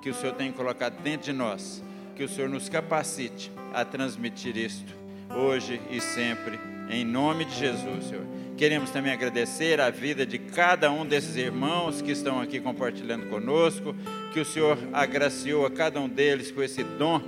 que 0.03 0.11
o 0.11 0.15
Senhor 0.15 0.35
tem 0.35 0.51
colocado 0.51 1.01
dentro 1.03 1.27
de 1.27 1.33
nós. 1.33 1.85
Que 2.15 2.25
o 2.25 2.29
Senhor 2.29 2.49
nos 2.49 2.69
capacite 2.69 3.53
a 3.75 3.85
transmitir 3.85 4.57
isto 4.57 4.95
hoje 5.35 5.81
e 5.91 6.01
sempre, 6.01 6.59
em 6.89 7.05
nome 7.05 7.45
de 7.45 7.55
Jesus, 7.55 8.07
Senhor. 8.07 8.36
Queremos 8.57 8.89
também 8.89 9.13
agradecer 9.13 9.83
a 9.83 9.91
vida 9.91 10.25
de 10.25 10.39
cada 10.39 10.91
um 10.91 11.05
desses 11.05 11.37
irmãos 11.37 12.01
que 12.01 12.11
estão 12.11 12.41
aqui 12.41 12.59
compartilhando 12.59 13.27
conosco, 13.27 13.95
que 14.33 14.41
o 14.41 14.47
Senhor 14.47 14.79
agraciou 14.95 15.67
a 15.67 15.71
cada 15.71 16.01
um 16.01 16.09
deles 16.09 16.51
com 16.51 16.63
esse 16.63 16.83
dom 16.83 17.21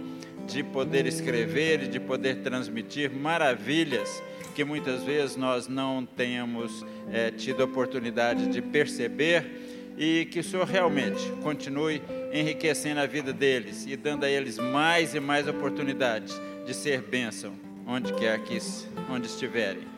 de 0.46 0.62
poder 0.62 1.04
escrever 1.06 1.82
e 1.82 1.88
de 1.88 2.00
poder 2.00 2.36
transmitir 2.36 3.12
maravilhas 3.12 4.22
que 4.54 4.64
muitas 4.64 5.02
vezes 5.02 5.36
nós 5.36 5.68
não 5.68 6.06
tenhamos 6.06 6.84
é, 7.12 7.30
tido 7.30 7.62
oportunidade 7.62 8.46
de 8.46 8.62
perceber 8.62 9.44
e 9.98 10.24
que 10.30 10.40
o 10.40 10.44
Senhor 10.44 10.66
realmente 10.66 11.30
continue 11.42 12.00
enriquecendo 12.32 13.00
a 13.00 13.06
vida 13.06 13.34
deles 13.34 13.84
e 13.86 13.96
dando 13.96 14.24
a 14.24 14.30
eles 14.30 14.56
mais 14.56 15.14
e 15.14 15.20
mais 15.20 15.46
oportunidades 15.46 16.40
de 16.64 16.72
ser 16.72 17.02
bênção 17.02 17.52
onde 17.86 18.14
quer 18.14 18.42
que 18.44 18.56
onde 19.10 19.26
estiverem 19.26 19.97